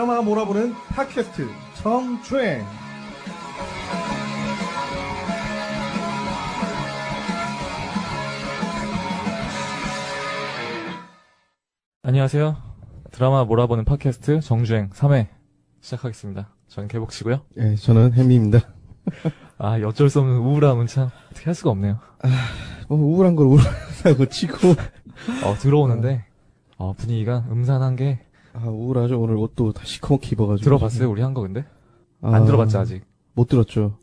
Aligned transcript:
드라마가 0.00 0.22
몰아보는 0.22 0.72
팟캐스트 0.88 1.46
정주행 1.74 2.64
안녕하세요. 12.02 12.56
드라마 13.10 13.44
몰아보는 13.44 13.84
팟캐스트 13.84 14.40
정주행 14.40 14.88
3회 14.88 15.26
시작하겠습니다. 15.82 16.48
저는 16.68 16.88
개복치고요. 16.88 17.42
예, 17.58 17.74
저는 17.74 18.14
혜미입니다. 18.14 18.60
아, 19.58 19.78
어쩔 19.84 20.08
수 20.08 20.20
없는 20.20 20.38
우울함은 20.38 20.86
참 20.86 21.10
어떻게 21.30 21.44
할 21.44 21.54
수가 21.54 21.70
없네요. 21.72 21.98
뭐 22.88 22.98
우울한 22.98 23.36
걸 23.36 23.48
우울하다고 23.48 24.26
치고 24.30 24.70
어, 25.44 25.54
들어오는데 25.58 26.24
어, 26.78 26.94
분위기가 26.94 27.44
음산한 27.50 27.96
게 27.96 28.20
아 28.52 28.66
우울하죠. 28.66 29.20
오늘 29.20 29.36
옷도 29.36 29.72
다 29.72 29.82
시커멓게 29.84 30.30
입어가지고 30.32 30.64
들어봤어요? 30.64 31.10
우리 31.10 31.22
한 31.22 31.34
거 31.34 31.40
근데? 31.42 31.64
아, 32.20 32.34
안 32.34 32.44
들어봤죠 32.44 32.78
아직. 32.78 33.02
못 33.34 33.48
들었죠. 33.48 33.96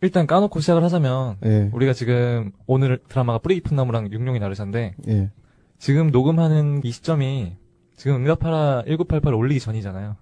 일단 0.00 0.26
까놓고 0.26 0.60
시작을 0.60 0.82
하자면 0.84 1.36
예, 1.46 1.70
우리가 1.72 1.92
지금 1.94 2.52
오늘 2.66 2.98
드라마가 3.08 3.38
뿌리 3.38 3.54
깊은 3.56 3.76
나무랑 3.76 4.10
육룡이 4.12 4.38
나르샤인데 4.38 4.94
예. 5.08 5.30
지금 5.78 6.10
녹음하는 6.10 6.82
이 6.84 6.90
시점이 6.90 7.56
지금 7.96 8.16
응답하라 8.16 8.82
1988 8.86 9.32
올리기 9.32 9.60
전이잖아요. 9.60 10.16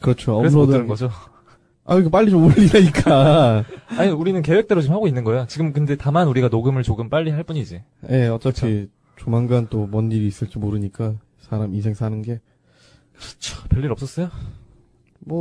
그렇죠. 0.00 0.36
그래서 0.38 0.56
못 0.56 0.62
업로드 0.62 0.72
들은 0.72 0.86
거죠. 0.88 1.10
아 1.84 1.96
이거 1.96 2.08
빨리 2.10 2.30
좀 2.30 2.44
올리라니까. 2.46 3.64
아니 3.98 4.10
우리는 4.10 4.40
계획대로 4.42 4.80
지금 4.80 4.96
하고 4.96 5.06
있는 5.06 5.22
거야. 5.22 5.46
지금 5.46 5.72
근데 5.72 5.96
다만 5.96 6.26
우리가 6.26 6.48
녹음을 6.48 6.82
조금 6.82 7.08
빨리 7.08 7.30
할 7.30 7.42
뿐이지. 7.44 7.82
예, 8.10 8.26
어차피 8.28 8.88
조만간 9.16 9.68
또 9.68 9.86
뭔 9.86 10.10
일이 10.10 10.26
있을지 10.26 10.58
모르니까 10.58 11.14
사람 11.38 11.74
인생 11.74 11.94
사는 11.94 12.20
게 12.22 12.40
뭐 13.20 13.28
그렇죠. 13.28 13.68
별일 13.68 13.92
없었어요? 13.92 14.30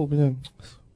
그냥 0.08 0.38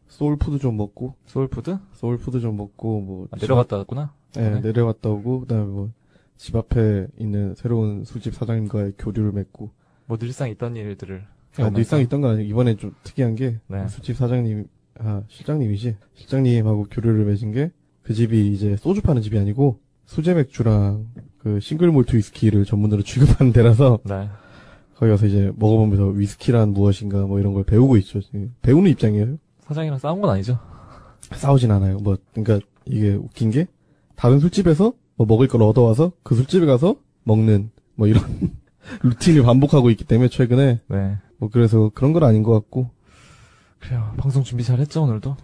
soul 0.08 0.34
food 0.34 0.60
좀 0.60 0.78
먹고 0.78 1.16
soul 1.26 1.49
food? 1.49 1.78
soul 1.94 2.17
food 2.17 2.40
좀 2.40 2.58
먹고 2.58 3.02
뭐 3.02 3.28
아, 3.32 3.38
내려갔다 3.40 3.78
왔구나. 3.78 4.14
예, 4.38 4.42
네. 4.50 4.60
내려갔다 4.62 5.10
오고 5.10 5.42
그다음에 5.42 5.66
뭐 5.66 5.90
집 6.36 6.56
앞에 6.58 7.08
있는 7.20 7.56
새로운 7.56 8.04
술집 8.04 8.34
사장님과의 8.36 8.94
교류를 8.98 9.32
맺고 9.32 9.70
뭐 10.08 10.18
늘상 10.18 10.50
있던 10.50 10.76
일들을 10.76 11.24
아. 11.58 11.72
일상 11.78 12.02
있던 12.02 12.20
건 12.20 12.32
아니고 12.32 12.50
이번에 12.50 12.76
좀 12.76 12.94
특이한 13.04 13.36
게 13.36 13.60
네. 13.68 13.88
술집 13.88 14.18
사장님 14.18 14.68
아 15.00 15.24
실장님이지 15.30 15.96
실장님하고 16.16 16.88
교류를 16.92 17.26
맺은 17.26 17.52
게 17.52 17.72
그 18.04 18.14
집이 18.14 18.52
이제 18.54 18.76
소주 18.76 19.02
파는 19.02 19.22
집이 19.22 19.40
아니고 19.40 19.80
수제 20.06 20.34
맥주랑 20.34 21.08
그 21.38 21.62
싱글 21.62 21.90
몰트 21.90 22.18
위스키를 22.18 22.66
전문으로 22.66 23.02
취급하는 23.08 23.54
데라서 23.54 24.00
네. 24.04 24.28
거기 24.96 25.10
가서 25.12 25.26
이제 25.26 25.52
먹어보면서 25.56 26.06
위스키란 26.08 26.70
무엇인가 26.74 27.26
뭐 27.26 27.40
이런 27.40 27.54
걸 27.54 27.64
배우고 27.64 27.98
있죠 27.98 28.22
지금. 28.22 28.54
배우는 28.62 28.92
입장이에요 28.92 29.38
사장이랑 29.62 29.98
싸운 30.00 30.22
건 30.22 30.30
아니죠? 30.30 30.60
싸우진 31.34 31.72
않아요 31.72 31.98
뭐 31.98 32.18
그러니까 32.34 32.66
이게 32.86 33.14
웃긴 33.14 33.50
게 33.52 33.68
다른 34.16 34.40
술집에서 34.40 34.94
뭐 35.16 35.28
먹을 35.28 35.48
걸 35.48 35.62
얻어와서 35.64 36.12
그 36.24 36.36
술집에 36.36 36.66
가서 36.66 36.96
먹는 37.24 37.72
뭐 37.96 38.08
이런 38.08 38.24
루틴을 39.04 39.44
반복하고 39.44 39.90
있기 39.92 40.04
때문에 40.04 40.30
최근에 40.30 40.82
네. 40.88 41.18
뭐 41.38 41.50
그래서 41.52 41.90
그런 41.94 42.14
건 42.14 42.24
아닌 42.24 42.44
것 42.44 42.52
같고 42.54 42.90
그래요. 43.80 44.14
방송 44.18 44.44
준비 44.44 44.64
잘 44.64 44.80
했죠, 44.80 45.04
오늘도? 45.04 45.36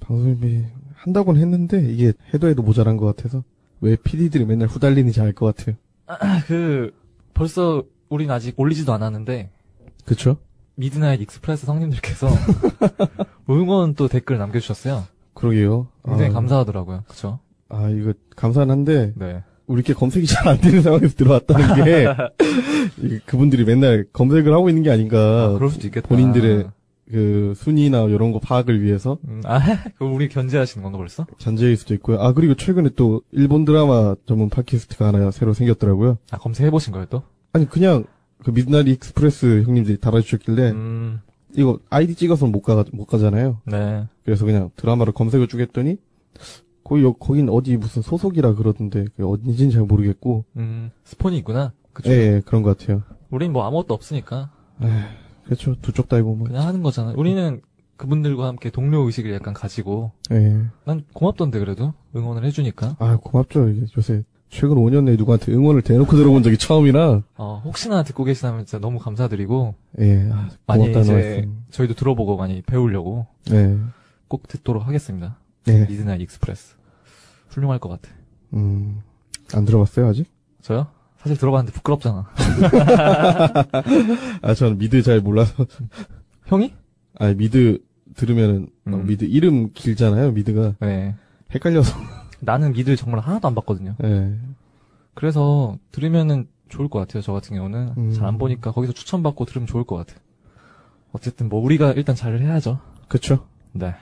방송 0.00 0.39
준비 0.39 0.64
한다고는 0.94 1.40
했는데 1.40 1.90
이게 1.90 2.12
해도 2.34 2.48
해도 2.48 2.62
모자란 2.62 2.96
것 2.96 3.06
같아서 3.06 3.42
왜 3.80 3.96
PD들이 3.96 4.44
맨날 4.44 4.68
후달리는지 4.68 5.20
알 5.20 5.32
것 5.32 5.54
같아요. 5.56 5.76
아, 6.06 6.42
그, 6.46 6.92
벌써, 7.34 7.82
우린 8.10 8.30
아직 8.30 8.58
올리지도 8.58 8.92
않았는데, 8.92 9.50
그쵸? 10.04 10.36
미드나잇 10.74 11.20
익스프레스 11.22 11.64
성님들께서 11.66 12.28
응원 13.48 13.94
또 13.94 14.08
댓글 14.08 14.38
남겨주셨어요. 14.38 15.04
그러게요. 15.34 15.88
굉장히 16.04 16.30
아, 16.30 16.34
감사하더라고요. 16.34 17.04
그쵸? 17.08 17.38
아 17.68 17.88
이거 17.88 18.12
감사는 18.36 18.68
한데 18.70 19.12
네. 19.16 19.42
우리께 19.66 19.94
검색이 19.94 20.26
잘 20.26 20.48
안 20.48 20.58
되는 20.60 20.82
상황에서 20.82 21.14
들어왔다는 21.14 21.84
게 21.84 22.06
그분들이 23.26 23.64
맨날 23.64 24.04
검색을 24.12 24.52
하고 24.52 24.68
있는 24.68 24.82
게 24.82 24.90
아닌가. 24.90 25.44
아, 25.44 25.52
그럴 25.52 25.70
수도 25.70 25.86
있겠다. 25.86 26.08
본인들의 26.08 26.68
그 27.10 27.54
순위나 27.56 28.02
이런 28.04 28.32
거 28.32 28.38
파악을 28.40 28.82
위해서 28.82 29.18
음, 29.28 29.42
아, 29.44 29.60
그럼 29.98 30.14
우리 30.14 30.28
견제하시는 30.28 30.82
건가 30.82 30.98
벌써? 30.98 31.26
견제일 31.38 31.76
수도 31.76 31.94
있고요. 31.94 32.20
아 32.20 32.32
그리고 32.32 32.54
최근에 32.54 32.90
또 32.96 33.22
일본 33.32 33.64
드라마 33.64 34.14
전문 34.26 34.48
팟캐스트가 34.48 35.06
하나 35.08 35.30
새로 35.30 35.52
생겼더라고요. 35.52 36.18
아, 36.32 36.38
검색해 36.38 36.70
보신 36.70 36.92
거예요, 36.92 37.06
또? 37.10 37.22
아니 37.52 37.68
그냥 37.68 38.04
그 38.44 38.50
미드나잇 38.50 38.88
익스프레스 38.88 39.62
형님들이 39.64 39.98
달아주셨길래 39.98 40.70
음, 40.70 41.20
이거 41.56 41.78
아이디 41.90 42.14
찍어서는 42.14 42.52
못 42.52 42.62
가, 42.62 42.84
못 42.92 43.04
가잖아요. 43.06 43.60
네. 43.66 44.06
그래서 44.24 44.44
그냥 44.44 44.70
드라마를 44.76 45.12
검색을 45.12 45.48
쭉 45.48 45.60
했더니, 45.60 45.96
거기, 46.84 47.02
여- 47.02 47.12
거긴 47.12 47.48
어디 47.48 47.76
무슨 47.76 48.02
소속이라 48.02 48.54
그러던데, 48.54 49.04
그게 49.04 49.24
어딘지는 49.24 49.72
잘 49.72 49.82
모르겠고, 49.82 50.44
음, 50.56 50.90
스폰이 51.04 51.36
있구나. 51.38 51.72
그쵸? 51.92 52.10
예, 52.12 52.36
예, 52.36 52.42
그런 52.46 52.62
것 52.62 52.78
같아요. 52.78 53.02
우린 53.30 53.52
뭐 53.52 53.64
아무것도 53.66 53.92
없으니까. 53.94 54.50
그렇죠. 55.44 55.74
두 55.82 55.92
쪽 55.92 56.08
다이고 56.08 56.36
뭐. 56.36 56.46
그냥 56.46 56.66
하는 56.66 56.82
거잖아. 56.82 57.12
우리는 57.16 57.60
그분들과 57.96 58.46
함께 58.46 58.70
동료 58.70 59.00
의식을 59.04 59.32
약간 59.34 59.52
가지고, 59.52 60.12
예. 60.30 60.62
난 60.84 61.02
고맙던데, 61.12 61.58
그래도. 61.58 61.92
응원을 62.16 62.44
해주니까. 62.44 62.96
아, 63.00 63.16
고맙죠. 63.16 63.68
이게 63.70 63.86
요새, 63.96 64.22
최근 64.50 64.76
5년 64.76 65.04
내에 65.04 65.16
누구한테 65.16 65.52
응원을 65.52 65.82
대놓고 65.82 66.16
들어본 66.16 66.42
적이 66.42 66.58
처음이라, 66.58 67.22
어, 67.36 67.62
혹시나 67.64 68.02
듣고 68.02 68.24
계시다면 68.24 68.66
진짜 68.66 68.80
너무 68.80 68.98
감사드리고, 68.98 69.74
예, 70.00 70.28
아, 70.32 70.48
많이 70.66 70.90
이제 70.90 71.12
말씀. 71.12 71.62
저희도 71.70 71.94
들어보고 71.94 72.36
많이 72.36 72.60
배우려고 72.62 73.26
예, 73.52 73.78
꼭 74.26 74.48
듣도록 74.48 74.86
하겠습니다. 74.86 75.36
예, 75.68 75.86
미드나잇 75.86 76.20
익스프레스. 76.22 76.74
훌륭할 77.48 77.78
것 77.78 77.88
같아. 77.88 78.10
음, 78.54 79.00
안 79.54 79.64
들어봤어요, 79.64 80.08
아직? 80.08 80.26
저요? 80.62 80.88
사실 81.18 81.36
들어봤는데 81.36 81.72
부끄럽잖아. 81.72 82.26
아, 84.42 84.54
저는 84.54 84.78
미드 84.78 85.02
잘 85.02 85.20
몰라서. 85.20 85.66
형이? 86.46 86.72
아, 87.18 87.32
미드 87.34 87.78
들으면은, 88.16 88.64
어, 88.86 88.90
음. 88.94 89.06
미드 89.06 89.24
이름 89.24 89.72
길잖아요, 89.72 90.32
미드가. 90.32 90.74
네. 90.80 91.14
헷갈려서. 91.54 91.94
나는 92.40 92.72
미드 92.72 92.96
정말 92.96 93.20
하나도 93.20 93.48
안 93.48 93.54
봤거든요. 93.54 93.94
예, 94.04 94.34
그래서 95.14 95.76
들으면은 95.92 96.48
좋을 96.68 96.88
것 96.88 96.98
같아요. 97.00 97.22
저 97.22 97.32
같은 97.32 97.56
경우는 97.56 97.94
음. 97.96 98.12
잘안 98.12 98.38
보니까 98.38 98.72
거기서 98.72 98.92
추천받고 98.92 99.44
들으면 99.44 99.66
좋을 99.66 99.84
것 99.84 99.96
같아. 99.96 100.14
어쨌든 101.12 101.48
뭐 101.48 101.60
우리가 101.60 101.92
일단 101.92 102.14
잘 102.14 102.38
해야죠. 102.40 102.78
그쵸. 103.08 103.46
네. 103.72 103.94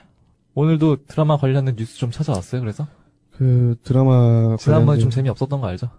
오늘도 0.53 1.05
드라마 1.07 1.37
관련된 1.37 1.75
뉴스 1.75 1.97
좀 1.97 2.11
찾아왔어요. 2.11 2.61
그래서 2.61 2.87
그, 3.31 3.75
드라마. 3.83 4.55
지난번에 4.59 4.97
관련된- 4.97 5.01
좀 5.01 5.09
재미 5.09 5.29
없었던 5.29 5.61
거 5.61 5.67
알죠? 5.67 5.89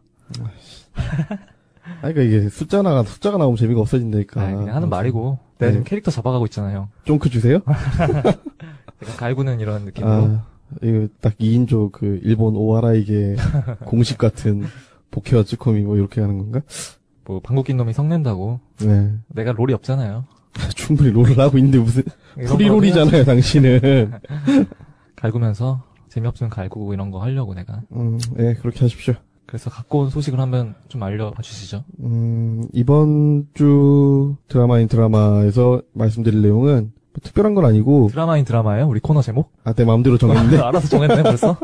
아, 0.94 2.00
그러니까 2.02 2.22
이게 2.22 2.48
숫자 2.48 2.82
나가 2.82 3.02
숫자가 3.02 3.38
나오면 3.38 3.56
재미가 3.56 3.80
없어진다니까. 3.80 4.40
아, 4.40 4.54
그냥 4.54 4.74
하는 4.76 4.88
말이고. 4.88 5.38
내가 5.58 5.70
네. 5.70 5.72
지금 5.72 5.84
캐릭터 5.84 6.10
잡아가고 6.10 6.46
있잖아요. 6.46 6.88
쫑크 7.04 7.30
주세요? 7.30 7.60
약간 7.66 9.16
갈구는 9.16 9.60
이런 9.60 9.84
느낌으로. 9.86 10.12
아, 10.12 10.46
이거 10.82 11.08
딱 11.20 11.36
2인조 11.38 11.92
그 11.92 12.20
일본 12.22 12.56
오하라이게 12.56 13.36
공식 13.86 14.18
같은 14.18 14.64
복해와 15.10 15.44
츠코미 15.44 15.82
뭐 15.82 15.96
이렇게 15.96 16.20
하는 16.20 16.38
건가? 16.38 16.62
뭐 17.24 17.40
방귀낀 17.40 17.76
놈이 17.76 17.92
성낸다고. 17.92 18.60
네. 18.80 19.12
내가 19.28 19.52
롤이 19.52 19.72
없잖아요. 19.74 20.24
충분히 20.74 21.10
role을 21.10 21.38
하고 21.38 21.58
있는데 21.58 21.78
무슨 21.78 22.02
free 22.34 22.55
role이잖아요, 22.55 23.24
당신은. 23.24 24.10
거 24.10 24.18
갈구면서 25.16 25.82
재미없으면 26.08 26.50
갈구고 26.50 26.92
이런 26.92 27.10
거 27.10 27.20
하려고 27.22 27.54
내가. 27.54 27.82
음, 27.92 28.18
예, 28.38 28.54
그렇게 28.54 28.80
하십시오. 28.80 29.14
그래서 29.46 29.68
갖고 29.68 30.00
온 30.00 30.10
소식을 30.10 30.38
한번 30.38 30.74
좀 30.88 31.02
알려봐 31.02 31.42
주시죠. 31.42 31.84
음, 32.00 32.64
이번 32.72 33.48
주 33.54 34.36
드라마 34.48 34.78
in 34.78 34.86
드라마에서 34.88 35.82
말씀드릴 35.92 36.40
내용은 36.42 36.92
뭐 37.12 37.20
특별한 37.22 37.54
건 37.54 37.64
아니고, 37.64 38.08
드라마 38.12 38.37
in 38.37 38.44
드라마예요? 38.44 38.86
우리 38.88 39.00
코너 39.00 39.20
제목? 39.22 39.52
아, 39.64 39.72
내 39.72 39.84
마음대로 39.84 40.16
정했는데, 40.18 40.58
알아서 40.62 40.88
정했네 40.88 41.22
벌써? 41.24 41.56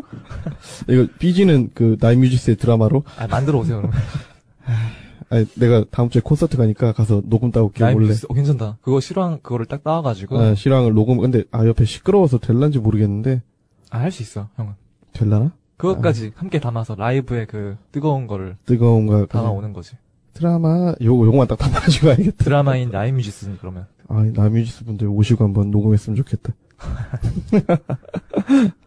이거 0.88 1.06
삐지는 1.19 1.70
그 1.75 1.96
나인뮤지스의 2.00 2.56
드라마로, 2.56 3.04
아 3.19 3.26
만들어 3.28 3.58
오세요 3.60 3.76
그러면. 3.78 3.96
아 5.28 5.44
내가 5.56 5.84
다음 5.90 6.08
주에 6.08 6.20
콘서트 6.22 6.56
가니까 6.56 6.93
가서 6.93 7.20
녹음 7.25 7.50
따올게 7.50 7.82
나이 7.82 7.94
몰래. 7.94 8.12
어, 8.28 8.34
괜찮다. 8.34 8.78
그거 8.81 9.00
실황 9.00 9.38
그거를 9.40 9.66
딱 9.66 9.82
따와가지고 9.82 10.38
아, 10.38 10.54
실황을 10.54 10.94
녹음, 10.94 11.19
근데, 11.19 11.44
아, 11.50 11.66
옆에 11.66 11.84
시끄러워서 11.84 12.38
될란지 12.38 12.78
모르겠는데, 12.78 13.42
아 13.90 13.99
할 13.99 14.10
수 14.12 14.22
있어 14.22 14.49
형은. 14.56 14.72
될라나? 15.12 15.52
그것까지 15.78 16.32
함께 16.37 16.58
담아서 16.58 16.94
라이브에 16.96 17.44
그 17.46 17.76
뜨거운 17.92 18.26
거를 18.26 18.56
뜨거운가, 18.66 19.12
그냥 19.12 19.28
담아오는 19.28 19.72
거지. 19.72 19.96
드라마, 20.32 20.94
요거, 21.00 21.26
요거만 21.26 21.46
딱 21.49 21.58
담아가지고 21.58 22.06
가야겠다. 22.08 22.44
드라마인 22.44 22.90
나이 22.90 23.10
뮤지스니 23.12 23.58
그러면. 23.58 23.87
아, 24.08 24.23
나뮤지스 24.35 24.85
분들 24.85 25.08
오시고 25.08 25.44
한번 25.44 25.70
녹음했으면 25.70 26.17
좋겠다. 26.17 26.55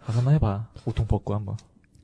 가서 0.05 0.19
한번 0.19 0.33
해봐. 0.35 0.67
옷통 0.85 1.07
벗고 1.07 1.35
한번. 1.35 1.55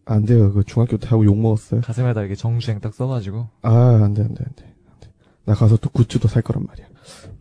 안 0.05 0.25
돼요. 0.25 0.53
그 0.53 0.63
중학교 0.63 0.97
때 0.97 1.07
하고 1.07 1.25
욕 1.25 1.37
먹었어요. 1.37 1.81
가슴에다 1.81 2.21
이렇게 2.21 2.35
정주행 2.35 2.79
딱 2.79 2.93
써가지고. 2.93 3.47
아, 3.61 3.99
안 4.03 4.13
돼, 4.13 4.21
안 4.23 4.33
돼, 4.33 4.43
안 4.45 4.55
돼. 4.55 4.65
안 4.65 4.99
돼. 4.99 5.09
나 5.45 5.53
가서 5.53 5.77
또 5.77 5.89
굿즈도 5.89 6.27
살 6.27 6.41
거란 6.41 6.65
말이야. 6.65 6.87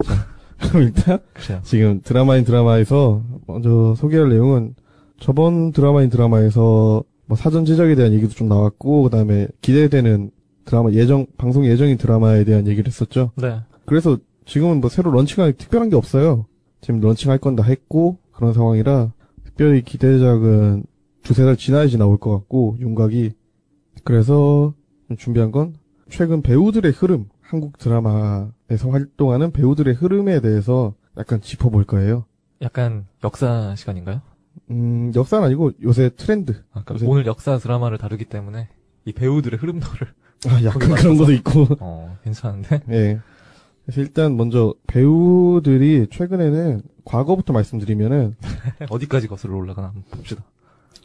자. 0.05 0.35
그럼 0.69 0.83
일단 0.85 1.19
그래요. 1.35 1.61
지금 1.63 2.01
드라마인 2.03 2.45
드라마에서 2.45 3.23
먼저 3.47 3.95
소개할 3.97 4.29
내용은 4.31 4.75
저번 5.21 5.73
드라마인 5.73 6.09
드라마에서 6.11 7.03
뭐 7.27 7.37
사전 7.37 7.65
제작에 7.65 7.95
대한 7.95 8.13
얘기도 8.13 8.33
좀 8.33 8.49
나왔고 8.49 9.03
그다음에 9.05 9.49
기대되는 9.61 10.31
드라마 10.65 10.91
예정 10.93 11.27
방송 11.37 11.67
예정인 11.67 11.99
드라마에 11.99 12.45
대한 12.45 12.67
얘기를 12.67 12.87
했었죠. 12.87 13.33
네. 13.37 13.61
그래서 13.85 14.17
지금은 14.45 14.81
뭐 14.81 14.91
새로 14.91 15.11
런칭할 15.11 15.55
특별한 15.55 15.91
게 15.91 15.97
없어요. 15.97 16.47
지금 16.81 17.01
런칭할 17.01 17.39
건 17.39 17.57
다 17.57 17.63
했고 17.63 18.19
그런 18.33 18.53
상황이라 18.53 19.13
특별히 19.45 19.83
기대작은 19.83 20.85
두세 21.23 21.45
달 21.45 21.57
지나야지 21.57 21.97
나올 21.97 22.19
것 22.19 22.31
같고 22.37 22.77
윤곽이 22.81 23.33
그래서 24.05 24.75
준비한 25.17 25.51
건 25.53 25.75
최근 26.11 26.43
배우들의 26.43 26.93
흐름 26.93 27.29
한국 27.41 27.79
드라마에서 27.79 28.91
활동하는 28.91 29.51
배우들의 29.53 29.95
흐름에 29.95 30.41
대해서 30.41 30.95
약간 31.17 31.41
짚어볼 31.41 31.85
거예요. 31.85 32.25
약간 32.61 33.07
역사 33.23 33.75
시간인가요? 33.77 34.21
음 34.71 35.13
역사는 35.15 35.45
아니고 35.47 35.73
요새 35.83 36.11
트렌드. 36.17 36.63
아까 36.73 36.95
요새- 36.95 37.07
오늘 37.07 37.25
역사 37.27 37.57
드라마를 37.59 37.97
다루기 37.99 38.25
때문에 38.27 38.69
이 39.07 39.13
배우들의 39.13 39.59
흐름도를 39.59 40.09
아 40.49 40.63
약간 40.65 40.95
그런 40.95 41.17
것도 41.17 41.33
있고. 41.33 41.67
어 41.81 42.19
괜찮은데 42.25 42.83
예. 42.91 43.21
그래서 43.85 44.01
일단 44.01 44.37
먼저 44.37 44.75
배우들이 44.87 46.07
최근에는 46.11 46.83
과거부터 47.05 47.53
말씀드리면은 47.53 48.35
어디까지 48.89 49.29
거슬러 49.29 49.57
올라가나 49.57 49.89
한번 49.89 50.05
봅시다. 50.11 50.43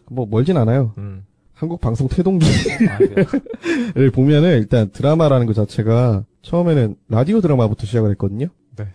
뭐 0.09 0.25
멀진 0.29 0.57
않아요. 0.57 0.93
음. 0.97 1.25
한국 1.53 1.81
방송 1.81 2.07
태동기를 2.07 2.89
아, 2.89 2.97
그래요? 2.97 4.11
보면은 4.13 4.57
일단 4.59 4.89
드라마라는 4.91 5.45
것 5.45 5.53
자체가 5.53 6.23
처음에는 6.41 6.95
라디오 7.09 7.41
드라마부터 7.41 7.85
시작을 7.85 8.11
했거든요. 8.11 8.47
네. 8.77 8.85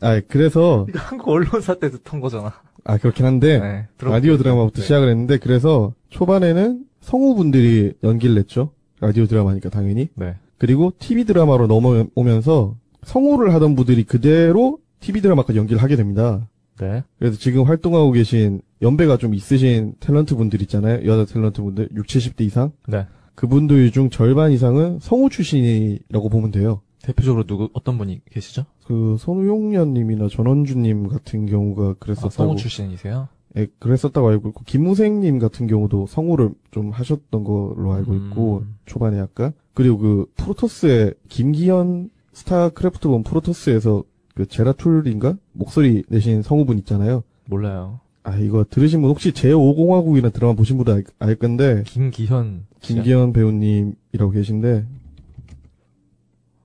아 0.00 0.20
그래서 0.26 0.86
이거 0.88 0.98
한국 0.98 1.28
언론사 1.28 1.74
때 1.74 1.90
듣던 1.90 2.20
거잖아. 2.20 2.54
아 2.84 2.96
그렇긴 2.96 3.26
한데 3.26 3.58
네. 3.58 3.88
라디오 4.00 4.38
드라마부터 4.38 4.76
네. 4.76 4.82
시작을 4.82 5.10
했는데 5.10 5.36
그래서 5.36 5.92
초반에는 6.08 6.86
성우분들이 7.02 7.92
연기를 8.02 8.34
냈죠. 8.36 8.70
라디오 9.00 9.26
드라마니까 9.26 9.68
당연히. 9.68 10.08
네. 10.14 10.34
그리고 10.56 10.94
TV 10.98 11.24
드라마로 11.24 11.66
넘어오면서 11.66 12.74
성우를 13.06 13.54
하던 13.54 13.76
분들이 13.76 14.04
그대로 14.04 14.78
TV 15.00 15.20
드라마까지 15.22 15.58
연기를 15.58 15.82
하게 15.82 15.96
됩니다. 15.96 16.48
네. 16.80 17.04
그래서 17.18 17.38
지금 17.38 17.62
활동하고 17.62 18.10
계신 18.12 18.60
연배가 18.82 19.16
좀 19.16 19.32
있으신 19.34 19.94
탤런트 20.00 20.36
분들 20.36 20.60
있잖아요. 20.62 21.06
여자 21.06 21.24
탤런트 21.24 21.62
분들 21.62 21.88
60, 21.94 22.34
70대 22.36 22.40
이상. 22.42 22.72
네. 22.88 23.06
그분들 23.36 23.90
중 23.92 24.10
절반 24.10 24.50
이상은 24.50 24.98
성우 25.00 25.30
출신이라고 25.30 26.28
보면 26.28 26.50
돼요. 26.50 26.80
대표적으로 27.02 27.44
누구 27.44 27.70
어떤 27.74 27.96
분이 27.96 28.22
계시죠? 28.30 28.66
그 28.84 29.16
손우용년님이나 29.20 30.28
전원주님 30.28 31.08
같은 31.08 31.46
경우가 31.46 31.82
아, 31.90 31.94
그랬었다고. 31.98 32.30
성우 32.30 32.56
출신이세요? 32.56 33.28
예, 33.56 33.68
그랬었다고 33.78 34.28
알고 34.28 34.48
있고 34.48 34.64
김무생님 34.66 35.38
같은 35.38 35.66
경우도 35.66 36.06
성우를 36.08 36.50
좀 36.72 36.90
하셨던 36.90 37.44
걸로 37.44 37.92
알고 37.92 38.14
있고 38.14 38.58
음. 38.58 38.76
초반에 38.84 39.18
약간 39.18 39.52
그리고 39.74 39.98
그 39.98 40.26
프로토스의 40.36 41.14
김기현 41.28 42.10
스타크래프트 42.40 43.08
본 43.08 43.22
프로토스에서 43.22 44.04
그 44.34 44.44
제라툴인가 44.46 45.36
목소리 45.52 46.04
내신 46.08 46.42
성우분 46.42 46.76
있잖아요. 46.80 47.22
몰라요. 47.46 48.00
아 48.24 48.36
이거 48.36 48.66
들으신 48.68 49.00
분 49.00 49.08
혹시 49.10 49.32
제5공화국이나 49.32 50.30
드라마 50.32 50.52
보신 50.52 50.76
분들 50.76 50.92
알, 50.92 51.04
알 51.18 51.34
건데 51.36 51.82
김기현. 51.86 52.64
씨. 52.82 52.92
김기현 52.94 53.32
배우님이라고 53.32 54.30
계신데 54.32 54.84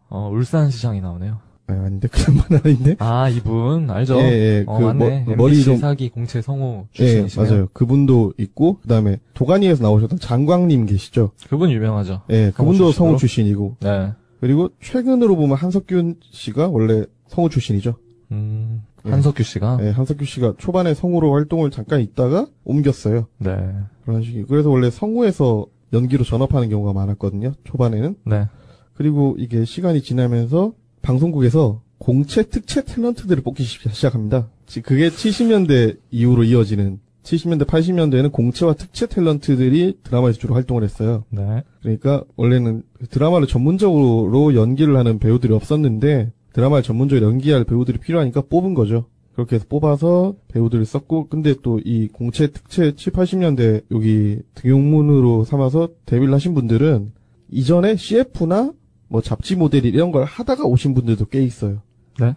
어, 0.09 0.29
울산시장이 0.33 0.99
나오네요. 0.99 1.37
아 1.67 1.73
아닌데 1.73 2.09
그런 2.09 2.35
분 2.37 2.57
아닌데 2.57 2.95
아, 2.99 3.29
이분, 3.29 3.89
알죠? 3.89 4.17
예, 4.19 4.23
예, 4.23 4.63
어, 4.67 4.77
그 4.77 4.83
맞네. 4.83 5.23
머- 5.25 5.35
머리 5.35 5.63
좀- 5.63 5.77
4기 5.77 6.09
공채 6.09 6.41
성우 6.41 6.87
예 6.89 6.97
출신이시네요. 6.97 7.49
맞아요 7.49 7.67
그분도 7.71 8.33
있고 8.37 8.79
그다음에 8.81 9.19
도가니에서 9.35 9.81
나오셨던 9.83 10.19
장광님 10.19 10.85
계시죠 10.87 11.31
그분 11.47 11.71
유명하죠. 11.71 12.23
예 12.29 12.51
그분도 12.51 12.73
출신으로? 12.73 12.91
성우 12.91 13.17
출신이고 13.17 13.77
네. 13.79 14.11
그리고 14.41 14.69
최근으로 14.81 15.35
보면 15.37 15.55
한석균 15.55 16.15
씨가 16.31 16.67
원래 16.67 17.05
성우 17.27 17.49
출신이죠. 17.49 17.95
음, 18.31 18.81
예. 19.05 19.09
한석규 19.09 19.43
씨가. 19.43 19.77
네, 19.77 19.91
한석규 19.91 20.25
씨가 20.25 20.55
초반에 20.57 20.93
성우로 20.93 21.31
활동을 21.33 21.71
잠깐 21.71 22.01
있다가 22.01 22.47
옮겼어요. 22.65 23.27
네. 23.37 23.55
그런 24.03 24.21
식이. 24.23 24.45
그래서 24.49 24.69
원래 24.69 24.89
성우에서 24.89 25.67
연기로 25.93 26.23
전업하는 26.23 26.69
경우가 26.69 26.91
많았거든요. 26.93 27.53
초반에는. 27.65 28.15
네. 28.25 28.47
그리고 28.95 29.35
이게 29.37 29.63
시간이 29.65 30.01
지나면서 30.01 30.73
방송국에서 31.01 31.81
공채 31.97 32.43
특채 32.43 32.81
탤런트들을 32.81 33.43
뽑기 33.43 33.63
시- 33.63 33.77
시작합니다. 33.89 34.47
지- 34.65 34.81
그게 34.81 35.09
70년대 35.09 35.97
이후로 36.09 36.45
이어지는 36.45 36.99
70년대 37.23 37.65
80년대에는 37.65 38.31
공채와 38.31 38.73
특채 38.73 39.05
탤런트들이 39.05 39.97
드라마에서 40.03 40.39
주로 40.39 40.55
활동을 40.55 40.83
했어요. 40.83 41.23
네. 41.29 41.63
그러니까 41.81 42.23
원래는 42.35 42.83
드라마를 43.09 43.47
전문적으로 43.47 44.55
연기를 44.55 44.97
하는 44.97 45.19
배우들이 45.19 45.53
없었는데 45.53 46.31
드라마를 46.53 46.83
전문적으로 46.83 47.25
연기할 47.27 47.63
배우들이 47.63 47.99
필요하니까 47.99 48.41
뽑은 48.49 48.73
거죠. 48.73 49.05
그렇게 49.33 49.55
해서 49.55 49.65
뽑아서 49.69 50.35
배우들을 50.49 50.85
썼고 50.85 51.27
근데 51.29 51.55
또 51.61 51.79
이 51.85 52.07
공채 52.09 52.47
특채 52.47 52.95
7, 52.95 53.13
80년대 53.13 53.83
여기 53.91 54.39
등용문으로 54.55 55.45
삼아서 55.45 55.89
데뷔를 56.05 56.33
하신 56.33 56.53
분들은 56.53 57.13
이전에 57.49 57.95
CF나 57.95 58.73
뭐 59.07 59.21
잡지 59.21 59.55
모델 59.55 59.85
이런 59.85 60.11
걸 60.11 60.25
하다가 60.25 60.65
오신 60.65 60.93
분들도 60.93 61.25
꽤 61.25 61.41
있어요. 61.41 61.81
네. 62.19 62.33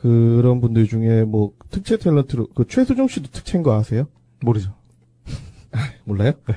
그런 0.00 0.60
분들 0.60 0.86
중에 0.86 1.24
뭐 1.24 1.52
특채 1.70 1.96
탤런트로 1.96 2.54
그 2.54 2.66
최수종 2.66 3.08
씨도 3.08 3.30
특채인 3.32 3.62
거 3.62 3.74
아세요? 3.74 4.06
모르죠. 4.42 4.74
몰라요? 6.04 6.32
네. 6.46 6.54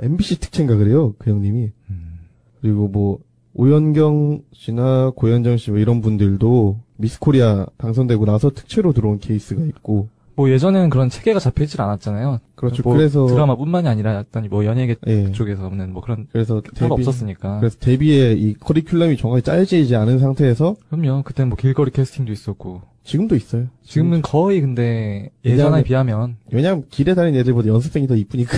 MBC 0.00 0.40
특채인가 0.40 0.76
그래요 0.76 1.14
그 1.18 1.30
형님이. 1.30 1.70
음. 1.90 2.20
그리고 2.60 2.88
뭐 2.88 3.18
오연경 3.54 4.42
씨나 4.52 5.10
고현정 5.14 5.58
씨뭐 5.58 5.78
이런 5.78 6.00
분들도 6.00 6.80
미스코리아 6.96 7.66
당선되고 7.76 8.24
나서 8.24 8.50
특채로 8.50 8.92
들어온 8.92 9.18
케이스가 9.18 9.62
있고 9.64 10.08
뭐 10.34 10.50
예전에는 10.50 10.88
그런 10.90 11.08
체계가 11.10 11.38
잡혀있질 11.40 11.80
않았잖아요. 11.82 12.38
그렇죠. 12.54 12.82
뭐 12.82 12.94
그래서 12.94 13.26
드라마뿐만이 13.26 13.88
아니라 13.88 14.18
어떤 14.18 14.48
뭐 14.48 14.64
연예계 14.64 14.96
예. 15.06 15.32
쪽에서는 15.32 15.92
뭐 15.92 16.02
그런 16.02 16.26
그래서 16.32 16.62
데뷔 16.74 16.90
없었으니까. 16.92 17.58
그래서 17.60 17.76
데뷔의 17.78 18.40
이 18.40 18.54
커리큘럼이 18.56 19.18
정확히 19.18 19.42
짜여지지 19.42 19.94
않은 19.96 20.18
상태에서 20.18 20.76
그럼요. 20.90 21.22
그때는 21.22 21.50
뭐 21.50 21.56
길거리 21.56 21.90
캐스팅도 21.90 22.32
있었고. 22.32 22.82
지금도 23.04 23.34
있어요. 23.34 23.66
지금은 23.82 24.22
거의 24.22 24.60
근데 24.60 25.30
예전에 25.44 25.82
왜냐하면- 25.82 25.82
비하면 25.84 26.36
왜냐면 26.52 26.84
길에 26.88 27.14
다니는 27.14 27.40
애들보다 27.40 27.68
연습생이 27.68 28.06
더 28.06 28.14
이쁘니까 28.14 28.56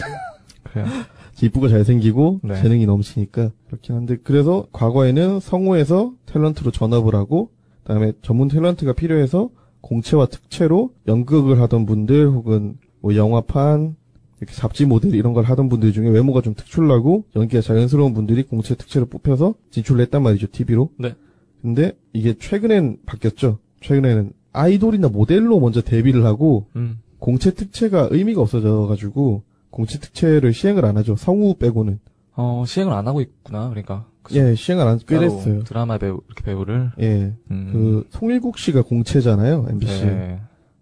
그래요. 0.64 0.87
이쁘고 1.43 1.69
잘생기고 1.69 2.40
네. 2.45 2.62
재능이 2.62 2.87
넘치니까 2.87 3.50
그렇긴 3.66 3.97
한데 3.97 4.16
그래서 4.23 4.66
과거에는 4.73 5.40
성우에서 5.40 6.12
탤런트로 6.26 6.73
전업을 6.73 7.14
하고 7.14 7.50
그다음에 7.83 8.12
전문 8.23 8.49
탤런트가 8.49 8.95
필요해서 8.95 9.49
공채와 9.85 10.26
특채로 10.26 10.93
연극을 11.07 11.61
하던 11.61 11.85
분들 11.85 12.29
혹은 12.29 12.79
뭐 13.00 13.14
영화판 13.14 13.97
이렇게 14.41 14.55
잡지 14.55 14.87
모델 14.87 15.14
이런 15.14 15.35
걸 15.35 15.45
하던 15.45 15.69
분들 15.69 15.93
중에 15.93 16.09
외모가 16.09 16.41
좀 16.41 16.55
특출나고 16.55 17.25
연기가 17.37 17.61
자연스러운 17.61 18.14
분들이 18.14 18.43
공채 18.43 18.75
특채로 18.75 19.07
뽑혀서 19.07 19.55
진출을 19.71 20.00
했단 20.03 20.23
말이죠 20.23 20.49
TV로. 20.50 20.91
네. 20.99 21.14
근데 21.61 21.97
이게 22.12 22.35
최근엔 22.38 22.99
바뀌었죠. 23.05 23.59
최근에는 23.83 24.33
아이돌이나 24.53 25.09
모델로 25.09 25.61
먼저 25.61 25.83
데뷔를 25.83 26.25
하고 26.25 26.67
음. 26.76 27.00
공채 27.19 27.53
특채가 27.53 28.09
의미가 28.11 28.41
없어져 28.41 28.87
가지고 28.87 29.43
공채 29.71 29.99
특채를 29.99 30.53
시행을 30.55 30.85
안 30.85 30.97
하죠. 30.97 31.17
성우 31.17 31.57
빼고는. 31.57 32.00
어, 32.37 32.64
시행을 32.67 32.93
안 32.93 33.07
하고 33.07 33.21
있구나. 33.21 33.69
그러니까. 33.69 34.07
예, 34.33 34.54
시행을 34.54 34.87
안, 34.87 34.99
됐어요. 34.99 35.64
드라마 35.64 35.99
배우, 35.99 36.21
이렇게 36.26 36.43
배우를. 36.45 36.93
예. 37.00 37.33
음. 37.50 37.71
그, 37.73 38.07
송일국 38.11 38.59
씨가 38.59 38.83
공채잖아요, 38.83 39.66
MBC. 39.71 40.04
네. 40.04 40.40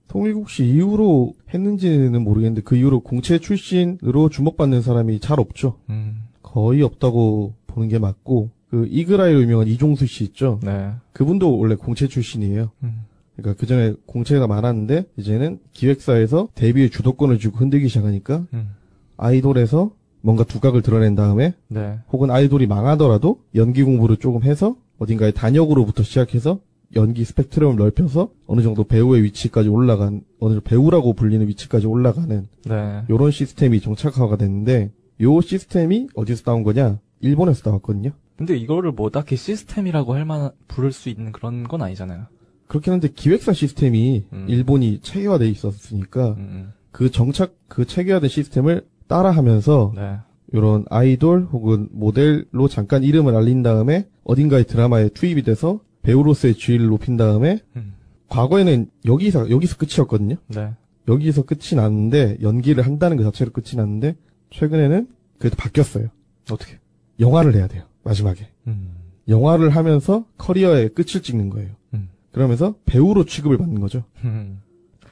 송일국 0.09 0.51
씨 0.51 0.67
이후로 0.67 1.35
했는지는 1.53 2.23
모르겠는데, 2.23 2.63
그 2.63 2.77
이후로 2.77 3.01
공채 3.01 3.39
출신으로 3.39 4.29
주목받는 4.29 4.83
사람이 4.83 5.21
잘 5.21 5.41
없죠. 5.41 5.79
음. 5.89 6.23
거의 6.43 6.83
없다고 6.83 7.55
보는 7.67 7.89
게 7.89 7.99
맞고, 7.99 8.51
그, 8.71 8.87
이그라이로 8.91 9.43
유명한 9.43 9.69
이종수 9.69 10.07
씨 10.07 10.25
있죠? 10.25 10.61
네. 10.63 10.93
그분도 11.13 11.59
원래 11.59 11.75
공채 11.75 12.09
출신이에요. 12.09 12.71
음. 12.83 13.05
그러니까 13.37 13.59
그 13.59 13.67
전에 13.67 13.95
공채가 14.07 14.47
많았는데, 14.47 15.07
이제는 15.17 15.59
기획사에서 15.73 16.49
데뷔의 16.55 16.91
주도권을 16.91 17.39
주고 17.39 17.59
흔들기 17.59 17.89
시작하니까, 17.89 18.47
음. 18.53 18.75
아이돌에서 19.17 19.93
뭔가 20.23 20.45
두각을 20.45 20.83
드러낸 20.83 21.15
다음에, 21.15 21.55
네. 21.69 21.99
혹은 22.13 22.31
아이돌이 22.31 22.67
망하더라도 22.67 23.41
연기 23.55 23.83
공부를 23.83 24.17
조금 24.17 24.43
해서 24.45 24.77
어딘가에 24.99 25.33
단역으로부터 25.33 26.03
시작해서 26.03 26.61
연기 26.95 27.25
스펙트럼을 27.25 27.77
넓혀서 27.77 28.31
어느 28.47 28.63
정도 28.63 28.85
배우의 28.85 29.23
위치까지 29.25 29.69
올라간 29.69 30.23
어느 30.41 30.55
정도 30.55 30.61
배우라고 30.61 31.15
불리는 31.15 31.47
위치까지 31.49 31.87
올라가는 31.87 32.47
네. 32.65 33.03
요런 33.09 33.31
시스템이 33.31 33.81
정착화가 33.81 34.37
됐는데 34.37 34.93
요 35.23 35.41
시스템이 35.41 36.09
어디서 36.15 36.43
나온 36.45 36.63
거냐? 36.63 36.99
일본에서 37.21 37.63
나왔거든요. 37.71 38.11
근데 38.37 38.57
이거를 38.57 38.93
뭐 38.93 39.11
딱히 39.11 39.37
시스템이라고 39.37 40.15
할 40.15 40.25
만한, 40.25 40.51
부를 40.69 40.93
수 40.93 41.09
있는 41.09 41.33
그런 41.33 41.65
건 41.65 41.83
아니잖아요. 41.83 42.27
그렇긴 42.67 42.95
한데 42.95 43.09
기획사 43.15 43.53
시스템이 43.53 44.25
음. 44.33 44.47
일본이 44.49 45.01
체계화돼 45.01 45.49
있었으니까 45.49 46.31
음, 46.31 46.39
음. 46.39 46.73
그 46.91 47.11
정착 47.11 47.55
그 47.69 47.87
체계화된 47.87 48.29
시스템을 48.29 48.85
따라하면서 49.13 49.93
네. 49.95 50.17
이런 50.53 50.87
아이돌 50.89 51.49
혹은 51.53 51.89
모델로 51.93 52.69
잠깐 52.69 53.03
이름을 53.03 53.37
알린 53.37 53.63
다음에 53.63 54.09
어딘가의 54.25 54.65
드라마에 54.65 55.11
투입이 55.11 55.43
돼서 55.43 55.81
배우로서의 56.01 56.55
지위를 56.55 56.87
높인 56.87 57.19
다음에 57.19 57.61
음. 57.77 57.95
과거에는 58.29 58.91
여기서 59.05 59.51
여기서 59.51 59.77
끝이었거든요. 59.77 60.37
네. 60.49 60.71
여기서 61.09 61.43
끝이 61.43 61.77
났는데 61.77 62.39
연기를 62.41 62.87
한다는 62.87 63.19
그 63.19 63.25
자체로 63.25 63.51
끝이 63.51 63.77
났는데 63.77 64.17
최근에는 64.51 65.09
그래도 65.39 65.57
바뀌었어요. 65.57 66.09
어떻게? 66.51 66.79
영화를 67.21 67.55
해야 67.55 67.67
돼요. 67.67 67.85
마지막에. 68.03 68.49
음. 68.67 68.95
영화를 69.29 69.71
하면서 69.71 70.25
커리어의 70.39 70.95
끝을 70.95 71.23
찍는 71.23 71.51
거예요. 71.51 71.71
음. 71.93 72.09
그러면서 72.33 72.75
배우로 72.87 73.25
취급을 73.25 73.59
받는 73.59 73.81
거죠. 73.81 74.05
음. 74.25 74.63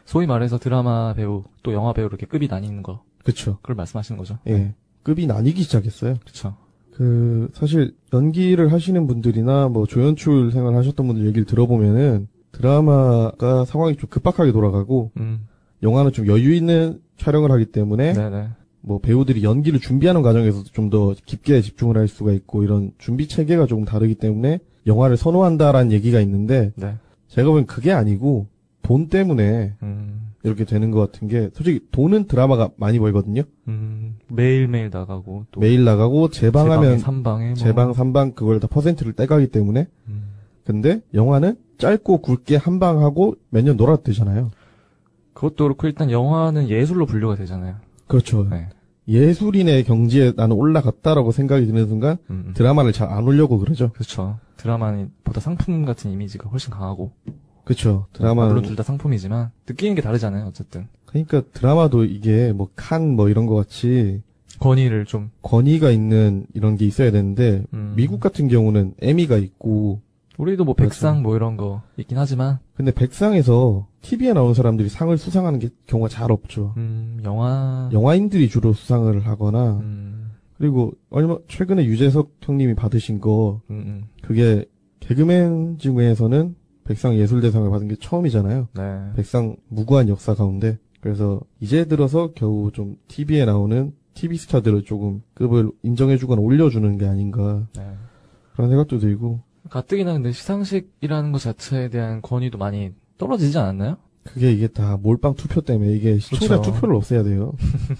소위 0.06 0.26
말해서 0.26 0.58
드라마 0.58 1.12
배우 1.14 1.44
또 1.62 1.72
영화 1.74 1.92
배우 1.92 2.06
이렇게 2.06 2.26
급이 2.26 2.48
나뉘는 2.48 2.82
거 2.82 3.02
그쵸. 3.24 3.58
그걸 3.62 3.76
말씀하시는 3.76 4.18
거죠? 4.18 4.38
예. 4.48 4.74
급이 5.02 5.26
나뉘기 5.26 5.62
시작했어요. 5.62 6.16
그렇죠. 6.20 6.56
그, 6.92 7.48
사실, 7.54 7.94
연기를 8.12 8.72
하시는 8.72 9.06
분들이나, 9.06 9.68
뭐, 9.68 9.86
조연출 9.86 10.52
생활 10.52 10.74
하셨던 10.74 11.06
분들 11.06 11.26
얘기를 11.26 11.44
들어보면은, 11.46 12.28
드라마가 12.52 13.64
상황이 13.64 13.96
좀 13.96 14.08
급박하게 14.10 14.52
돌아가고, 14.52 15.10
음. 15.16 15.46
영화는 15.82 16.12
좀 16.12 16.26
여유 16.26 16.54
있는 16.54 17.00
촬영을 17.16 17.50
하기 17.52 17.66
때문에, 17.66 18.12
네네. 18.12 18.48
뭐, 18.82 18.98
배우들이 19.00 19.42
연기를 19.44 19.80
준비하는 19.80 20.20
과정에서도 20.22 20.64
좀 20.72 20.90
더 20.90 21.14
깊게 21.24 21.62
집중을 21.62 21.96
할 21.96 22.08
수가 22.08 22.32
있고, 22.32 22.64
이런 22.64 22.92
준비 22.98 23.28
체계가 23.28 23.66
조금 23.66 23.84
다르기 23.84 24.16
때문에, 24.16 24.58
영화를 24.86 25.16
선호한다라는 25.16 25.92
얘기가 25.92 26.20
있는데, 26.20 26.72
네. 26.76 26.96
제가 27.28 27.48
보기엔 27.48 27.66
그게 27.66 27.92
아니고, 27.92 28.46
돈 28.82 29.08
때문에 29.08 29.74
음. 29.82 30.29
이렇게 30.42 30.64
되는 30.64 30.90
것 30.90 31.00
같은 31.12 31.28
게, 31.28 31.50
솔직히 31.52 31.80
돈은 31.92 32.26
드라마가 32.26 32.70
많이 32.76 32.98
벌거든요? 32.98 33.42
음. 33.68 34.16
매일 34.28 34.68
매일 34.68 34.88
나가고 34.90 35.44
또 35.52 35.60
매일 35.60 35.84
나가고, 35.84 36.30
재방하면, 36.30 36.98
삼방에 36.98 37.46
뭐. 37.46 37.54
재방, 37.54 37.92
삼방, 37.92 38.32
그걸 38.32 38.58
다 38.60 38.66
퍼센트를 38.66 39.12
떼가기 39.12 39.48
때문에, 39.48 39.86
음. 40.08 40.30
근데 40.64 41.02
영화는 41.14 41.56
짧고 41.78 42.18
굵게 42.22 42.56
한 42.56 42.78
방 42.78 43.02
하고 43.02 43.34
몇 43.50 43.62
년 43.64 43.76
놀아도 43.76 44.02
되잖아요. 44.04 44.50
그것도 45.34 45.64
그렇고 45.64 45.86
일단 45.86 46.10
영화는 46.10 46.68
예술로 46.68 47.06
분류가 47.06 47.36
되잖아요. 47.36 47.76
그렇죠. 48.06 48.46
네. 48.48 48.68
예술인의 49.08 49.84
경지에 49.84 50.32
나는 50.36 50.56
올라갔다라고 50.56 51.32
생각이 51.32 51.66
드는 51.66 51.88
순간 51.88 52.18
음. 52.30 52.52
드라마를 52.54 52.92
잘 52.92 53.08
안 53.10 53.24
올려고 53.24 53.58
그러죠. 53.58 53.90
그렇죠. 53.92 54.38
드라마는 54.56 55.10
보다 55.24 55.40
상품 55.40 55.84
같은 55.84 56.10
이미지가 56.12 56.48
훨씬 56.50 56.70
강하고. 56.72 57.12
그렇죠. 57.64 58.06
아, 58.10 58.16
드라마 58.16 58.46
물론 58.46 58.62
둘 58.64 58.76
다 58.76 58.82
상품이지만 58.82 59.50
느끼는 59.68 59.94
게 59.94 60.02
다르잖아요. 60.02 60.46
어쨌든 60.46 60.88
그러니까 61.06 61.42
드라마도 61.52 62.04
이게 62.04 62.52
뭐 62.52 62.68
칸 62.76 63.16
뭐 63.16 63.28
이런 63.28 63.46
거 63.46 63.54
같이 63.56 64.22
권위를 64.60 65.06
좀 65.06 65.30
권위가 65.42 65.90
있는 65.90 66.46
이런 66.54 66.76
게 66.76 66.84
있어야 66.86 67.10
되는데 67.10 67.64
음. 67.72 67.94
미국 67.96 68.20
같은 68.20 68.48
경우는 68.48 68.94
에미가 69.00 69.36
있고 69.38 70.00
우리도 70.38 70.64
뭐 70.64 70.74
그렇죠. 70.74 70.90
백상 70.90 71.22
뭐 71.22 71.36
이런 71.36 71.56
거 71.56 71.82
있긴 71.96 72.16
하지만 72.18 72.58
근데 72.74 72.92
백상에서 72.92 73.86
TV에 74.02 74.32
나오는 74.32 74.54
사람들이 74.54 74.88
상을 74.88 75.16
수상하는 75.18 75.58
게 75.58 75.68
경우가 75.86 76.08
잘 76.08 76.30
없죠. 76.32 76.72
음, 76.78 77.20
영화 77.24 77.90
영화인들이 77.92 78.48
주로 78.48 78.72
수상을 78.72 79.26
하거나 79.26 79.78
음, 79.82 80.30
그리고 80.58 80.92
얼마 81.10 81.36
최근에 81.48 81.84
유재석 81.84 82.32
형님이 82.42 82.74
받으신 82.74 83.20
거 83.20 83.60
음, 83.70 83.74
음. 83.86 84.04
그게 84.22 84.64
개그맨 85.00 85.78
중에서는 85.78 86.54
백상 86.90 87.14
예술대상을 87.14 87.70
받은 87.70 87.86
게 87.86 87.94
처음이잖아요. 87.94 88.66
네. 88.74 89.12
백상 89.14 89.54
무구한 89.68 90.08
역사 90.08 90.34
가운데. 90.34 90.76
그래서 91.00 91.40
이제 91.60 91.84
들어서 91.84 92.32
겨우 92.34 92.72
좀 92.72 92.96
TV에 93.06 93.44
나오는 93.44 93.92
TV 94.14 94.36
스타들을 94.36 94.82
조금 94.82 95.22
급을 95.34 95.70
인정해주거나 95.84 96.42
올려주는 96.42 96.98
게 96.98 97.06
아닌가 97.06 97.64
네. 97.76 97.94
그런 98.54 98.70
생각도 98.70 98.98
들고 98.98 99.40
가뜩이나 99.70 100.14
근데 100.14 100.32
시상식이라는 100.32 101.30
것 101.30 101.40
자체에 101.40 101.90
대한 101.90 102.20
권위도 102.22 102.58
많이 102.58 102.90
떨어지지 103.18 103.56
않았나요? 103.56 103.96
그게 104.24 104.50
이게 104.52 104.66
다 104.66 104.98
몰빵 105.00 105.36
투표 105.36 105.60
때문에 105.60 105.92
이게 105.92 106.18
시청자 106.18 106.58
그렇죠. 106.58 106.72
투표를 106.72 106.96
없애야 106.96 107.22
돼요. 107.22 107.52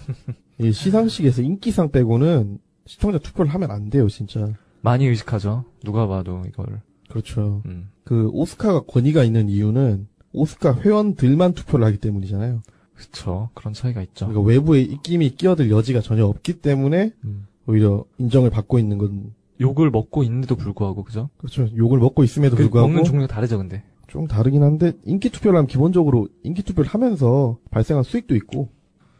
이 0.59 0.73
시상식에서 0.73 1.43
인기상 1.43 1.91
빼고는 1.91 2.59
시청자 2.85 3.19
투표를 3.19 3.53
하면 3.53 3.71
안 3.71 3.89
돼요, 3.89 4.09
진짜. 4.09 4.49
많이 4.81 5.07
의식하죠. 5.07 5.63
누가 5.81 6.07
봐도 6.07 6.41
이걸. 6.45 6.81
그렇죠. 7.07 7.61
음. 7.65 7.90
그 8.03 8.29
오스카가 8.29 8.81
권위가 8.81 9.23
있는 9.23 9.49
이유는 9.49 10.07
오스카 10.33 10.75
회원들만 10.75 11.53
투표를 11.53 11.85
하기 11.85 11.97
때문이잖아요. 11.97 12.61
그쵸. 12.93 13.49
그런 13.53 13.73
차이가 13.73 14.01
있죠. 14.01 14.27
그러니까 14.27 14.47
외부의 14.47 14.83
입김이 14.83 15.31
끼어들 15.31 15.71
여지가 15.71 16.01
전혀 16.01 16.25
없기 16.25 16.61
때문에 16.61 17.13
음. 17.23 17.47
오히려 17.67 18.05
인정을 18.17 18.49
받고 18.49 18.79
있는 18.79 18.97
건 18.97 19.33
욕을 19.59 19.91
먹고 19.91 20.23
있는데도 20.23 20.55
불구하고 20.55 21.03
그죠? 21.03 21.29
그렇죠. 21.37 21.67
욕을 21.75 21.99
먹고 21.99 22.23
있음에도 22.23 22.55
그 22.55 22.63
불구하고 22.63 22.87
먹는 22.89 23.03
종류가 23.03 23.33
다르죠, 23.33 23.57
근데. 23.57 23.83
좀 24.07 24.27
다르긴 24.27 24.63
한데 24.63 24.93
인기 25.05 25.29
투표를 25.29 25.57
하면 25.57 25.67
기본적으로 25.67 26.27
인기 26.43 26.63
투표를 26.63 26.89
하면서 26.89 27.57
발생한 27.69 28.03
수익도 28.03 28.35
있고 28.35 28.67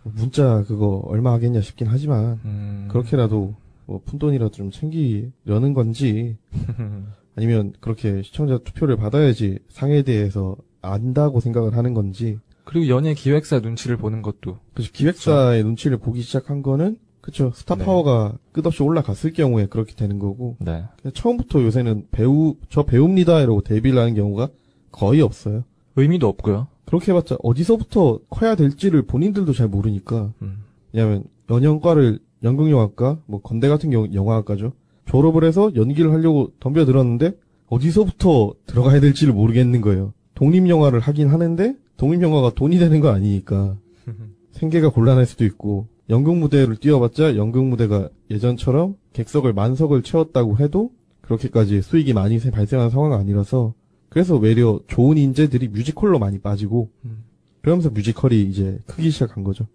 문자 0.04 0.64
그거 0.64 1.02
얼마 1.06 1.32
하겠냐 1.34 1.62
싶긴 1.62 1.88
하지만 1.88 2.40
음. 2.44 2.88
그렇게라도 2.90 3.56
뭐 3.86 4.02
푼돈이라도 4.06 4.52
좀 4.52 4.72
챙기려는 4.72 5.74
건지 5.74 6.38
아니면 7.42 7.74
그렇게 7.80 8.22
시청자 8.22 8.60
투표를 8.60 8.98
받아야지 8.98 9.58
상에 9.68 10.04
대해서 10.04 10.56
안다고 10.84 11.40
생각을 11.40 11.76
하는 11.76 11.96
건지 11.96 12.38
그리고 12.66 12.88
연예 12.88 13.16
기획사 13.16 13.60
눈치를 13.60 13.98
보는 13.98 14.22
것도 14.22 14.60
그래서 14.76 14.92
기획사의 14.94 15.64
눈치를 15.64 15.98
보기 15.98 16.22
시작한 16.22 16.62
거는 16.62 17.00
그쵸 17.20 17.52
스타 17.56 17.76
네. 17.76 17.84
파워가 17.84 18.38
끝없이 18.52 18.84
올라갔을 18.84 19.34
경우에 19.34 19.66
그렇게 19.66 19.96
되는 19.96 20.20
거고 20.20 20.56
네. 20.60 20.84
처음부터 21.16 21.64
요새는 21.64 22.10
배우 22.12 22.58
저 22.70 22.84
배우입니다 22.84 23.40
이러고 23.42 23.62
데뷔를 23.62 23.98
하는 23.98 24.14
경우가 24.14 24.50
거의 24.92 25.22
없어요. 25.22 25.64
의미도 25.96 26.28
없고요. 26.28 26.68
그렇게 26.86 27.12
해봤자 27.12 27.38
어디서부터 27.42 28.20
커야 28.30 28.54
될지를 28.54 29.02
본인들도 29.04 29.52
잘 29.54 29.68
모르니까 29.68 30.32
음. 30.44 30.64
왜냐면 30.94 31.24
연영과를 31.50 32.20
연극영화과 32.44 33.20
뭐 33.26 33.42
건대 33.42 33.68
같은 33.68 33.90
경우 33.90 34.08
영화학과죠 34.14 34.74
졸업을 35.12 35.44
해서 35.44 35.72
연기를 35.76 36.12
하려고 36.14 36.52
덤벼들었는데 36.60 37.34
어디서부터 37.68 38.54
들어가야 38.66 39.00
될지를 39.02 39.34
모르겠는 39.34 39.82
거예요 39.82 40.14
독립영화를 40.36 41.00
하긴 41.02 41.28
하는데 41.30 41.76
독립영화가 41.98 42.52
돈이 42.56 42.78
되는 42.80 43.00
거 43.02 43.10
아니니까 43.10 43.78
생계가 44.54 44.90
곤란할 44.90 45.26
수도 45.26 45.44
있고 45.46 45.88
연극 46.10 46.38
무대를 46.38 46.78
뛰어봤자 46.78 47.36
연극 47.36 47.66
무대가 47.66 48.10
예전처럼 48.30 48.96
객석을 49.14 49.54
만석을 49.54 50.02
채웠다고 50.04 50.58
해도 50.60 50.92
그렇게까지 51.22 51.82
수익이 51.82 52.14
많이 52.14 52.40
세- 52.40 52.52
발생하는 52.52 52.90
상황은 52.90 53.18
아니라서 53.18 53.74
그래서 54.10 54.36
외려 54.38 54.80
좋은 54.88 55.18
인재들이 55.18 55.68
뮤지컬로 55.70 56.20
많이 56.20 56.40
빠지고 56.40 56.90
음. 57.06 57.24
그러면서 57.62 57.90
뮤지컬이 57.90 58.42
이제 58.44 58.80
크기 58.88 59.10
시작한 59.12 59.44
거죠. 59.44 59.68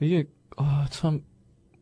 이게 0.00 0.26
아 0.56 0.86
참 0.90 1.22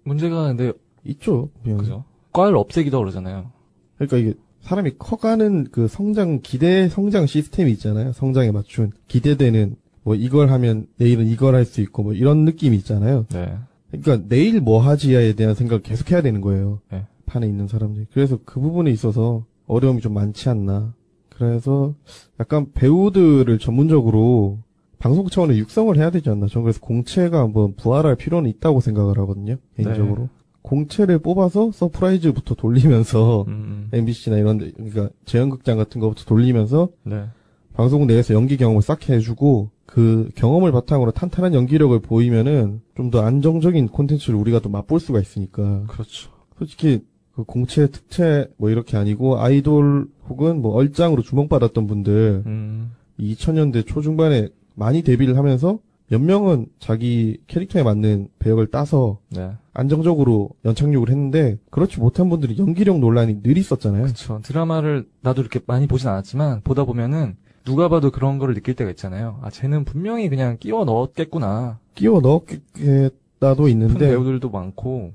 문제가 0.04 0.48
근데 0.48 0.72
있죠. 1.04 1.50
그냥. 1.62 1.78
그죠? 1.78 2.04
과를 2.32 2.56
없애기도 2.56 2.98
그러잖아요. 2.98 3.50
그러니까 3.96 4.16
이게 4.16 4.34
사람이 4.60 4.92
커가는 4.98 5.68
그 5.70 5.88
성장 5.88 6.40
기대 6.42 6.88
성장 6.88 7.26
시스템이 7.26 7.70
있잖아요. 7.72 8.12
성장에 8.12 8.50
맞춘 8.50 8.90
기대되는 9.08 9.76
뭐 10.02 10.14
이걸 10.14 10.50
하면 10.50 10.86
내일은 10.96 11.26
이걸 11.26 11.54
할 11.54 11.64
수 11.64 11.80
있고 11.80 12.02
뭐 12.02 12.12
이런 12.12 12.44
느낌이 12.44 12.76
있잖아요. 12.78 13.26
네. 13.30 13.56
그러니까 13.90 14.26
내일 14.28 14.60
뭐 14.60 14.80
하지야에 14.80 15.34
대한 15.34 15.54
생각을 15.54 15.82
계속 15.82 16.10
해야 16.10 16.22
되는 16.22 16.40
거예요. 16.40 16.80
네. 16.90 17.06
판에 17.26 17.46
있는 17.46 17.68
사람들이. 17.68 18.06
그래서 18.12 18.38
그 18.44 18.60
부분에 18.60 18.90
있어서 18.90 19.44
어려움이 19.66 20.00
좀 20.00 20.14
많지 20.14 20.48
않나. 20.48 20.94
그래서 21.30 21.94
약간 22.40 22.72
배우들을 22.74 23.58
전문적으로 23.58 24.58
방송 24.98 25.28
차원의 25.28 25.58
육성을 25.58 25.96
해야 25.96 26.10
되지 26.10 26.30
않나. 26.30 26.46
저는 26.46 26.64
그래서 26.64 26.80
공채가 26.80 27.40
한번 27.40 27.74
부활할 27.74 28.16
필요는 28.16 28.48
있다고 28.50 28.80
생각을 28.80 29.18
하거든요. 29.18 29.56
개인적으로. 29.76 30.22
네. 30.22 30.28
공채를 30.64 31.18
뽑아서 31.18 31.70
서프라이즈부터 31.72 32.54
돌리면서 32.54 33.44
음, 33.48 33.88
MBC나 33.92 34.38
이런 34.38 34.56
데, 34.58 34.72
그러니까 34.72 35.10
재연극장 35.26 35.76
같은 35.76 36.00
거부터 36.00 36.24
돌리면서 36.24 36.88
네. 37.02 37.26
방송 37.74 38.06
내에서 38.06 38.32
연기 38.34 38.56
경험을 38.56 38.80
쌓게 38.80 39.12
해주고 39.14 39.70
그 39.84 40.30
경험을 40.34 40.72
바탕으로 40.72 41.10
탄탄한 41.10 41.52
연기력을 41.54 41.98
보이면은 42.00 42.80
좀 42.96 43.10
더 43.10 43.20
안정적인 43.20 43.88
콘텐츠를 43.88 44.38
우리가 44.38 44.60
또 44.60 44.70
맛볼 44.70 45.00
수가 45.00 45.20
있으니까 45.20 45.84
그렇죠. 45.86 46.30
솔직히 46.58 47.02
그 47.34 47.44
공채 47.44 47.86
특채 47.88 48.48
뭐 48.56 48.70
이렇게 48.70 48.96
아니고 48.96 49.40
아이돌 49.40 50.08
혹은 50.28 50.62
뭐 50.62 50.72
얼짱으로 50.74 51.20
주목받았던 51.22 51.86
분들 51.86 52.42
음, 52.46 52.92
2000년대 53.20 53.86
초중반에 53.86 54.48
많이 54.74 55.02
데뷔를 55.02 55.36
하면서 55.36 55.78
연명은 56.12 56.66
자기 56.78 57.38
캐릭터에 57.46 57.82
맞는 57.82 58.28
배역을 58.38 58.66
따서 58.68 59.18
네. 59.30 59.52
안정적으로 59.72 60.50
연착륙을 60.64 61.08
했는데 61.08 61.58
그렇지 61.70 61.98
못한 61.98 62.28
분들이 62.28 62.56
연기력 62.58 62.98
논란이 62.98 63.42
늘 63.42 63.56
있었잖아요. 63.56 64.04
그쵸. 64.04 64.40
드라마를 64.42 65.08
나도 65.22 65.40
이렇게 65.40 65.60
많이 65.66 65.86
보진 65.86 66.08
않았지만 66.08 66.60
보다 66.62 66.84
보면은 66.84 67.36
누가 67.64 67.88
봐도 67.88 68.10
그런 68.10 68.38
거를 68.38 68.54
느낄 68.54 68.74
때가 68.74 68.90
있잖아요. 68.90 69.40
아, 69.42 69.50
쟤는 69.50 69.84
분명히 69.84 70.28
그냥 70.28 70.58
끼워 70.60 70.84
넣었겠구나. 70.84 71.78
끼워 71.94 72.20
넣었다도 72.20 73.62
큰 73.62 73.70
있는데 73.70 74.08
배우들도 74.08 74.50
많고. 74.50 75.12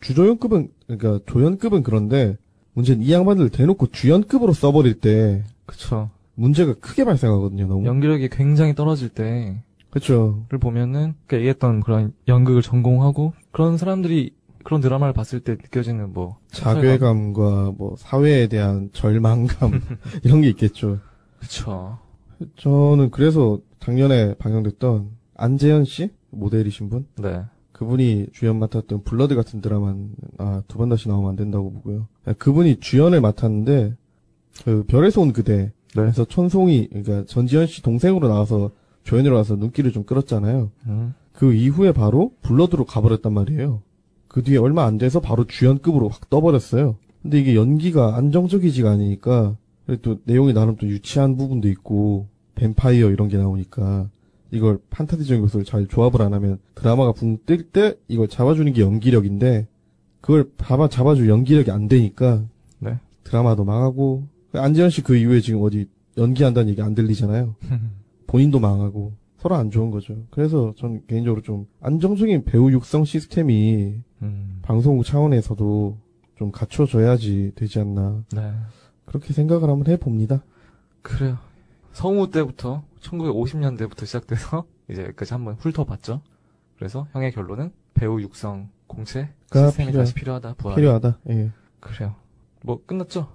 주조연급은 0.00 0.70
그러니까 0.86 1.20
조연급은 1.26 1.82
그런데 1.82 2.36
문제는 2.72 3.02
이 3.02 3.12
양반들 3.12 3.50
대놓고 3.50 3.88
주연급으로 3.88 4.54
써버릴 4.54 5.00
때 5.00 5.44
그쵸. 5.66 6.10
문제가 6.34 6.74
크게 6.74 7.04
발생하거든요. 7.04 7.66
너무 7.66 7.86
연기력이 7.86 8.30
굉장히 8.30 8.74
떨어질 8.74 9.10
때를 9.10 9.58
그렇죠. 9.92 10.46
보면은 10.60 11.14
그 11.26 11.36
얘기했던 11.36 11.80
그런 11.80 12.14
연극을 12.26 12.62
전공하고 12.62 13.34
그런 13.50 13.76
사람들이 13.76 14.34
그런 14.64 14.80
드라마를 14.80 15.12
봤을 15.12 15.40
때 15.40 15.52
느껴지는 15.52 16.12
뭐 16.12 16.38
자괴감과 16.50 17.74
뭐 17.76 17.94
사회에 17.98 18.46
대한 18.46 18.88
절망감 18.92 19.80
이런 20.24 20.40
게 20.40 20.48
있겠죠. 20.48 20.98
그쵸. 21.38 21.98
저는 22.56 23.10
그래서 23.10 23.58
작년에 23.80 24.34
방영됐던 24.34 25.10
안재현 25.36 25.84
씨 25.84 26.10
모델이신 26.30 26.88
분 26.88 27.06
네. 27.18 27.42
그분이 27.72 28.28
주연 28.32 28.58
맡았던 28.58 29.02
블러드 29.04 29.34
같은 29.34 29.60
드라마는 29.60 30.10
아, 30.38 30.62
두 30.68 30.78
번 30.78 30.88
다시 30.88 31.08
나오면 31.08 31.30
안 31.30 31.36
된다고 31.36 31.70
보고요. 31.72 32.06
아, 32.24 32.32
그분이 32.32 32.80
주연을 32.80 33.20
맡았는데 33.20 33.94
그 34.64 34.84
별에서 34.86 35.20
온 35.20 35.32
그대 35.32 35.56
네. 35.56 35.72
그래서 35.94 36.24
천송이 36.24 36.88
그러니까 36.88 37.24
전지현 37.26 37.66
씨 37.66 37.82
동생으로 37.82 38.28
나와서 38.28 38.70
조연으로 39.04 39.36
와서 39.36 39.56
눈길을 39.56 39.92
좀 39.92 40.04
끌었잖아요. 40.04 40.70
음. 40.86 41.14
그 41.32 41.54
이후에 41.54 41.92
바로 41.92 42.32
블러드로 42.42 42.84
가버렸단 42.84 43.32
말이에요. 43.32 43.82
그 44.28 44.42
뒤에 44.42 44.58
얼마 44.58 44.84
안 44.84 44.98
돼서 44.98 45.20
바로 45.20 45.44
주연급으로 45.46 46.08
확 46.08 46.30
떠버렸어요. 46.30 46.96
근데 47.22 47.40
이게 47.40 47.54
연기가 47.54 48.16
안정적이지가 48.16 48.90
않으니까 48.90 49.56
또 50.02 50.18
내용이 50.24 50.52
나름 50.52 50.76
또 50.76 50.86
유치한 50.86 51.36
부분도 51.36 51.68
있고 51.68 52.28
뱀파이어 52.54 53.10
이런 53.10 53.28
게 53.28 53.36
나오니까 53.36 54.08
이걸 54.50 54.78
판타지적인 54.90 55.42
것을 55.42 55.64
잘 55.64 55.86
조합을 55.86 56.22
안 56.22 56.34
하면 56.34 56.58
드라마가 56.74 57.12
붕 57.12 57.38
뜰 57.46 57.70
때 57.70 57.94
이걸 58.08 58.28
잡아주는 58.28 58.70
게 58.72 58.82
연기력인데 58.82 59.66
그걸 60.20 60.50
잡아 60.58 60.88
잡아줄 60.88 61.28
연기력이 61.28 61.70
안 61.70 61.88
되니까 61.88 62.42
네. 62.78 62.98
드라마도 63.24 63.64
망하고 63.64 64.24
안지현 64.52 64.90
씨 64.90 65.02
그 65.02 65.16
이후에 65.16 65.40
지금 65.40 65.62
어디 65.62 65.86
연기한다는 66.16 66.68
얘기 66.70 66.82
안 66.82 66.94
들리잖아요. 66.94 67.54
본인도 68.32 68.60
망하고 68.60 69.12
서로 69.36 69.56
안 69.56 69.70
좋은 69.70 69.90
거죠. 69.90 70.16
그래서 70.30 70.72
전 70.78 71.04
개인적으로 71.06 71.42
좀 71.42 71.66
안정적인 71.82 72.44
배우 72.44 72.70
육성 72.72 73.04
시스템이 73.04 74.00
음. 74.22 74.58
방송국 74.62 75.04
차원에서도 75.04 75.98
좀 76.36 76.50
갖춰져야지 76.50 77.52
되지 77.54 77.78
않나 77.80 78.24
네. 78.34 78.52
그렇게 79.04 79.34
생각을 79.34 79.68
한번 79.68 79.92
해봅니다. 79.92 80.42
그래요. 81.02 81.36
성우 81.92 82.30
때부터 82.30 82.84
1950년대부터 83.02 84.06
시작돼서 84.06 84.64
이제 84.88 85.02
여기까지 85.02 85.34
한번 85.34 85.56
훑어봤죠. 85.58 86.22
그래서 86.78 87.06
형의 87.12 87.32
결론은 87.32 87.70
배우 87.92 88.18
육성 88.22 88.70
공채 88.86 89.28
가 89.50 89.66
시스템이 89.66 89.90
필요하- 89.90 89.98
다시 89.98 90.14
필요하다. 90.14 90.54
부활. 90.54 90.76
필요하다. 90.76 91.18
예, 91.28 91.50
그래요. 91.80 92.14
뭐 92.62 92.80
끝났죠? 92.86 93.28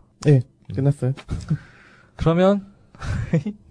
끝났어요. 0.73 1.13
그러면 2.15 2.65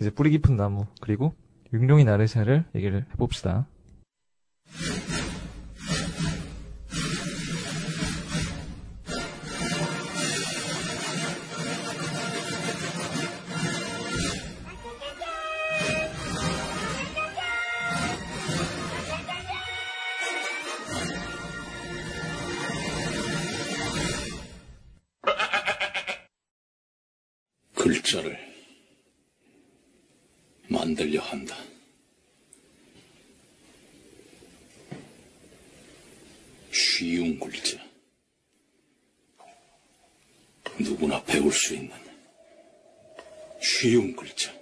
이제 0.00 0.10
뿌리 0.10 0.30
깊은 0.30 0.56
나무 0.56 0.86
그리고 1.00 1.34
융룡이 1.72 2.04
나르샤를 2.04 2.64
얘기를 2.74 3.04
해봅시다. 3.12 3.66
쉬운 43.88 44.14
글자. 44.14 44.52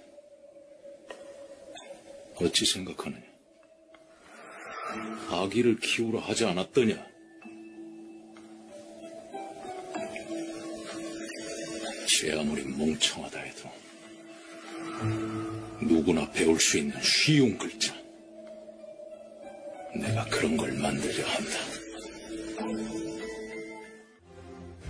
어찌 2.35 2.65
생각하느냐? 2.65 3.21
아기를 5.29 5.81
키우라 5.81 6.21
하지 6.21 6.45
않았더냐? 6.45 7.05
제 12.07 12.39
아무리 12.39 12.63
멍청하다 12.63 13.37
해도 13.37 13.69
누구나 15.81 16.31
배울 16.31 16.57
수 16.57 16.77
있는 16.77 16.97
쉬운 17.03 17.57
글자. 17.57 17.93
내가 19.93 20.23
그런 20.27 20.55
걸 20.55 20.71
만들려 20.71 21.27
한다. 21.27 21.59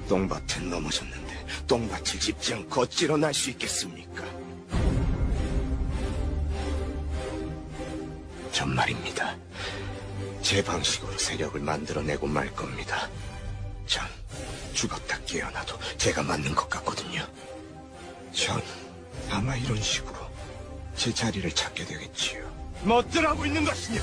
똥밭에 0.08 0.60
넘어졌는데 0.69 1.27
똥밭을 1.68 2.20
짚지 2.20 2.54
않고 2.56 2.82
어찌로 2.82 3.18
날 3.18 3.34
수 3.34 3.50
있겠습니까? 3.52 4.24
전 8.52 8.74
말입니다. 8.74 9.36
제 10.42 10.64
방식으로 10.64 11.18
세력을 11.18 11.60
만들어내고 11.60 12.26
말 12.28 12.52
겁니다. 12.56 13.10
전 13.86 14.06
죽었다 14.74 15.20
깨어나도 15.26 15.78
제가 15.98 16.24
맞는 16.24 16.56
것 16.56 16.70
같거든요. 16.70 17.22
전 18.32 18.62
아마 19.30 19.56
이런 19.56 19.80
식으로 19.80 20.16
제 20.96 21.14
자리를 21.14 21.50
찾게 21.52 21.86
되겠지요. 21.86 22.48
뭐들 22.84 23.28
하고 23.28 23.46
있는 23.46 23.64
것이냐? 23.66 24.00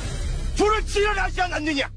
불을 0.57 0.85
지어나지 0.87 1.41
않았느냐? 1.41 1.91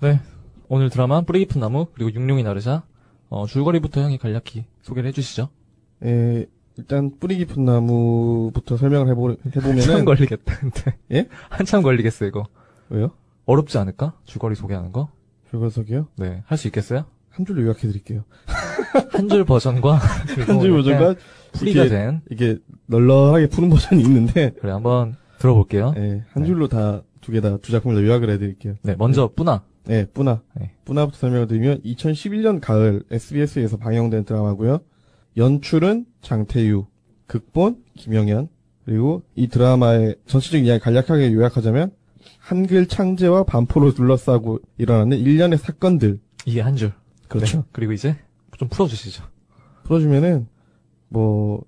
네. 0.00 0.20
오늘 0.68 0.90
드라마 0.90 1.22
뿌리 1.22 1.40
깊은 1.40 1.60
나무 1.60 1.86
그리고 1.94 2.12
융룡이 2.12 2.42
나르샤 2.42 2.84
어, 3.28 3.46
줄거리부터 3.46 4.00
형이 4.02 4.18
간략히 4.18 4.64
소개를 4.82 5.08
해주시죠. 5.08 5.48
예, 6.04 6.46
일단 6.76 7.10
뿌리 7.18 7.36
깊은 7.38 7.64
나무부터 7.64 8.76
설명을 8.76 9.08
해보, 9.10 9.36
한참 9.42 9.62
해보면은 9.62 10.04
걸리겠다. 10.04 10.58
근데 10.58 10.96
예? 11.12 11.28
한참 11.50 11.82
걸리겠어 11.82 12.24
이거. 12.26 12.46
왜요? 12.88 13.10
어렵지 13.46 13.76
않을까? 13.78 14.14
줄거리 14.24 14.54
소개하는 14.54 14.92
거? 14.92 15.10
줄거석이요? 15.50 16.08
네. 16.16 16.42
할 16.46 16.58
수 16.58 16.68
있겠어요? 16.68 17.04
한 17.30 17.44
줄로 17.46 17.62
요약해드릴게요. 17.62 18.24
한 19.12 19.28
줄 19.28 19.44
버전과 19.44 19.94
한 20.46 20.60
줄 20.60 20.70
버전과 20.72 21.14
풀이가 21.52 21.84
이게- 21.84 21.88
된 21.88 22.20
이게 22.30 22.58
널널하게 22.86 23.48
푸는 23.48 23.68
버전이 23.70 24.02
있는데 24.02 24.50
그래 24.60 24.72
한번 24.72 25.16
들어볼게요. 25.38 25.94
예, 25.96 26.24
한 26.32 26.42
네. 26.42 26.46
줄로 26.46 26.68
다 26.68 27.02
두 27.20 27.32
개 27.32 27.40
다 27.40 27.58
두 27.58 27.72
작품을 27.72 27.96
다 27.96 28.02
요약을 28.02 28.30
해드릴게요. 28.30 28.76
네, 28.82 28.94
먼저 28.96 29.30
뿌나. 29.34 29.62
예, 29.90 30.06
뿌나. 30.12 30.42
네. 30.54 30.72
뿌나부터 30.84 31.16
설명을 31.18 31.46
드리면 31.46 31.82
2011년 31.82 32.60
가을 32.60 33.02
SBS에서 33.10 33.76
방영된 33.76 34.24
드라마고요. 34.24 34.80
연출은 35.36 36.06
장태유, 36.20 36.86
극본 37.26 37.84
김영현, 37.94 38.48
그리고 38.84 39.22
이 39.34 39.48
드라마의 39.48 40.16
전체적인 40.26 40.66
이야기 40.66 40.82
간략하게 40.82 41.32
요약하자면 41.32 41.92
한글 42.38 42.86
창제와 42.86 43.44
반포로 43.44 43.92
둘러싸고 43.94 44.60
일어나는 44.78 45.18
일련의 45.18 45.58
사건들. 45.58 46.20
이게 46.46 46.60
한 46.60 46.76
줄. 46.76 46.92
그렇죠. 47.28 47.58
네. 47.58 47.64
그리고 47.72 47.92
이제 47.92 48.16
좀 48.56 48.68
풀어주시죠. 48.68 49.24
풀어주면은 49.84 50.48
뭐 51.08 51.62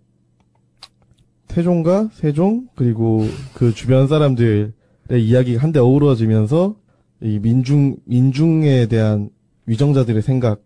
태종과 1.49 2.11
세종 2.13 2.69
그리고 2.75 3.27
그 3.55 3.75
주변 3.75 4.09
사람들의 4.09 4.73
이야기가 5.11 5.63
한데 5.63 5.81
어우러지면서 5.81 6.77
이 7.23 7.39
민중 7.39 7.97
민중에 8.05 8.87
대한 8.87 9.31
위정자들의 9.67 10.23
생각 10.23 10.63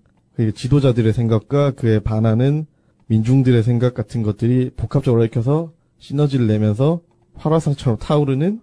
지도자들의 0.55 1.12
생각과 1.12 1.73
그에 1.73 1.99
반하는 2.01 2.67
민중들의 3.07 3.62
생각 3.62 3.95
같은 3.95 4.23
것들이 4.23 4.71
복합적으로 4.77 5.23
얽혀서 5.25 5.73
시너지를 5.99 6.47
내면서 6.47 7.01
활화상처럼 7.35 7.99
타오르는 7.99 8.61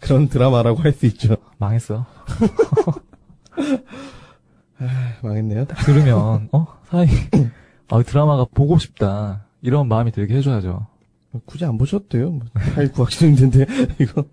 그런 0.00 0.28
드라마라고 0.28 0.80
할 0.82 0.92
수 0.92 1.06
있죠. 1.06 1.36
망했어. 1.58 2.06
망했네요. 5.22 5.66
들으면 5.66 6.48
어 6.52 6.66
사람이 6.84 7.10
아 7.88 8.02
드라마가 8.02 8.46
보고 8.52 8.78
싶다 8.78 9.44
이런 9.60 9.88
마음이 9.88 10.10
들게 10.12 10.34
해줘야죠. 10.36 10.86
굳이 11.46 11.64
안 11.64 11.78
보셔도 11.78 12.08
돼요. 12.08 12.30
뭐, 12.30 12.40
파일 12.74 12.92
구하기 12.92 13.16
힘든데 13.26 13.66
이거. 14.00 14.24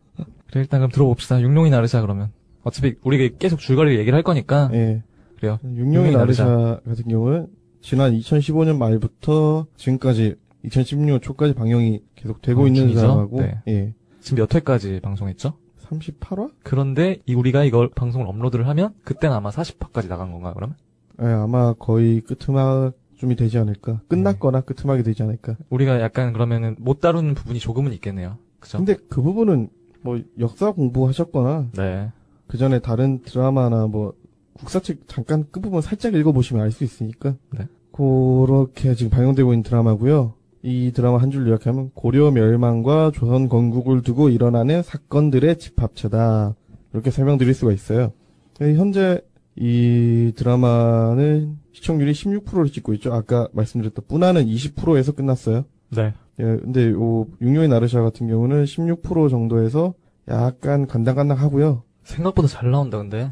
그래 0.47 0.61
일단 0.61 0.79
그럼 0.79 0.91
들어봅시다. 0.91 1.41
육룡이 1.41 1.69
나르샤 1.69 2.01
그러면. 2.01 2.31
어차피 2.63 2.95
우리가 3.03 3.37
계속 3.37 3.59
줄거리 3.59 3.97
얘기를 3.97 4.15
할 4.15 4.23
거니까. 4.23 4.69
예. 4.73 5.03
그래요. 5.37 5.57
육룡이 5.63 5.79
육룡이 5.79 6.11
나르샤 6.11 6.81
같은 6.85 7.05
경우는 7.07 7.47
지난 7.81 8.13
2015년 8.13 8.77
말부터 8.77 9.67
지금까지 9.77 10.35
2016년 10.65 11.21
초까지 11.21 11.53
방영이 11.53 12.01
계속 12.15 12.41
되고 12.41 12.63
어, 12.63 12.67
있는? 12.67 12.93
드라마고 12.93 13.41
네. 13.41 13.61
예. 13.67 13.93
지금 14.19 14.39
몇 14.39 14.53
회까지 14.53 14.99
방송했죠? 15.01 15.53
38화? 15.89 16.51
그런데 16.63 17.19
이 17.25 17.33
우리가 17.33 17.63
이걸 17.63 17.89
방송을 17.89 18.27
업로드를 18.27 18.67
하면 18.67 18.93
그때는 19.03 19.35
아마 19.35 19.49
40화까지 19.49 20.07
나간 20.07 20.31
건가 20.31 20.53
그러면? 20.53 20.75
예, 21.21 21.25
아마 21.25 21.73
거의 21.73 22.21
끄트막쯤이 22.21 23.35
되지 23.35 23.57
않을까. 23.57 24.01
끝났거나 24.07 24.61
끄트막이 24.61 25.03
되지 25.03 25.23
않을까. 25.23 25.55
우리가 25.69 25.99
약간 26.01 26.33
그러면은 26.33 26.75
못 26.79 26.99
다루는 26.99 27.33
부분이 27.33 27.59
조금은 27.59 27.93
있겠네요. 27.93 28.37
그죠? 28.59 28.77
근데 28.77 28.95
그 29.09 29.21
부분은 29.21 29.69
뭐 30.01 30.19
역사 30.39 30.71
공부하셨거나 30.71 31.69
네. 31.75 32.11
그 32.49 32.57
전에 32.57 32.79
다른 32.79 33.21
드라마나 33.21 33.85
뭐 33.85 34.13
국사책 34.53 35.07
잠깐 35.07 35.45
그 35.51 35.61
부분 35.61 35.81
살짝 35.81 36.15
읽어보시면 36.15 36.63
알 36.63 36.71
수 36.71 36.83
있으니까. 36.83 37.35
네. 37.51 37.67
그렇게 37.91 38.95
지금 38.95 39.11
방영되고 39.11 39.53
있는 39.53 39.63
드라마고요. 39.63 40.33
이 40.63 40.91
드라마 40.93 41.19
한 41.19 41.29
줄 41.31 41.47
요약하면 41.47 41.91
고려 41.93 42.31
멸망과 42.31 43.11
조선 43.13 43.49
건국을 43.49 44.01
두고 44.01 44.29
일어나는 44.29 44.81
사건들의 44.81 45.59
집합체다. 45.59 46.55
이렇게 46.93 47.11
설명드릴 47.11 47.53
수가 47.53 47.71
있어요. 47.71 48.13
네, 48.59 48.73
현재 48.75 49.21
이 49.55 50.33
드라마는 50.35 51.59
시청률이 51.73 52.13
16%를 52.13 52.71
찍고 52.71 52.93
있죠. 52.95 53.13
아까 53.13 53.47
말씀드렸던 53.53 54.05
뿌나는 54.07 54.47
20%에서 54.47 55.11
끝났어요. 55.11 55.65
네. 55.91 56.13
예, 56.39 56.43
근데 56.43 56.89
요 56.89 57.27
육룡의 57.41 57.67
나르샤 57.69 58.01
같은 58.01 58.27
경우는 58.27 58.63
16% 58.63 59.29
정도에서 59.29 59.93
약간 60.27 60.87
간당간당하고요. 60.87 61.83
생각보다 62.09 62.47
잘 62.47 62.71
나온다 62.71 62.97
근데. 62.97 63.31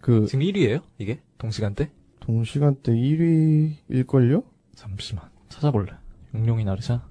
그 0.00 0.26
지금 0.26 0.44
1위예요? 0.44 0.82
이게? 0.98 1.20
동시간대? 1.38 1.90
동시간대 2.20 2.92
1위일걸요? 2.92 4.44
잠시만. 4.74 5.24
찾아볼래. 5.48 5.92
육룡이 6.34 6.64
나르샤. 6.64 7.02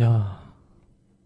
야. 0.00 0.42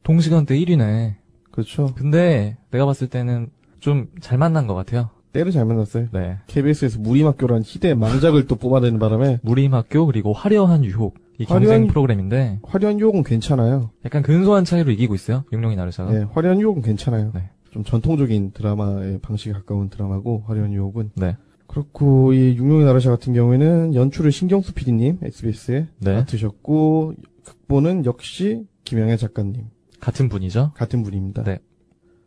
동시간대 0.02 0.56
1위네. 0.58 1.16
그렇죠. 1.50 1.94
근데 1.94 2.56
내가 2.70 2.84
봤을 2.86 3.08
때는 3.08 3.50
좀 3.80 4.08
잘 4.20 4.38
만난 4.38 4.66
것 4.66 4.74
같아요. 4.74 5.10
때를 5.32 5.52
잘 5.52 5.64
만났어요. 5.64 6.08
네. 6.12 6.38
KBS에서 6.46 6.98
무림학교라는 7.00 7.62
희대의 7.64 7.94
망작을 7.94 8.46
또 8.46 8.56
뽑아내는 8.56 8.98
바람에 8.98 9.38
무림학교 9.42 10.06
그리고 10.06 10.32
화려한 10.32 10.84
유혹 10.84 11.18
이 11.38 11.44
화려한- 11.44 11.48
경쟁 11.48 11.86
프로그램인데 11.88 12.60
화려한 12.62 12.98
유혹은 13.00 13.22
괜찮아요. 13.22 13.90
약간 14.04 14.22
근소한 14.22 14.64
차이로 14.64 14.90
이기고 14.92 15.14
있어요. 15.14 15.44
육룡이 15.52 15.76
나르샤가. 15.76 16.10
네, 16.12 16.22
화려한 16.32 16.60
유혹은 16.60 16.82
괜찮아요. 16.82 17.32
네. 17.34 17.50
좀 17.70 17.84
전통적인 17.84 18.52
드라마의 18.52 19.18
방식에 19.20 19.52
가까운 19.52 19.90
드라마고 19.90 20.44
화려한 20.46 20.72
유혹은 20.72 21.10
네. 21.14 21.36
그렇고 21.66 22.32
이 22.32 22.56
육룡의 22.56 22.86
나르샤 22.86 23.10
같은 23.10 23.34
경우에는 23.34 23.94
연출을 23.94 24.32
신경수 24.32 24.72
PD님 24.72 25.18
SBS에 25.22 25.88
네. 25.98 26.14
맡으셨고 26.14 27.14
극본은 27.44 28.04
역시 28.06 28.64
김영애 28.84 29.16
작가님 29.16 29.66
같은 30.00 30.28
분이죠. 30.28 30.72
같은 30.74 31.02
분입니다. 31.02 31.42
네. 31.44 31.58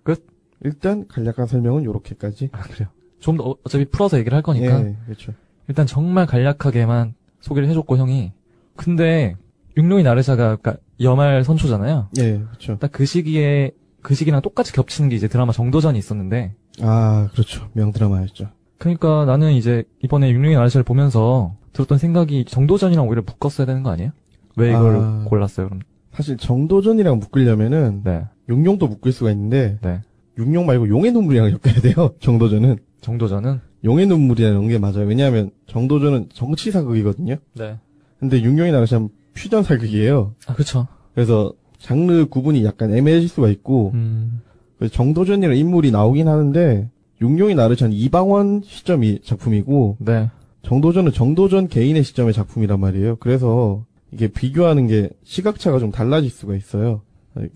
끝? 0.03 0.25
일단 0.63 1.07
간략한 1.07 1.47
설명은 1.47 1.83
요렇게까지. 1.85 2.49
아 2.51 2.61
그래요. 2.63 2.89
좀 3.19 3.37
더 3.37 3.55
어차피 3.63 3.85
풀어서 3.85 4.17
얘기를 4.19 4.35
할 4.35 4.41
거니까 4.43 4.81
예, 4.85 4.95
그렇죠. 5.05 5.33
일단 5.67 5.85
정말 5.85 6.25
간략하게만 6.25 7.15
소개를 7.41 7.67
해줬고 7.69 7.97
형이 7.97 8.31
근데 8.79 9.35
육룡이 9.77 10.03
나르샤가 10.03 10.55
그러니까 10.55 10.77
여말 11.01 11.43
선초잖아요. 11.43 12.07
예, 12.19 12.39
그렇죠. 12.39 12.77
딱 12.79 12.91
그 12.93 13.05
시기에 13.05 13.71
그 14.01 14.15
시기랑 14.15 14.41
똑같이 14.41 14.71
겹치는 14.71 15.09
게 15.09 15.17
이제 15.17 15.27
드라마 15.27 15.51
정도전이 15.51 15.99
있었는데 15.99 16.53
아, 16.81 17.27
그렇죠. 17.33 17.67
명드라마였죠. 17.73 18.47
그러니까 18.77 19.25
나는 19.25 19.51
이제 19.51 19.83
이번에 20.01 20.31
육룡이 20.31 20.55
나르샤를 20.55 20.83
보면서 20.85 21.55
들었던 21.73 21.97
생각이 21.97 22.45
정도전이랑 22.45 23.05
오히려 23.07 23.21
묶었어야 23.25 23.67
되는 23.67 23.83
거 23.83 23.89
아니에요? 23.91 24.11
왜 24.55 24.69
이걸 24.69 24.95
아. 24.95 25.25
골랐어요? 25.27 25.67
그럼 25.67 25.81
사실 26.13 26.37
정도전이랑 26.37 27.19
묶으려면은 27.19 28.01
네, 28.05 28.23
용용도 28.47 28.87
묶을 28.87 29.11
수가 29.11 29.31
있는데 29.31 29.77
네. 29.81 29.99
용용 30.37 30.65
말고 30.65 30.87
용의 30.87 31.11
눈물이랑 31.11 31.47
엮어야 31.51 31.81
돼요. 31.81 32.13
정도전은 32.21 32.77
정도전은 33.01 33.59
용의 33.83 34.07
눈물이라는 34.07 34.67
게 34.69 34.77
맞아요. 34.79 35.05
왜냐하면 35.05 35.51
정도전은 35.67 36.29
정치 36.33 36.71
사극이거든요. 36.71 37.35
네. 37.55 37.77
근데 38.19 38.41
육룡이 38.41 38.71
나르샤는 38.71 39.09
퓨전 39.33 39.63
사극이에요. 39.63 40.35
아 40.47 40.53
그렇죠. 40.53 40.87
그래서 41.13 41.53
장르 41.79 42.25
구분이 42.25 42.65
약간 42.65 42.93
애매해질 42.93 43.29
수가 43.29 43.49
있고 43.49 43.91
음, 43.93 44.41
그래서 44.77 44.93
정도전이라는 44.93 45.55
인물이 45.55 45.91
나오긴 45.91 46.27
하는데 46.27 46.89
육룡이 47.21 47.55
나르샤는 47.55 47.93
이방원 47.93 48.61
시점이 48.63 49.21
작품이고 49.23 49.97
네. 49.99 50.29
정도전은 50.63 51.11
정도전 51.13 51.67
개인의 51.67 52.03
시점의 52.03 52.33
작품이란 52.33 52.79
말이에요. 52.79 53.17
그래서 53.17 53.85
이게 54.11 54.27
비교하는 54.27 54.87
게 54.87 55.09
시각차가 55.23 55.79
좀 55.79 55.91
달라질 55.91 56.29
수가 56.29 56.55
있어요. 56.55 57.01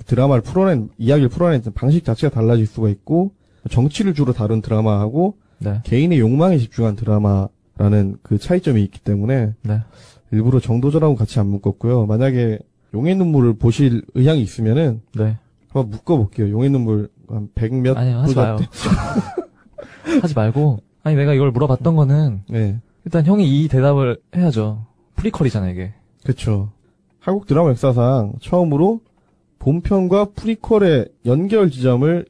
드라마를 0.06 0.44
풀어낸 0.44 0.90
이야기를 0.98 1.30
풀어낸 1.30 1.62
방식 1.74 2.06
자체가 2.06 2.34
달라질 2.34 2.66
수가 2.66 2.90
있고 2.90 3.32
정치를 3.70 4.14
주로 4.14 4.34
다룬 4.34 4.62
드라마하고 4.62 5.36
네. 5.60 5.82
개인의 5.84 6.20
욕망에 6.20 6.58
집중한 6.58 6.96
드라마라는 6.96 8.18
그 8.22 8.38
차이점이 8.38 8.84
있기 8.84 9.00
때문에 9.00 9.54
네. 9.64 9.80
일부러 10.34 10.60
정도전하고 10.60 11.16
같이 11.16 11.40
안 11.40 11.48
묶었고요. 11.48 12.06
만약에 12.08 12.60
용의 12.94 13.16
눈물을 13.16 13.54
보실 13.54 14.04
의향이 14.16 14.42
있으면은 14.42 15.02
네. 15.16 15.38
한번 15.70 15.90
묶어볼게요. 15.92 16.50
용의 16.50 16.70
눈물 16.72 17.10
한 17.30 17.50
100몇 17.56 17.96
아니요 17.96 18.18
하지 18.20 18.36
마요. 18.36 18.58
하지 20.22 20.34
말고 20.36 20.80
아니 21.04 21.16
내가 21.16 21.34
이걸 21.34 21.52
물어봤던 21.52 21.96
거는 21.96 22.44
네. 22.50 22.80
일단 23.06 23.26
형이 23.26 23.46
이 23.64 23.68
대답을 23.68 24.18
해야죠. 24.36 24.86
prequel이잖아 25.16 25.70
이게. 25.70 25.94
그쵸. 26.26 26.72
한국 27.20 27.46
드라마 27.48 27.70
역사상 27.70 28.34
처음으로 28.42 29.02
본편과 29.60 30.26
prequel의 30.36 31.08
연결 31.26 31.70
지점을 31.72 32.26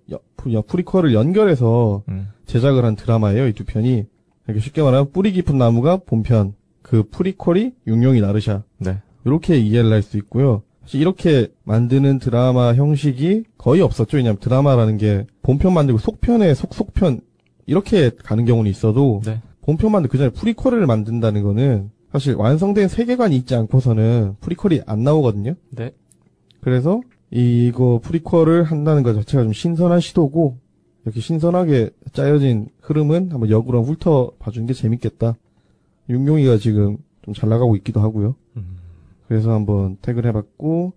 prequel을 0.68 1.14
연결해서 1.14 2.04
음. 2.10 2.30
제작을 2.46 2.84
한 2.86 2.96
드라마예요. 2.96 3.48
이 3.48 3.54
두 3.54 3.64
편이. 3.66 4.06
이렇게 4.46 4.60
쉽게 4.60 4.82
말하면 4.82 5.12
뿌리 5.12 5.32
깊은 5.32 5.58
나무가 5.58 5.98
본편, 5.98 6.54
그 6.84 7.04
prequel이 7.10 7.72
육룡이 7.88 8.22
나르샤. 8.22 8.62
네. 8.78 9.00
이렇게 9.26 9.58
이해를 9.58 9.92
할 9.92 10.04
수 10.04 10.18
있고요. 10.18 10.62
사실 10.84 11.02
이렇게 11.02 11.48
만드는 11.64 12.20
드라마 12.20 12.74
형식이 12.76 13.46
거의 13.58 13.82
없었죠. 13.82 14.18
왜냐하면 14.18 14.40
드라마라는 14.40 14.98
게 14.98 15.26
본편 15.42 15.74
만들고 15.74 15.98
속편에 15.98 16.54
속속편 16.54 17.22
이렇게 17.66 18.12
가는 18.24 18.46
경우는 18.46 18.70
있어도 18.70 19.22
네. 19.26 19.42
본편 19.62 19.94
만들 19.94 20.10
그 20.10 20.18
전에 20.18 20.30
prequel을 20.30 20.86
만든다는 20.86 21.42
거는 21.42 21.90
사실 22.12 22.36
완성된 22.36 22.90
세계관이 22.90 23.36
있지 23.38 23.56
않고서는 23.56 24.36
prequel이 24.42 24.82
안 24.86 25.04
나오거든요. 25.04 25.56
네. 25.72 25.92
그래서 26.60 27.02
이거 27.32 28.00
prequel을 28.04 28.64
한다는 28.64 29.04
것 29.04 29.14
자체가 29.14 29.44
좀 29.44 29.54
신선한 29.54 30.02
시도고 30.02 30.58
이렇게 31.06 31.22
신선하게 31.22 31.90
짜여진 32.12 32.68
흐름은 32.82 33.32
한번 33.32 33.50
역으로 33.50 33.84
훑어 33.84 34.34
봐주는 34.38 34.68
게 34.68 34.74
재밌겠다. 34.74 35.36
윤용이가 36.14 36.58
지금 36.58 36.98
좀 37.24 37.34
잘 37.34 37.50
나가고 37.50 37.76
있기도 37.78 38.02
하고요. 38.02 38.36
음. 38.58 38.78
그래서 39.28 39.52
한번 39.52 39.98
태그를 40.02 40.30
해봤고 40.30 40.94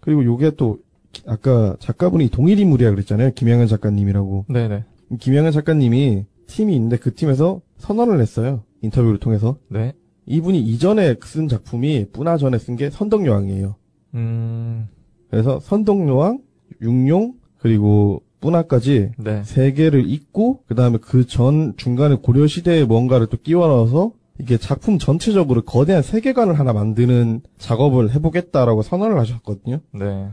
그리고 0.00 0.24
요게 0.24 0.52
또 0.56 0.78
아까 1.26 1.76
작가분이 1.80 2.28
동일 2.30 2.58
인물이라 2.60 2.90
그랬잖아요. 2.92 3.32
김양현 3.34 3.66
작가님이라고. 3.66 4.46
네네. 4.48 4.84
김양현 5.18 5.52
작가님이 5.52 6.24
팀이 6.46 6.74
있는데 6.76 6.96
그 6.96 7.14
팀에서 7.14 7.60
선언을 7.78 8.20
했어요. 8.20 8.62
인터뷰를 8.82 9.18
통해서. 9.18 9.56
네. 9.68 9.92
이분이 10.26 10.60
이전에 10.60 11.16
쓴 11.24 11.48
작품이 11.48 12.06
뿌나 12.12 12.36
전에 12.36 12.58
쓴 12.58 12.76
게 12.76 12.88
선덕여왕이에요. 12.90 13.74
음. 14.14 14.88
그래서 15.30 15.58
선덕여왕, 15.60 16.38
육룡, 16.80 17.34
그리고 17.58 18.22
뿌나까지 18.40 19.10
네. 19.18 19.42
세 19.42 19.72
개를 19.72 20.08
읽고 20.08 20.60
그 20.66 20.74
다음에 20.74 20.98
그 20.98 21.26
전 21.26 21.74
중간에 21.76 22.14
고려 22.16 22.46
시대에 22.46 22.84
뭔가를 22.84 23.26
또 23.26 23.36
끼워 23.38 23.66
넣어서 23.66 24.12
이게 24.40 24.56
작품 24.56 24.98
전체적으로 24.98 25.62
거대한 25.62 26.02
세계관을 26.02 26.58
하나 26.58 26.72
만드는 26.72 27.42
작업을 27.58 28.12
해보겠다라고 28.14 28.82
선언을 28.82 29.18
하셨거든요. 29.20 29.80
네. 29.92 30.28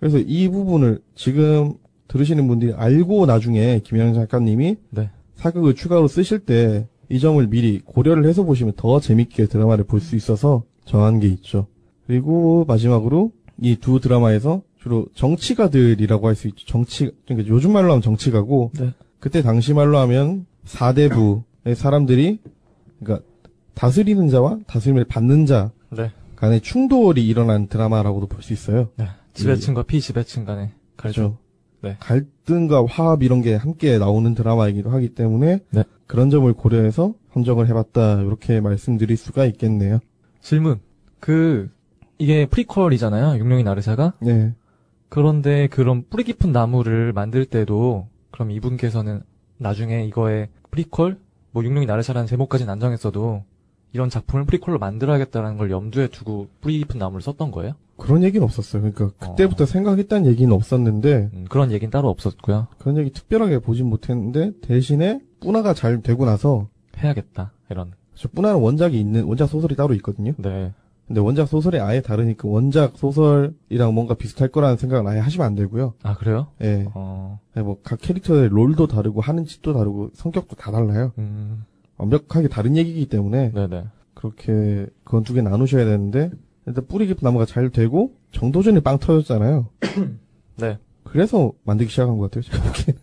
그래서 0.00 0.18
이 0.18 0.48
부분을 0.48 1.00
지금 1.14 1.74
들으시는 2.08 2.48
분들이 2.48 2.72
알고 2.72 3.26
나중에 3.26 3.80
김영 3.84 4.14
작가님이 4.14 4.76
네. 4.90 5.10
사극을 5.36 5.74
추가로 5.74 6.08
쓰실 6.08 6.40
때 6.40 6.86
이 7.12 7.20
점을 7.20 7.46
미리 7.46 7.78
고려를 7.84 8.24
해서 8.24 8.42
보시면 8.42 8.72
더 8.76 8.98
재밌게 8.98 9.44
드라마를 9.46 9.84
볼 9.84 10.00
수 10.00 10.16
있어서 10.16 10.62
정한 10.86 11.20
게 11.20 11.26
있죠. 11.28 11.66
그리고 12.06 12.64
마지막으로 12.66 13.32
이 13.60 13.76
두 13.76 14.00
드라마에서 14.00 14.62
주로 14.80 15.06
정치가들이라고 15.14 16.26
할 16.26 16.34
수 16.34 16.48
있죠. 16.48 16.64
정치, 16.66 17.10
그러니까 17.26 17.48
요즘 17.52 17.74
말로 17.74 17.90
하면 17.90 18.00
정치가고 18.00 18.70
네. 18.78 18.94
그때 19.20 19.42
당시 19.42 19.74
말로 19.74 19.98
하면 19.98 20.46
사대부의 20.64 21.74
사람들이 21.76 22.38
그러니까 22.98 23.26
다스리는 23.74 24.28
자와 24.28 24.58
다스림을 24.66 25.04
받는 25.04 25.46
자가 25.46 25.70
간의 26.36 26.60
충돌이 26.60 27.26
일어난 27.26 27.68
드라마라고도 27.68 28.26
볼 28.26 28.42
수 28.42 28.52
있어요. 28.52 28.88
지배층과 29.34 29.84
피지배층 29.84 30.44
간의 30.44 30.70
갈등. 30.96 31.22
그렇죠. 31.22 31.38
네. 31.80 31.96
갈등과 32.00 32.84
화합 32.86 33.22
이런 33.22 33.40
게 33.42 33.54
함께 33.54 33.98
나오는 33.98 34.34
드라마이기도 34.34 34.90
하기 34.90 35.14
때문에 35.14 35.60
네. 35.70 35.84
그런 36.06 36.30
점을 36.30 36.52
고려해서 36.52 37.14
선정을 37.32 37.66
해봤다 37.68 38.20
이렇게 38.22 38.60
말씀드릴 38.60 39.16
수가 39.16 39.46
있겠네요. 39.46 39.98
질문. 40.40 40.80
그 41.18 41.70
이게 42.18 42.46
prequel이잖아요. 42.46 43.38
육룡이 43.38 43.64
나르샤가. 43.64 44.12
네. 44.20 44.52
그런데 45.08 45.66
그런 45.68 46.04
뿌리 46.08 46.24
깊은 46.24 46.52
나무를 46.52 47.12
만들 47.12 47.44
때도 47.46 48.08
그럼 48.30 48.50
이분께서는 48.50 49.22
나중에 49.58 50.04
이거에 50.04 50.48
프리퀄 50.70 51.14
뭐 51.52 51.64
육룡이 51.64 51.86
나르샤라는 51.86 52.26
제목까지는 52.26 52.72
안 52.72 52.80
정했어도 52.80 53.44
이런 53.92 54.08
작품을 54.08 54.44
prequel로 54.46 54.78
만들어야겠다는 54.78 55.58
걸 55.58 55.70
염두에 55.70 56.08
두고 56.08 56.48
뿌리 56.60 56.78
깊은 56.78 56.98
나무를 56.98 57.22
썼던 57.22 57.50
거예요? 57.50 57.74
그런 57.96 58.22
얘기는 58.22 58.42
없었어요. 58.44 58.82
그러니까 58.82 59.10
그때부터 59.18 59.66
생각했다는 59.66 60.26
얘기는 60.26 60.52
없었는데 60.52 61.30
음, 61.32 61.46
그런 61.48 61.70
얘기는 61.70 61.90
따로 61.90 62.08
없었고요. 62.08 62.68
그런 62.78 62.96
얘기 62.96 63.10
특별하게 63.10 63.58
보진 63.58 63.86
못했는데 63.86 64.52
대신에 64.60 65.20
뿌나가 65.40 65.74
잘 65.74 66.02
되고 66.02 66.24
나서 66.24 66.68
해야겠다 66.98 67.52
이런. 67.70 67.92
저 68.14 68.28
뿌나는 68.28 68.60
원작이 68.60 68.98
있는 68.98 69.24
원작 69.24 69.48
소설이 69.48 69.76
따로 69.76 69.94
있거든요. 69.94 70.32
네. 70.38 70.72
근데 71.06 71.20
원작 71.20 71.48
소설이 71.48 71.78
아예 71.80 72.00
다르니까 72.00 72.48
원작 72.48 72.96
소설이랑 72.96 73.92
뭔가 73.94 74.14
비슷할 74.14 74.48
거라는 74.48 74.76
생각은 74.78 75.06
아예 75.06 75.18
하시면 75.18 75.46
안 75.46 75.54
되고요. 75.54 75.94
아 76.02 76.14
그래요? 76.14 76.48
예. 76.62 76.86
어. 76.94 77.38
뭐각 77.54 78.00
캐릭터의 78.00 78.48
롤도 78.48 78.86
다르고 78.86 79.20
하는 79.20 79.44
짓도 79.44 79.74
다르고 79.74 80.10
성격도 80.14 80.56
다 80.56 80.70
달라요. 80.70 81.12
음. 81.18 81.64
완벽하게 82.02 82.48
다른 82.48 82.76
얘기이기 82.76 83.06
때문에 83.06 83.52
네네. 83.52 83.84
그렇게 84.14 84.86
그건 85.04 85.22
두 85.22 85.34
개 85.34 85.40
나누셔야 85.42 85.84
되는데 85.84 86.30
일단 86.66 86.84
뿌리 86.86 87.06
깊은 87.06 87.20
나무가 87.22 87.46
잘 87.46 87.70
되고 87.70 88.14
정도전이 88.32 88.80
빵 88.80 88.98
터졌잖아요. 88.98 89.68
네. 90.58 90.78
그래서 91.04 91.52
만들기 91.64 91.90
시작한 91.90 92.18
것 92.18 92.30
같아요. 92.30 92.62
보기엔. 92.62 92.98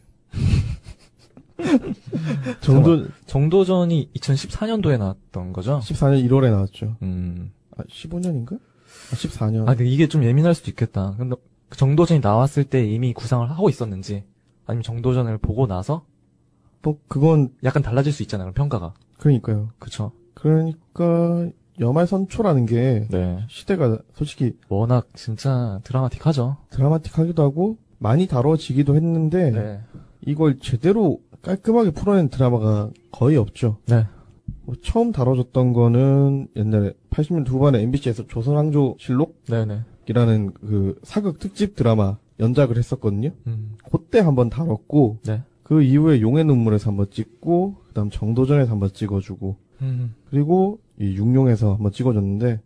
정도 2.61 3.05
정도전이 3.25 4.09
2014년도에 4.15 4.97
나왔던 4.97 5.53
거죠? 5.53 5.79
14년 5.83 6.27
1월에 6.27 6.49
나왔죠. 6.51 6.95
음. 7.01 7.51
아, 7.77 7.83
15년인가? 7.83 8.55
아, 8.55 9.15
14년. 9.15 9.63
아, 9.67 9.75
근데 9.75 9.85
이게 9.85 10.07
좀 10.07 10.23
예민할 10.23 10.55
수도 10.55 10.71
있겠다. 10.71 11.15
근데 11.17 11.35
그 11.69 11.77
정도전이 11.77 12.21
나왔을 12.21 12.63
때 12.63 12.83
이미 12.85 13.13
구상을 13.13 13.49
하고 13.49 13.69
있었는지, 13.69 14.23
아니면 14.65 14.83
정도전을 14.83 15.37
보고 15.39 15.67
나서 15.67 16.05
뭐 16.81 16.97
그건 17.07 17.49
약간 17.63 17.83
달라질 17.83 18.11
수 18.11 18.23
있잖아요, 18.23 18.51
평가가. 18.53 18.93
그러니까요. 19.17 19.69
그쵸? 19.79 20.11
그러니까 20.33 21.49
여말선초라는 21.79 22.65
게 22.65 23.07
네. 23.09 23.39
시대가 23.47 23.99
솔직히 24.13 24.53
워낙 24.67 25.07
진짜 25.13 25.79
드라마틱하죠. 25.83 26.57
드라마틱하기도 26.69 27.41
하고 27.41 27.77
많이 27.97 28.27
다뤄지기도 28.27 28.95
했는데 28.95 29.51
네. 29.51 29.81
이걸 30.25 30.59
제대로 30.59 31.21
깔끔하게 31.41 31.91
풀어낸 31.91 32.29
드라마가 32.29 32.89
거의 33.11 33.37
없죠. 33.37 33.77
네. 33.87 34.05
뭐 34.63 34.75
처음 34.83 35.11
다뤄졌던 35.11 35.73
거는 35.73 36.47
옛날에 36.55 36.93
80년대 37.09 37.47
후반에 37.47 37.81
MBC에서 37.81 38.27
조선왕조 38.27 38.97
실록이라는 38.99 39.83
네네. 40.05 40.49
그 40.61 40.99
사극 41.03 41.39
특집 41.39 41.75
드라마 41.75 42.17
연작을 42.39 42.77
했었거든요. 42.77 43.31
음. 43.47 43.75
그때 43.91 44.19
한번 44.19 44.49
다뤘고 44.49 45.19
네. 45.25 45.43
그 45.69 45.83
이후에 45.83 46.19
용의 46.21 46.45
눈물에서 46.45 46.89
한번 46.89 47.05
찍고 47.11 47.75
그다음 47.87 48.09
정도전에서 48.09 48.71
한번 48.71 48.89
찍어주고 48.91 49.55
음. 49.83 50.15
그리고 50.31 50.79
이 50.99 51.15
육룡에서 51.15 51.75
한번 51.75 51.91
찍어줬는데 51.91 52.59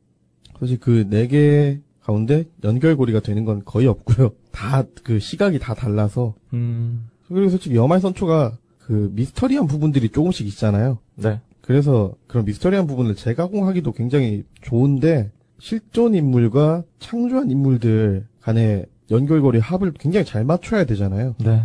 사실 0.59 0.79
그 0.79 1.05
네 1.09 1.27
개 1.27 1.79
가운데 2.01 2.45
연결고리가 2.63 3.19
되는 3.19 3.43
건 3.45 3.61
거의 3.65 3.87
없고요. 3.87 4.31
다 4.51 4.85
그 5.03 5.19
시각이 5.19 5.59
다 5.59 5.73
달라서 5.73 6.33
음. 6.53 7.09
그리고 7.27 7.49
솔직히 7.49 7.75
여말 7.75 7.99
선초가 7.99 8.57
그 8.79 9.11
미스터리한 9.13 9.67
부분들이 9.67 10.07
조금씩 10.09 10.47
있잖아요. 10.47 10.97
네. 11.15 11.39
그래서 11.61 12.13
그런 12.27 12.45
미스터리한 12.45 12.87
부분을 12.87 13.15
재가공하기도 13.15 13.91
굉장히 13.93 14.43
좋은데 14.61 15.31
실존 15.59 16.15
인물과 16.15 16.83
창조한 16.99 17.51
인물들 17.51 18.25
간의 18.41 18.85
연결고리 19.11 19.59
합을 19.59 19.93
굉장히 19.99 20.25
잘 20.25 20.43
맞춰야 20.45 20.85
되잖아요. 20.85 21.35
네. 21.43 21.63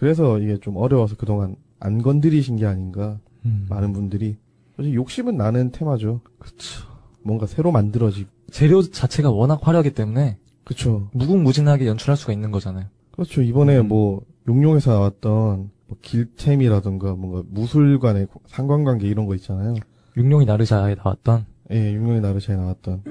그래서 0.00 0.38
이게 0.38 0.56
좀 0.56 0.78
어려워서 0.78 1.14
그동안 1.14 1.56
안 1.78 2.00
건드리신 2.00 2.56
게 2.56 2.64
아닌가 2.64 3.18
음. 3.44 3.66
많은 3.68 3.92
분들이 3.92 4.38
솔직히 4.74 4.96
욕심은 4.96 5.36
나는 5.36 5.72
테마죠. 5.72 6.22
그쵸. 6.38 6.86
뭔가 7.22 7.44
새로 7.46 7.70
만들어지. 7.70 8.26
재료 8.50 8.80
자체가 8.80 9.30
워낙 9.30 9.60
화려하기 9.62 9.90
때문에 9.92 10.38
그쵸. 10.64 11.10
무궁무진하게 11.12 11.86
연출할 11.86 12.16
수가 12.16 12.32
있는 12.32 12.50
거잖아요. 12.50 12.86
그렇죠. 13.10 13.42
이번에 13.42 13.78
음. 13.78 13.88
뭐 13.88 14.22
용룡에서 14.48 14.90
나왔던 14.90 15.70
뭐 15.86 15.98
길템이라든가 16.00 17.14
뭔가 17.14 17.42
무술관의 17.50 18.28
상관관계 18.46 19.06
이런 19.06 19.26
거 19.26 19.34
있잖아요. 19.34 19.74
육룡이 20.16 20.46
나르샤에 20.46 20.94
나왔던 20.94 21.44
예, 21.72 21.92
육룡의 21.92 22.22
나르샤에 22.22 22.56
나왔던 22.56 23.02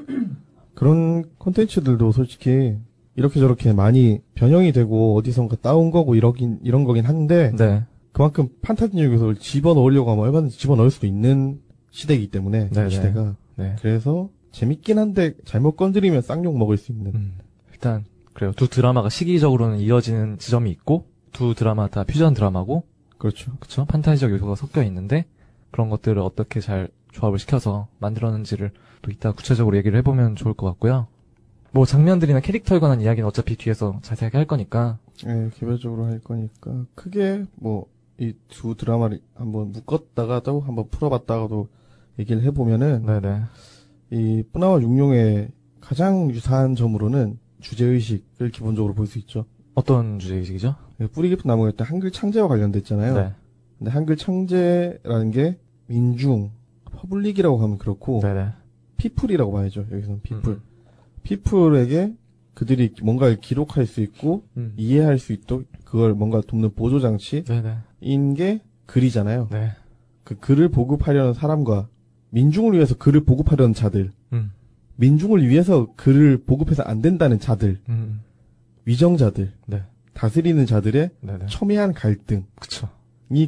그런 0.73 1.23
콘텐츠들도 1.37 2.11
솔직히 2.13 2.77
이렇게 3.15 3.39
저렇게 3.39 3.73
많이 3.73 4.21
변형이 4.35 4.71
되고 4.71 5.15
어디선가 5.17 5.57
따온 5.57 5.91
거고 5.91 6.15
이러긴 6.15 6.59
이런 6.63 6.83
거긴 6.83 7.05
한데 7.05 7.51
네. 7.57 7.83
그만큼 8.11 8.49
판타지 8.61 9.01
요소를 9.01 9.35
집어 9.35 9.73
넣으려고 9.73 10.11
하면 10.11 10.25
얼마든지 10.25 10.57
집어 10.57 10.75
넣을 10.75 10.89
수도 10.89 11.07
있는 11.07 11.59
시대이기 11.91 12.27
때문에 12.27 12.69
네네. 12.69 12.87
이 12.87 12.89
시대가 12.91 13.35
네. 13.55 13.75
그래서 13.81 14.29
재밌긴 14.51 14.97
한데 14.97 15.33
잘못 15.45 15.75
건드리면 15.75 16.21
쌍욕 16.21 16.57
먹을 16.57 16.77
수 16.77 16.91
있는 16.91 17.13
음, 17.13 17.37
일단 17.71 18.05
그래요. 18.33 18.51
두 18.55 18.67
드라마가 18.69 19.09
시기적으로는 19.09 19.79
이어지는 19.79 20.37
지점이 20.37 20.71
있고 20.71 21.05
두 21.31 21.53
드라마 21.53 21.87
다 21.87 22.03
퓨전 22.03 22.33
드라마고 22.33 22.83
그렇죠. 23.17 23.51
그쵸? 23.59 23.85
판타지적 23.85 24.31
요소가 24.31 24.55
섞여 24.55 24.81
있는데 24.83 25.25
그런 25.71 25.89
것들을 25.89 26.19
어떻게 26.19 26.61
잘 26.61 26.89
조합을 27.11 27.37
시켜서 27.37 27.87
만들었는지를 27.99 28.71
또 29.01 29.11
이따 29.11 29.31
구체적으로 29.31 29.77
얘기를 29.77 29.97
해보면 29.99 30.35
좋을 30.35 30.53
것 30.53 30.65
같고요. 30.67 31.07
뭐 31.71 31.85
장면들이나 31.85 32.39
캐릭터에 32.39 32.79
관한 32.79 33.01
이야기는 33.01 33.27
어차피 33.27 33.55
뒤에서 33.55 33.99
자세하게 34.01 34.37
할 34.37 34.47
거니까 34.47 34.97
예, 35.27 35.49
개별적으로 35.55 36.05
할 36.05 36.19
거니까 36.19 36.85
크게 36.95 37.45
뭐 37.55 37.87
이 38.21 38.33
두 38.49 38.75
드라마를 38.75 39.21
한번 39.33 39.71
묶었다가도 39.71 40.59
한번 40.59 40.89
풀어봤다가도 40.89 41.69
얘기를 42.19 42.43
해보면은 42.43 43.05
네네 43.05 43.43
이 44.11 44.43
뿌나와 44.51 44.81
육룡의 44.81 45.47
가장 45.79 46.29
유사한 46.31 46.75
점으로는 46.75 47.39
주제 47.61 47.85
의식을 47.85 48.51
기본적으로 48.51 48.93
볼 48.93 49.07
수 49.07 49.19
있죠. 49.19 49.45
어떤 49.73 50.19
주제의식이죠? 50.19 50.75
예, 50.99 51.07
뿌리 51.07 51.29
깊은 51.29 51.43
나무가 51.47 51.69
일단 51.69 51.87
한글 51.87 52.11
창제와 52.11 52.49
관련됐잖아요. 52.49 53.13
네. 53.15 53.33
근데 53.77 53.89
한글 53.91 54.17
창제라는 54.17 55.31
게 55.31 55.57
민중, 55.87 56.51
public이라고 56.91 57.57
하면 57.57 57.77
그렇고 57.77 58.19
네네 58.21 58.49
people이라고 58.97 59.53
봐야죠. 59.53 59.85
여기서는 59.93 60.19
people. 60.23 60.51
음, 60.51 60.61
people에게 61.23 62.13
그들이 62.53 62.93
뭔가를 63.01 63.39
기록할 63.39 63.85
수 63.85 64.01
있고 64.01 64.43
음. 64.57 64.73
이해할 64.75 65.17
수 65.17 65.33
있도록 65.33 65.65
그걸 65.85 66.13
뭔가 66.13 66.41
돕는 66.41 66.73
보조 66.73 66.99
장치인 66.99 68.33
게 68.35 68.61
글이잖아요. 68.85 69.47
네. 69.51 69.71
그 70.23 70.37
글을 70.37 70.69
보급하려는 70.69 71.33
사람과 71.33 71.87
민중을 72.31 72.73
위해서 72.73 72.95
글을 72.95 73.23
보급하려는 73.23 73.73
자들, 73.73 74.11
음. 74.33 74.51
민중을 74.97 75.47
위해서 75.47 75.87
글을 75.95 76.43
보급해서 76.43 76.83
안 76.83 77.01
된다는 77.01 77.39
자들, 77.39 77.79
음. 77.89 78.21
위정자들, 78.85 79.53
네. 79.65 79.83
다스리는 80.13 80.65
자들의 80.65 81.11
네네 81.21 81.45
첨예한 81.47 81.93
갈등이 81.93 82.43
그쵸 82.59 82.89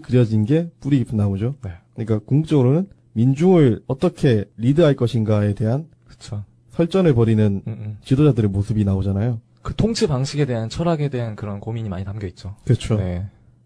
그려진 0.03 0.45
게 0.45 0.71
뿌리 0.79 0.99
깊은 0.99 1.17
나무죠. 1.17 1.55
네. 1.63 1.71
그러니까 1.95 2.19
궁극적으로는 2.19 2.87
민중을 3.13 3.83
어떻게 3.87 4.45
리드할 4.55 4.95
것인가에 4.95 5.53
대한 5.53 5.87
그쵸 6.07 6.45
설전을 6.81 7.13
벌이는 7.13 7.61
음, 7.67 7.71
음. 7.71 7.97
지도자들의 8.03 8.49
모습이 8.49 8.83
나오잖아요. 8.83 9.39
그 9.61 9.75
통치 9.75 10.07
방식에 10.07 10.45
대한 10.45 10.69
철학에 10.69 11.09
대한 11.09 11.35
그런 11.35 11.59
고민이 11.59 11.89
많이 11.89 12.03
담겨 12.03 12.25
있죠. 12.27 12.55
그렇죠. 12.65 12.97
네. 12.97 13.25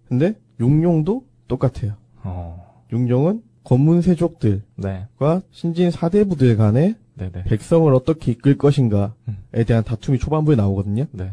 근데 0.10 0.36
용룡도 0.60 1.24
똑같아요. 1.48 1.94
어. 2.24 2.84
용룡은 2.92 3.42
권문세족들과 3.64 4.62
네. 4.78 5.08
신진 5.52 5.92
사대부들 5.92 6.58
간의 6.58 6.96
네네. 7.16 7.46
백성을 7.46 7.92
어떻게 7.94 8.34
이끌 8.34 8.58
것인가에 8.58 9.10
음. 9.30 9.38
대한 9.66 9.84
다툼이 9.84 10.20
초반부에 10.20 10.56
나오거든요. 10.56 11.06
네. 11.12 11.32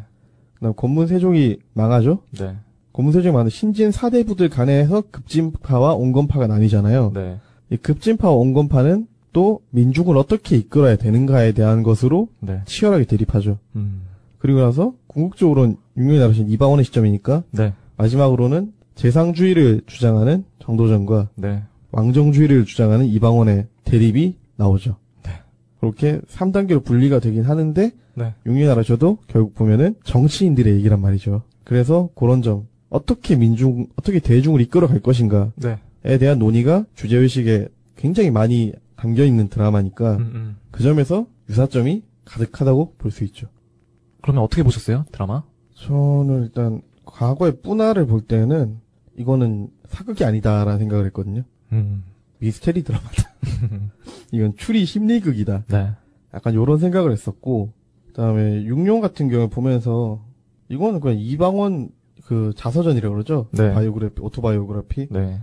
그다음 0.55 0.75
권문 0.75 1.09
세족이 1.09 1.59
망하죠. 1.75 2.23
네. 2.39 2.57
권문 2.93 3.13
세족이 3.13 3.33
망하는 3.33 3.51
신진 3.51 3.91
사대부들 3.91 4.49
간에서 4.49 5.03
급진파와 5.11 5.95
온건파가 5.95 6.47
나뉘잖아요. 6.47 7.11
네. 7.15 7.41
이 7.71 7.77
급진파와 7.77 8.35
온건파는 8.35 9.09
또 9.33 9.61
민중을 9.71 10.17
어떻게 10.17 10.57
이끌어야 10.57 10.97
되는가에 10.97 11.53
대한 11.53 11.83
것으로 11.83 12.29
네. 12.41 12.61
치열하게 12.67 13.05
대립하죠. 13.05 13.59
음. 13.77 14.03
그리고 14.39 14.61
나서 14.61 14.95
궁극적으로는 15.07 15.77
육룡이 15.97 16.19
나르신 16.19 16.49
이방원의 16.49 16.85
시점이니까 16.85 17.45
네. 17.51 17.73
마지막으로는 17.97 18.73
재상주의를 18.95 19.83
주장하는 19.87 20.45
정도전과 20.59 21.29
네. 21.37 21.63
왕정주의를 21.93 22.65
주장하는 22.65 23.07
이방원의 23.07 23.67
대립이 23.85 24.37
나오죠. 24.57 24.97
그렇게 25.83 26.21
3단계로 26.29 26.85
분리가 26.85 27.19
되긴 27.19 27.43
하는데 27.43 27.91
네. 28.15 28.35
육류 28.47 28.69
나라셔도 28.69 29.19
결국 29.27 29.57
보면은 29.57 29.97
정치인들의 30.05 30.77
얘기란 30.77 31.01
말이죠. 31.01 31.43
그래서 31.65 32.09
그런 32.15 32.41
점 32.41 32.69
어떻게 32.89 33.35
민중 33.35 33.89
어떻게 33.97 34.21
대중을 34.21 34.61
이끌어 34.61 34.87
갈 34.87 35.01
것인가에 35.01 35.51
네. 35.57 36.19
대한 36.19 36.39
논의가 36.39 36.85
주제 36.95 37.17
의식에 37.17 37.67
굉장히 37.97 38.31
많이 38.31 38.73
담겨 39.03 39.25
있는 39.25 39.49
드라마니까 39.49 40.17
음, 40.19 40.21
음. 40.35 40.57
그 40.71 40.85
점에서 40.85 41.27
유사점이 41.49 42.05
가득하다고 42.25 42.95
볼 42.99 43.11
수 43.11 43.25
있죠. 43.25 43.49
그러면 44.23 44.45
어떻게 44.45 44.63
보셨어요? 44.63 45.05
드라마? 45.11 45.43
저는 45.75 46.45
일단 46.45 46.83
과거의 47.05 47.61
뿌나를 47.63 48.07
볼 48.07 48.21
때는 48.21 48.79
이거는 49.19 49.71
사극이 49.89 50.25
아니다라는 50.25 50.79
생각을 50.79 51.05
했거든요. 51.07 51.43
음. 51.73 52.05
미스테리 52.39 52.85
드라마다. 52.85 53.11
이건 54.31 54.55
추리 54.57 54.85
심리극이다. 54.85 55.65
네. 55.67 55.91
약간 56.33 56.55
요런 56.55 56.79
생각을 56.79 57.11
했었고 57.11 57.73
그다음에 58.07 58.63
육룡 58.63 59.01
같은 59.01 59.29
경우 59.29 59.49
보면서 59.49 60.25
이거는 60.69 61.01
그냥 61.01 61.19
이방원 61.19 61.91
그 62.25 62.53
자서전이라고 62.57 63.13
그러죠. 63.13 63.49
네. 63.51 63.73
바이오그래피, 63.75 64.23
오토바이오그래피를 64.23 65.09
네. 65.11 65.41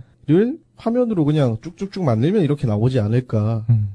화면으로 0.84 1.24
그냥 1.24 1.58
쭉쭉쭉 1.60 2.04
만들면 2.04 2.42
이렇게 2.42 2.66
나오지 2.66 3.00
않을까라는 3.00 3.64
음. 3.68 3.90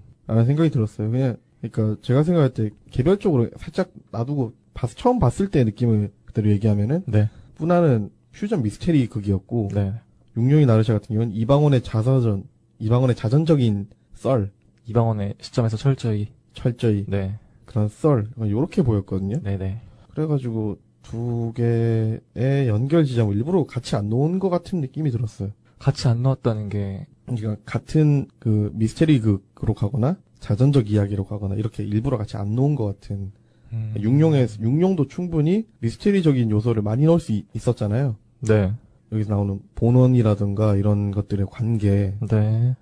생각이 0.46 0.70
들었어요. 0.70 1.10
그냥 1.10 1.38
그러니까 1.62 2.00
제가 2.04 2.24
생각할 2.24 2.54
때 2.54 2.70
개별적으로 2.92 3.50
살짝 3.58 3.92
놔두고 4.12 4.54
봤- 4.74 4.96
처음 4.96 5.20
봤을 5.20 5.50
때 5.50 5.64
느낌을 5.64 6.12
그대로 6.26 6.50
얘기하면은 6.52 7.04
네. 7.08 7.30
뿌나는 7.56 8.12
퓨전 8.34 8.62
미스테리 8.62 9.08
극이었고 9.08 9.70
네. 9.74 9.94
육룡이 10.38 10.66
나르샤 10.66 10.94
같은 10.94 11.16
경우는 11.16 11.34
이방원의 11.34 11.82
자서전, 11.82 12.44
이방원의 12.80 13.16
자전적인 13.16 13.88
썰, 14.14 14.52
이방원의 14.86 15.36
시점에서 15.40 15.78
철저히. 15.78 16.28
철저히 16.54 17.06
네. 17.08 17.40
그런 17.66 17.88
썰 17.88 18.28
요렇게 18.40 18.84
보였거든요. 18.84 19.42
네네. 19.42 19.82
그래가지고 20.12 20.78
두 21.02 21.54
개의 21.56 22.68
연결 22.68 23.06
지점을 23.06 23.36
일부러 23.36 23.66
같이 23.66 23.96
안 23.96 24.10
놓은 24.10 24.40
것 24.40 24.50
같은 24.50 24.82
느낌이 24.82 25.10
들었어요. 25.12 25.50
같이 25.80 26.08
안 26.08 26.22
나왔다는 26.24 26.70
게, 26.70 27.08
그러니까 27.26 27.58
같은 27.66 28.28
그 28.40 28.72
미스테리 28.74 29.20
극으로 29.20 29.74
가거나 29.74 30.18
자전적 30.40 30.90
이야기로 30.92 31.26
가거나 31.26 31.56
이렇게 31.56 31.84
일부러 31.84 32.18
같이 32.18 32.38
안 32.38 32.54
놓은 32.56 32.76
것 32.76 32.86
같은 32.86 33.32
음. 33.74 33.94
육룡의 34.00 34.48
육룡도 34.62 35.08
충분히 35.08 35.66
미스테리적인 35.80 36.52
요소를 36.52 36.82
많이 36.84 37.06
넣을 37.06 37.20
수 37.20 37.32
있- 37.32 37.46
있었잖아요. 37.54 38.16
네. 38.42 38.74
여기서 39.12 39.34
나오는 39.34 39.60
본원이라든가 39.76 40.76
이런 40.76 41.12
것들의 41.12 41.48
관계를 41.50 42.18
네. 42.30 42.76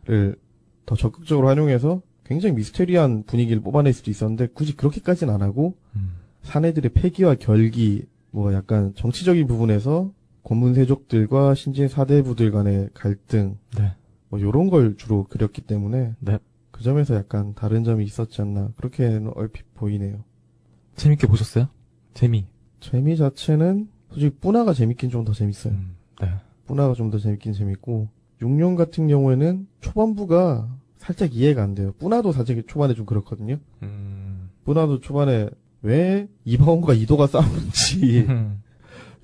더 0.86 0.96
적극적으로 0.96 1.48
활용해서 1.48 2.02
굉장히 2.26 2.56
미스테리한 2.56 3.24
분위기를 3.24 3.62
뽑아낼 3.62 3.94
수도 3.94 4.12
있었는데 4.12 4.48
굳이 4.54 4.76
그렇게까지는 4.76 5.34
안 5.34 5.42
하고 5.42 5.76
음. 5.96 6.16
사내들의 6.42 6.92
패기와 6.94 7.36
결기, 7.36 8.06
뭐 8.32 8.54
약간 8.54 8.94
정치적인 8.96 9.48
부분에서 9.48 10.12
권문세족들과 10.44 11.56
신진 11.56 11.88
사대부들 11.88 12.52
간의 12.52 12.90
갈등, 12.94 13.58
네. 13.78 13.94
뭐 14.30 14.40
요런 14.42 14.70
걸 14.70 14.96
주로 14.98 15.24
그렸기 15.26 15.62
때문에 15.62 16.14
네. 16.20 16.40
그 16.72 16.84
점에서 16.84 17.16
약간 17.16 17.54
다른 17.56 17.84
점이 17.84 18.04
있었지 18.04 18.42
않나 18.42 18.72
그렇게는 18.78 19.32
얼핏 19.36 19.64
보이네요. 19.76 20.24
재밌게 20.96 21.28
보셨어요? 21.28 21.68
재미. 22.14 22.46
재미 22.80 23.16
자체는 23.18 23.88
솔직히 24.10 24.36
뿌나가 24.40 24.74
재밌긴 24.74 25.10
좀 25.10 25.24
더 25.26 25.34
재밌어요. 25.34 25.74
음. 25.74 25.96
네. 26.22 26.30
뿌나가 26.66 26.94
좀 26.94 27.10
더 27.12 27.18
재밌긴 27.20 27.54
재밌고 27.54 28.10
육룡 28.42 28.76
같은 28.76 29.08
경우에는 29.08 29.68
초반부가 29.82 30.70
살짝 30.98 31.34
이해가 31.34 31.64
안 31.64 31.76
돼요. 31.76 31.94
뿌나도 32.00 32.32
사실 32.32 32.64
초반에 32.68 32.94
좀 32.94 33.06
그렇거든요. 33.06 33.58
음. 33.82 34.50
뿌나도 34.66 35.00
초반에 35.00 35.50
왜 35.82 36.28
이방원과 36.46 36.94
이도가 36.94 37.28
싸우는지 37.28 38.28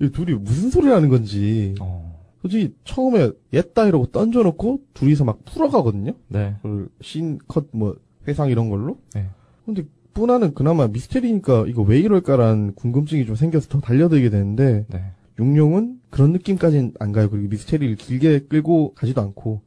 이 0.00 0.10
둘이 0.10 0.34
무슨 0.34 0.70
소리를 0.70 0.94
하는 0.94 1.08
건지 1.08 1.74
어. 1.80 2.18
솔직히 2.40 2.74
처음에 2.84 3.30
옛다 3.52 3.86
이러고 3.86 4.06
던져놓고 4.06 4.80
둘이서 4.94 5.24
막 5.24 5.44
풀어가거든요. 5.44 6.12
네. 6.28 6.56
그 6.62 6.90
씬컷 7.02 7.68
뭐 7.72 7.96
회상 8.26 8.48
이런 8.48 8.70
걸로. 8.70 8.98
네. 9.14 9.28
근데 9.66 9.84
뿌나는 10.14 10.54
그나마 10.54 10.88
미스테리니까 10.88 11.66
이거 11.68 11.82
왜 11.82 11.98
이럴까라는 12.00 12.74
궁금증이 12.74 13.26
좀 13.26 13.36
생겨서 13.36 13.68
더 13.68 13.80
달려들게 13.80 14.30
되는데 14.30 14.86
네. 14.88 15.12
육룡은 15.38 16.00
그런 16.10 16.32
느낌까지는 16.32 16.94
안 16.98 17.12
가요. 17.12 17.30
그리고 17.30 17.48
미스테리를 17.48 17.96
길게 17.96 18.40
끌고 18.48 18.94
가지도 18.94 19.20
않고. 19.20 19.62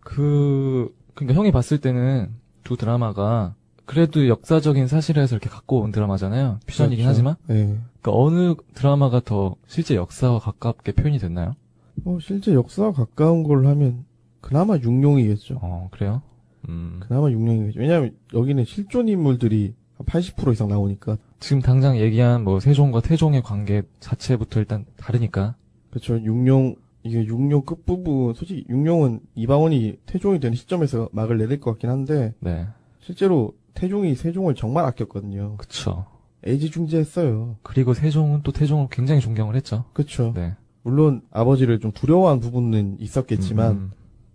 그, 0.00 0.94
그니까 1.14 1.34
형이 1.34 1.52
봤을 1.52 1.80
때는 1.80 2.30
두 2.64 2.76
드라마가 2.76 3.54
그래도 3.84 4.28
역사적인 4.28 4.86
사실에서 4.86 5.36
이렇게 5.36 5.48
갖고 5.50 5.80
온 5.80 5.92
드라마잖아요. 5.92 6.60
퓨전이긴 6.66 7.04
그렇죠. 7.04 7.10
하지만. 7.10 7.34
네. 7.46 7.78
그러니까 8.00 8.12
어느 8.12 8.54
드라마가 8.74 9.20
더 9.20 9.56
실제 9.66 9.94
역사와 9.94 10.38
가깝게 10.38 10.92
표현이 10.92 11.18
됐나요? 11.18 11.54
뭐 11.94 12.18
실제 12.20 12.54
역사와 12.54 12.92
가까운 12.92 13.42
걸 13.42 13.66
하면 13.66 14.04
그나마 14.40 14.76
육룡이겠죠. 14.76 15.58
어, 15.62 15.88
그래요? 15.90 16.22
음. 16.68 17.00
그나마 17.00 17.30
육룡이겠죠. 17.30 17.80
왜냐하면 17.80 18.14
여기는 18.34 18.64
실존 18.64 19.08
인물들이 19.08 19.74
한 19.96 20.06
80% 20.06 20.52
이상 20.52 20.68
나오니까. 20.68 21.18
지금 21.40 21.60
당장 21.60 21.98
얘기한 21.98 22.44
뭐 22.44 22.60
세종과 22.60 23.00
태종의 23.00 23.42
관계 23.42 23.82
자체부터 24.00 24.60
일단 24.60 24.84
다르니까. 24.96 25.56
그렇죠. 25.90 26.14
육룡 26.14 26.76
이게 27.04 27.24
육룡 27.24 27.62
끝부분 27.62 28.32
솔직히 28.34 28.64
육룡은 28.68 29.20
이방원이 29.34 29.98
태종이 30.06 30.38
되는 30.38 30.54
시점에서 30.54 31.08
막을 31.12 31.36
내릴 31.36 31.58
것 31.58 31.72
같긴 31.72 31.90
한데 31.90 32.32
네. 32.38 32.66
실제로 33.00 33.54
태종이 33.74 34.14
세종을 34.14 34.54
정말 34.54 34.84
아꼈거든요. 34.84 35.56
그쵸. 35.56 36.06
애지중지했어요. 36.46 37.56
그리고 37.62 37.94
세종은 37.94 38.42
또 38.42 38.52
태종을 38.52 38.88
굉장히 38.90 39.20
존경을 39.20 39.54
했죠. 39.56 39.84
그렇죠. 39.92 40.32
네. 40.34 40.54
물론 40.82 41.22
아버지를 41.30 41.78
좀 41.78 41.92
두려워한 41.92 42.40
부분은 42.40 42.96
있었겠지만 42.98 43.70
음, 43.72 43.90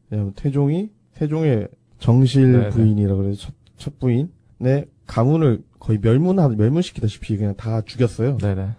왜냐면 0.10 0.34
태종이 0.34 0.90
세종의 1.14 1.68
정실 2.00 2.54
네네. 2.54 2.70
부인이라 2.70 3.16
그래서 3.16 3.42
첫, 3.42 3.54
첫 3.76 4.00
부인의 4.00 4.88
가문을 5.06 5.64
거의 5.80 6.00
멸문하 6.00 6.48
멸문시키다시피 6.48 7.38
그냥 7.38 7.56
다 7.56 7.82
죽였어요. 7.82 8.38
네네. 8.38 8.70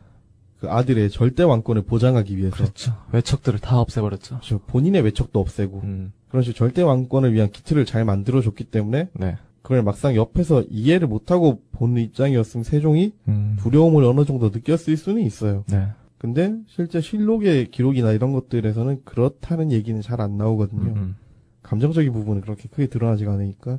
그 0.60 0.68
아들의 0.68 1.10
절대 1.10 1.42
왕권을 1.42 1.82
보장하기 1.82 2.36
위해서 2.36 2.56
그렇죠. 2.56 2.92
외척들을 3.12 3.60
다 3.60 3.78
없애버렸죠. 3.80 4.36
그렇죠. 4.36 4.58
본인의 4.66 5.02
외척도 5.02 5.38
없애고 5.38 5.80
음, 5.84 6.12
그런 6.28 6.42
식으로 6.42 6.56
절대 6.56 6.82
왕권을 6.82 7.32
위한 7.32 7.50
기틀을 7.50 7.84
잘 7.84 8.04
만들어줬기 8.04 8.64
때문에 8.64 9.08
네. 9.14 9.36
그걸 9.68 9.82
막상 9.82 10.16
옆에서 10.16 10.62
이해를 10.70 11.08
못하고 11.08 11.60
보는 11.72 12.00
입장이었으면 12.00 12.64
세종이 12.64 13.12
음, 13.28 13.54
두려움을 13.58 14.02
어느 14.02 14.24
정도 14.24 14.48
느꼈을 14.48 14.96
수는 14.96 15.20
있어요. 15.20 15.64
네. 15.68 15.88
근데 16.16 16.58
실제 16.68 17.02
실록의 17.02 17.70
기록이나 17.70 18.12
이런 18.12 18.32
것들에서는 18.32 19.02
그렇다는 19.04 19.70
얘기는 19.70 20.00
잘 20.00 20.22
안 20.22 20.38
나오거든요. 20.38 20.90
음, 20.92 20.96
음. 20.96 21.16
감정적인 21.62 22.10
부분은 22.14 22.40
그렇게 22.40 22.66
크게 22.70 22.86
드러나지가 22.86 23.34
않으니까. 23.34 23.78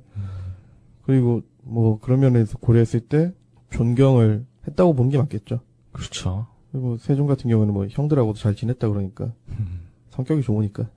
그리고 1.01 1.41
뭐 1.63 1.99
그런 1.99 2.19
면에서 2.19 2.59
고려했을 2.59 2.99
때 2.99 3.33
존경을 3.71 4.45
했다고 4.67 4.93
보는 4.93 5.09
게 5.09 5.17
맞겠죠. 5.17 5.61
그렇죠. 5.91 6.45
그리고 6.71 6.97
세종 6.97 7.25
같은 7.25 7.49
경우는 7.49 7.73
뭐 7.73 7.87
형들하고도 7.89 8.37
잘 8.37 8.53
지냈다 8.53 8.89
그러니까 8.89 9.33
음. 9.57 9.87
성격이 10.11 10.43
좋으니까. 10.43 10.87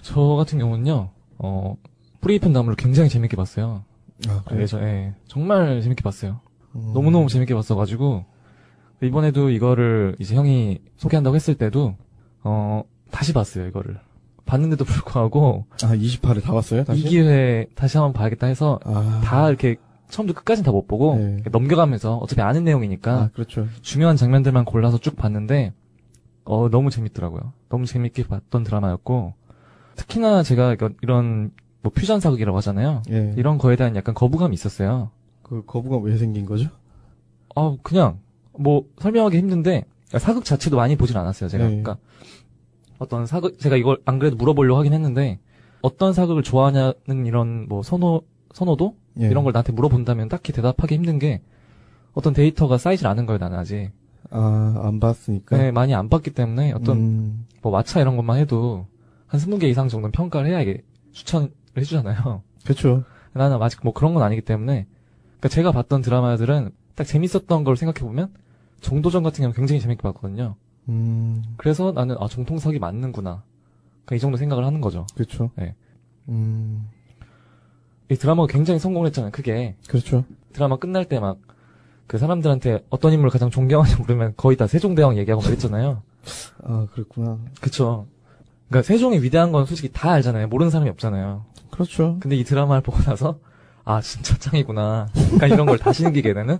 저 0.00 0.22
같은 0.36 0.58
경우는요, 0.58 1.10
어, 1.36 1.76
깊은 2.26 2.52
나무를 2.52 2.76
굉장히 2.76 3.08
재밌게 3.08 3.36
봤어요. 3.36 3.84
아 4.28 4.42
예전에. 4.54 5.14
정말 5.26 5.80
재밌게 5.80 6.02
봤어요. 6.02 6.40
음. 6.74 6.90
너무너무 6.94 7.28
재밌게 7.28 7.54
봤어가지고, 7.54 8.24
이번에도 9.02 9.50
이거를 9.50 10.16
이제 10.18 10.34
형이 10.34 10.80
소개한다고 10.96 11.36
했을 11.36 11.54
때도, 11.54 11.96
어, 12.42 12.82
다시 13.10 13.32
봤어요, 13.32 13.66
이거를. 13.68 13.98
봤는데도 14.44 14.84
불구하고, 14.84 15.66
아 15.84 15.94
28을 15.94 16.42
다 16.42 16.52
봤어요? 16.52 16.84
다시? 16.84 17.00
이 17.00 17.04
기회에 17.04 17.66
다시 17.74 17.96
한번 17.98 18.12
봐야겠다 18.12 18.46
해서, 18.46 18.80
아, 18.84 19.20
다 19.24 19.48
이렇게 19.48 19.76
처음부터 20.10 20.40
끝까지는 20.40 20.64
다 20.64 20.72
못 20.72 20.86
보고, 20.88 21.16
네. 21.16 21.42
넘겨가면서, 21.50 22.16
어차피 22.16 22.40
아는 22.42 22.64
내용이니까, 22.64 23.12
아 23.14 23.30
그렇죠. 23.32 23.66
중요한 23.82 24.16
장면들만 24.16 24.64
골라서 24.64 24.98
쭉 24.98 25.16
봤는데, 25.16 25.72
어, 26.44 26.68
너무 26.70 26.90
재밌더라고요. 26.90 27.52
너무 27.68 27.86
재밌게 27.86 28.26
봤던 28.26 28.64
드라마였고, 28.64 29.34
특히나 29.96 30.42
제가 30.42 30.76
이런, 31.02 31.50
뭐 31.82 31.92
퓨전 31.94 32.20
사극이라고 32.20 32.56
하잖아요. 32.58 33.02
예. 33.10 33.34
이런 33.36 33.58
거에 33.58 33.76
대한 33.76 33.94
약간 33.96 34.14
거부감이 34.14 34.54
있었어요. 34.54 35.10
그 35.42 35.64
거부감 35.64 36.02
왜 36.02 36.16
생긴 36.16 36.44
거죠? 36.44 36.68
아, 37.54 37.76
그냥, 37.82 38.18
뭐, 38.58 38.84
설명하기 38.98 39.36
힘든데, 39.38 39.84
사극 40.18 40.44
자체도 40.44 40.76
많이 40.76 40.96
보진 40.96 41.16
않았어요, 41.16 41.48
제가. 41.48 41.64
네. 41.64 41.70
그러니까, 41.70 41.96
어떤 42.98 43.26
사극, 43.26 43.58
제가 43.58 43.76
이걸 43.76 43.98
안 44.04 44.18
그래도 44.18 44.36
물어보려고 44.36 44.78
하긴 44.78 44.92
했는데, 44.92 45.38
어떤 45.80 46.12
사극을 46.12 46.42
좋아하냐는 46.42 47.26
이런, 47.26 47.66
뭐, 47.68 47.82
선호, 47.82 48.22
선호도? 48.52 48.94
예. 49.20 49.26
이런 49.28 49.44
걸 49.44 49.52
나한테 49.52 49.72
물어본다면 49.72 50.28
딱히 50.28 50.52
대답하기 50.52 50.94
힘든 50.94 51.18
게, 51.18 51.40
어떤 52.12 52.32
데이터가 52.32 52.78
쌓이질 52.78 53.06
않은 53.06 53.26
거예요, 53.26 53.38
나는 53.38 53.58
아직. 53.58 53.90
아 54.30 54.80
안 54.82 55.00
봤으니까. 55.00 55.56
네, 55.56 55.70
많이 55.70 55.94
안 55.94 56.08
봤기 56.08 56.30
때문에, 56.30 56.72
어떤, 56.72 56.96
음, 56.98 57.46
뭐, 57.62 57.72
마차 57.72 58.00
이런 58.00 58.16
것만 58.16 58.38
해도, 58.38 58.86
한 59.26 59.40
20개 59.40 59.64
이상 59.64 59.88
정도는 59.88 60.12
평가를 60.12 60.50
해야 60.50 60.60
이게 60.60 60.82
추천을 61.12 61.50
해주잖아요. 61.76 62.42
그렇죠. 62.64 63.04
나는 63.32 63.60
아직 63.62 63.80
뭐 63.82 63.92
그런 63.92 64.14
건 64.14 64.22
아니기 64.22 64.42
때문에 64.42 64.86
그러니까 65.38 65.48
제가 65.48 65.72
봤던 65.72 66.02
드라마들은 66.02 66.70
딱 66.94 67.04
재밌었던 67.04 67.64
걸 67.64 67.76
생각해 67.76 68.06
보면 68.06 68.32
정도전 68.80 69.22
같은 69.22 69.42
경우 69.42 69.52
는 69.52 69.56
굉장히 69.56 69.80
재밌게 69.80 70.02
봤거든요. 70.02 70.56
음, 70.88 71.42
그래서 71.56 71.92
나는 71.92 72.16
아 72.18 72.28
정통석이 72.28 72.78
맞는구나. 72.78 73.42
그러니까 74.04 74.16
이 74.16 74.18
정도 74.18 74.36
생각을 74.36 74.64
하는 74.64 74.80
거죠. 74.80 75.06
그렇죠. 75.14 75.50
네. 75.56 75.74
음, 76.28 76.88
이 78.10 78.16
드라마가 78.16 78.46
굉장히 78.50 78.80
성공했잖아요. 78.80 79.30
크게 79.32 79.76
그렇죠. 79.88 80.24
드라마 80.52 80.76
끝날 80.76 81.04
때 81.04 81.18
막 81.20 81.48
그 82.08 82.16
사람들한테 82.16 82.84
어떤 82.88 83.12
인물을 83.12 83.30
가장 83.30 83.50
존경하냐 83.50 83.98
물으면 83.98 84.32
거의 84.36 84.56
다 84.56 84.66
세종대왕 84.66 85.18
얘기하고 85.18 85.42
그랬잖아요. 85.42 86.02
아, 86.64 86.86
그렇구나. 86.92 87.38
그쵸. 87.60 88.06
그러니까 88.68 88.86
세종이 88.86 89.20
위대한 89.22 89.52
건 89.52 89.66
솔직히 89.66 89.90
다 89.92 90.10
알잖아요. 90.12 90.48
모르는 90.48 90.70
사람이 90.70 90.90
없잖아요. 90.90 91.44
그렇죠. 91.78 92.16
근데 92.20 92.36
이 92.36 92.44
드라마를 92.44 92.82
보고 92.82 92.98
나서 93.02 93.38
아 93.84 94.00
진짜 94.00 94.36
짱이구나. 94.36 95.08
약간 95.34 95.50
이런 95.50 95.66
걸 95.66 95.78
다시 95.78 96.02
느끼게 96.02 96.34
되는 96.34 96.58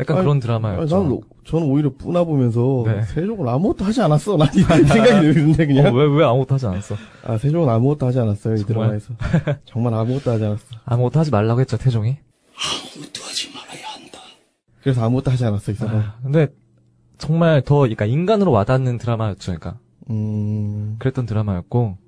약간 0.00 0.16
아니, 0.16 0.24
그런 0.24 0.36
아니, 0.36 0.40
드라마였죠. 0.40 1.02
난, 1.02 1.20
저는 1.44 1.68
오히려 1.68 1.92
뿌나 1.96 2.24
보면서 2.24 2.84
네. 2.86 3.02
세종은 3.02 3.46
아무것도 3.46 3.84
하지 3.84 4.00
않았어. 4.00 4.36
난 4.38 4.48
이런 4.54 4.86
생각이 4.86 5.32
드는데 5.34 5.66
그냥. 5.66 5.86
어, 5.86 5.96
왜, 5.96 6.06
왜 6.06 6.24
아무것도 6.24 6.54
하지 6.54 6.66
않았어? 6.66 6.96
아, 7.24 7.38
세종은 7.38 7.68
아무것도 7.68 8.06
하지 8.06 8.18
않았어요. 8.18 8.54
이 8.54 8.58
정말? 8.64 8.98
드라마에서. 8.98 9.14
정말 9.66 9.94
아무것도 9.94 10.30
하지 10.30 10.44
않았어. 10.44 10.64
아무것도 10.84 11.20
하지 11.20 11.30
말라고 11.30 11.60
했죠, 11.60 11.76
태종이. 11.76 12.16
아무것도 12.56 13.22
하지 13.22 13.50
말아야 13.54 13.86
한다. 13.86 14.18
그래서 14.82 15.04
아무것도 15.04 15.30
하지 15.30 15.44
않았어, 15.44 15.70
이 15.70 15.74
사람. 15.74 15.96
아, 15.96 16.14
근데 16.22 16.48
정말 17.18 17.62
더 17.62 17.80
그러니까 17.80 18.06
인간으로 18.06 18.50
와닿는 18.50 18.98
드라마였죠. 18.98 19.52
그러니까 19.52 19.78
음, 20.10 20.96
그랬던 20.98 21.26
드라마였고, 21.26 21.98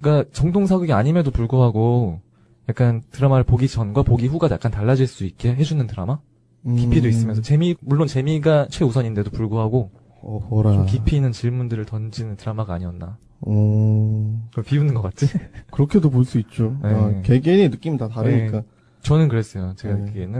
그러니까 0.00 0.28
정통 0.32 0.66
사극이 0.66 0.92
아님에도 0.92 1.30
불구하고 1.30 2.20
약간 2.68 3.02
드라마를 3.10 3.44
보기 3.44 3.68
전과 3.68 4.02
보기 4.02 4.26
후가 4.26 4.48
약간 4.50 4.70
달라질 4.72 5.06
수 5.06 5.24
있게 5.24 5.54
해주는 5.54 5.86
드라마? 5.86 6.18
깊이도 6.64 7.06
음, 7.06 7.10
있으면서 7.10 7.42
재미 7.42 7.74
물론 7.80 8.06
재미가 8.08 8.68
최우선인데도 8.70 9.30
불구하고 9.30 9.90
어, 10.22 10.38
호라. 10.50 10.72
좀 10.72 10.86
깊이 10.86 11.16
있는 11.16 11.30
질문들을 11.32 11.84
던지는 11.84 12.36
드라마가 12.36 12.72
아니었나. 12.74 13.18
어, 13.46 14.42
그걸 14.50 14.64
비웃는 14.64 14.94
것 14.94 15.02
같지? 15.02 15.26
그렇게도 15.70 16.08
볼 16.08 16.24
수 16.24 16.38
있죠. 16.38 16.78
네. 16.82 16.88
아, 16.88 17.20
개개인의 17.22 17.68
느낌이 17.68 17.98
다 17.98 18.08
다르니까. 18.08 18.62
저는 19.02 19.28
그랬어요. 19.28 19.74
제가 19.76 19.94
네. 19.94 20.00
느끼기에는 20.00 20.32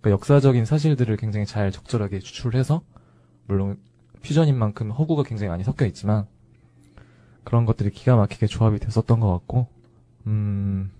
그러니까 0.00 0.10
역사적인 0.10 0.64
사실들을 0.64 1.14
굉장히 1.18 1.44
잘 1.44 1.70
적절하게 1.70 2.20
추출해서 2.20 2.80
물론 3.46 3.76
퓨전인 4.22 4.56
만큼 4.56 4.90
허구가 4.90 5.22
굉장히 5.24 5.50
많이 5.50 5.62
섞여 5.64 5.84
있지만 5.84 6.24
그런 7.48 7.64
것들이 7.64 7.90
기가 7.90 8.16
막히게 8.16 8.46
조합이 8.46 8.78
됐었던 8.78 9.20
것 9.20 9.32
같고 9.32 9.66
음 10.26 10.90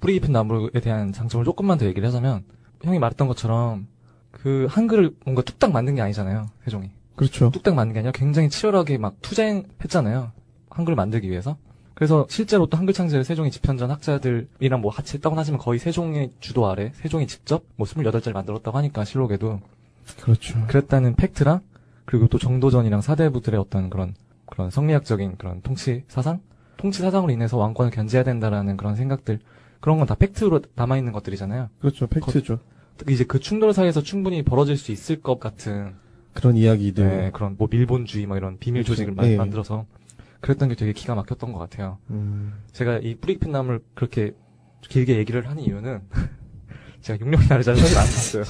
뿌리 0.00 0.14
깊은 0.14 0.32
나무에 0.32 0.70
대한 0.80 1.12
장점을 1.12 1.44
조금만 1.44 1.78
더 1.78 1.86
얘기를 1.86 2.06
하자면 2.06 2.44
형이 2.82 2.98
말했던 2.98 3.26
것처럼 3.28 3.88
그 4.30 4.66
한글을 4.70 5.16
뭔가 5.24 5.42
뚝딱 5.42 5.72
만든 5.72 5.94
게 5.96 6.00
아니잖아요 6.02 6.46
세종이 6.64 6.90
그렇죠. 7.16 7.50
뚝딱 7.50 7.74
만든 7.74 7.94
게 7.94 7.98
아니라 8.00 8.12
굉장히 8.12 8.48
치열하게 8.48 8.98
막 8.98 9.20
투쟁했잖아요. 9.22 10.32
한글을 10.70 10.96
만들기 10.96 11.30
위해서. 11.30 11.56
그래서 11.94 12.26
실제로 12.30 12.66
또 12.66 12.78
한글 12.78 12.94
창제를 12.94 13.24
세종이 13.24 13.50
집현전 13.50 13.90
학자들이랑 13.90 14.80
뭐 14.80 14.90
같이 14.90 15.16
했다고 15.16 15.36
하지만 15.36 15.60
거의 15.60 15.78
세종의 15.78 16.32
주도 16.40 16.68
아래 16.68 16.90
세종이 16.94 17.26
직접 17.26 17.64
뭐 17.76 17.86
28자를 17.86 18.32
만들었다고 18.32 18.76
하니까 18.78 19.04
실록에도 19.04 19.60
그렇죠. 20.20 20.58
그랬다는 20.68 21.14
팩트랑 21.14 21.60
그리고 22.06 22.28
또 22.28 22.38
정도전이랑 22.38 23.02
사대부들의 23.02 23.60
어떤 23.60 23.90
그런 23.90 24.14
그런 24.52 24.68
성리학적인 24.70 25.36
그런 25.38 25.62
통치 25.62 26.04
사상 26.08 26.40
통치 26.76 27.00
사상으로 27.00 27.32
인해서 27.32 27.56
왕권을 27.56 27.90
견제해야 27.90 28.22
된다라는 28.22 28.76
그런 28.76 28.96
생각들 28.96 29.38
그런 29.80 29.96
건 29.96 30.06
다 30.06 30.14
팩트로 30.14 30.60
남아 30.76 30.98
있는 30.98 31.10
것들이잖아요. 31.12 31.70
그렇죠. 31.80 32.06
팩트죠. 32.06 32.58
이제 33.08 33.24
그 33.24 33.40
충돌 33.40 33.72
사이에서 33.72 34.02
충분히 34.02 34.42
벌어질 34.42 34.76
수 34.76 34.92
있을 34.92 35.22
것 35.22 35.40
같은 35.40 35.94
그런 36.34 36.56
이야기들. 36.58 37.08
네, 37.08 37.30
그런 37.32 37.56
뭐 37.58 37.66
밀본주의 37.70 38.26
뭐 38.26 38.36
이런 38.36 38.58
비밀 38.58 38.82
그렇죠. 38.82 38.92
조직을 38.94 39.14
마- 39.14 39.26
예. 39.26 39.36
만들어서 39.36 39.86
그랬던 40.42 40.68
게 40.68 40.74
되게 40.74 40.92
기가 40.92 41.14
막혔던 41.14 41.52
것 41.52 41.58
같아요. 41.58 41.96
음, 42.10 42.52
제가 42.72 42.98
이 42.98 43.14
뿌리 43.16 43.34
깊은 43.34 43.50
나무를 43.52 43.80
그렇게 43.94 44.34
길게 44.82 45.16
얘기를 45.16 45.48
하는 45.48 45.62
이유는 45.62 46.00
제가 47.00 47.18
육룡 47.24 47.40
나르자를 47.48 47.80
사실 47.80 47.98
안 47.98 48.04
봤어요. 48.04 48.44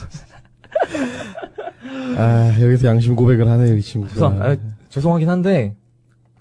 아, 2.18 2.60
여기서 2.60 2.88
양심 2.88 3.14
고백을 3.16 3.48
하네요, 3.48 3.76
이 3.76 3.80
친구가. 3.82 4.12
죄송, 4.14 4.42
아, 4.42 4.56
죄송하긴 4.88 5.28
한데 5.28 5.76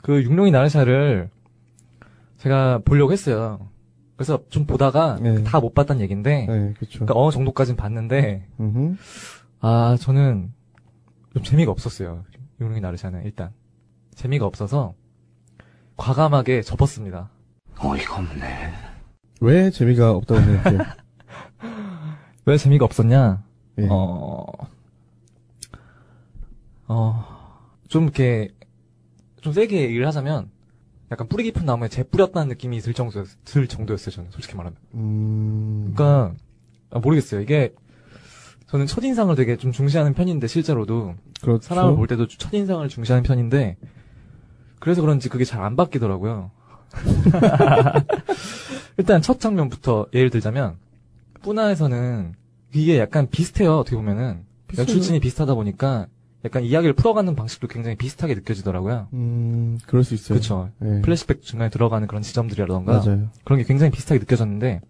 그 0.01 0.23
육룡이 0.23 0.51
나르샤를 0.51 1.29
제가 2.37 2.79
보려고 2.83 3.11
했어요. 3.11 3.67
그래서 4.15 4.39
좀 4.49 4.65
보다가 4.65 5.17
네. 5.21 5.43
다못 5.43 5.73
봤다는 5.73 6.01
얘기인데 6.01 6.45
네, 6.47 6.73
그렇죠. 6.73 6.99
그러니까 6.99 7.13
어느 7.19 7.31
정도까지는 7.31 7.75
봤는데 7.75 8.47
음흠. 8.59 8.95
아 9.59 9.97
저는 9.99 10.53
좀 11.33 11.43
재미가 11.43 11.71
없었어요. 11.71 12.23
육룡이 12.59 12.81
나르샤는 12.81 13.23
일단 13.25 13.51
재미가 14.15 14.45
없어서 14.45 14.93
과감하게 15.97 16.61
접었습니다. 16.61 17.29
어이가 17.79 18.17
없네. 18.17 18.73
왜 19.41 19.71
재미가 19.71 20.11
없다고 20.11 20.39
생각해요? 20.41 20.79
왜 22.45 22.57
재미가 22.57 22.85
없었냐? 22.85 23.43
예. 23.79 23.87
어, 23.89 24.45
어, 26.87 27.25
좀 27.87 28.03
이렇게, 28.03 28.49
좀 29.41 29.53
세게 29.53 29.81
얘기를 29.81 30.05
하자면, 30.07 30.49
약간 31.11 31.27
뿌리 31.27 31.43
깊은 31.43 31.65
나무에 31.65 31.89
재 31.89 32.03
뿌렸다는 32.03 32.47
느낌이 32.49 32.79
들 32.79 32.93
정도, 32.93 33.23
들 33.43 33.67
정도였어요, 33.67 34.11
저는, 34.15 34.31
솔직히 34.31 34.55
말하면. 34.55 34.77
음, 34.93 35.93
그러니까, 35.95 36.33
아, 36.91 36.99
모르겠어요. 36.99 37.41
이게, 37.41 37.73
저는 38.67 38.85
첫 38.85 39.03
인상을 39.03 39.35
되게 39.35 39.57
좀 39.57 39.71
중시하는 39.71 40.13
편인데, 40.13 40.47
실제로도. 40.47 41.15
그렇죠. 41.41 41.61
사람을 41.61 41.95
볼 41.95 42.07
때도 42.07 42.27
첫 42.27 42.53
인상을 42.53 42.87
중시하는 42.87 43.23
편인데, 43.23 43.77
그래서 44.79 45.01
그런지 45.01 45.27
그게 45.27 45.43
잘 45.43 45.63
안 45.63 45.75
바뀌더라고요. 45.75 46.51
일단 48.97 49.21
첫 49.21 49.39
장면부터 49.39 50.07
예를 50.13 50.29
들자면, 50.29 50.77
뿌나에서는 51.41 52.35
이게 52.73 52.99
약간 52.99 53.27
비슷해요, 53.29 53.77
어떻게 53.79 53.95
보면은. 53.95 54.45
비슷해요. 54.67 54.83
연출진이 54.87 55.19
비슷하다 55.19 55.55
보니까 55.55 56.07
약간 56.43 56.63
이야기를 56.63 56.93
풀어가는 56.93 57.35
방식도 57.35 57.67
굉장히 57.67 57.95
비슷하게 57.97 58.33
느껴지더라고요. 58.35 59.07
음, 59.13 59.77
그럴 59.85 60.03
수 60.03 60.13
있어요. 60.15 60.35
그렇죠. 60.35 60.69
예. 60.83 61.01
플래시백 61.01 61.41
중간에 61.43 61.69
들어가는 61.69 62.07
그런 62.07 62.23
지점들이라던가 62.23 62.91
맞아요. 63.05 63.27
그런 63.43 63.59
게 63.59 63.65
굉장히 63.65 63.91
비슷하게 63.91 64.19
느껴졌는데 64.19 64.81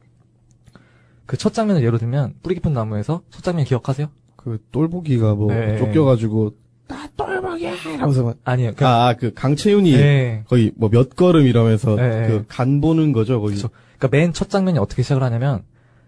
그 1.26 1.38
첫 1.38 1.54
장면을 1.54 1.84
예로 1.84 1.98
들면 1.98 2.36
뿌리 2.44 2.56
깊은 2.56 2.74
나무에서 2.74 3.22
첫 3.30 3.42
장면 3.44 3.66
기억하세요? 3.66 4.08
그 4.36 4.60
똘보기가 4.72 5.36
뭐 5.36 5.54
네. 5.54 5.78
쫓겨가지고 5.78 6.56
나 6.88 7.08
똘보기야 7.16 7.74
이러면서 7.74 8.24
막 8.24 8.36
아니요. 8.44 8.74
그냥 8.76 8.92
아, 8.94 9.08
아, 9.10 9.14
그 9.16 9.34
강채윤이 9.34 9.92
네. 9.96 10.44
거의 10.48 10.72
뭐 10.76 10.90
몇 10.90 11.16
걸음 11.16 11.46
이러면서 11.48 11.96
네, 11.96 12.28
그간 12.28 12.82
보는 12.82 13.12
거죠, 13.14 13.40
거기. 13.40 13.56
그러니까 13.56 14.08
맨 14.10 14.34
첫 14.34 14.50
장면이 14.50 14.78
어떻게 14.80 15.04
시작을 15.04 15.24
하냐면 15.24 15.64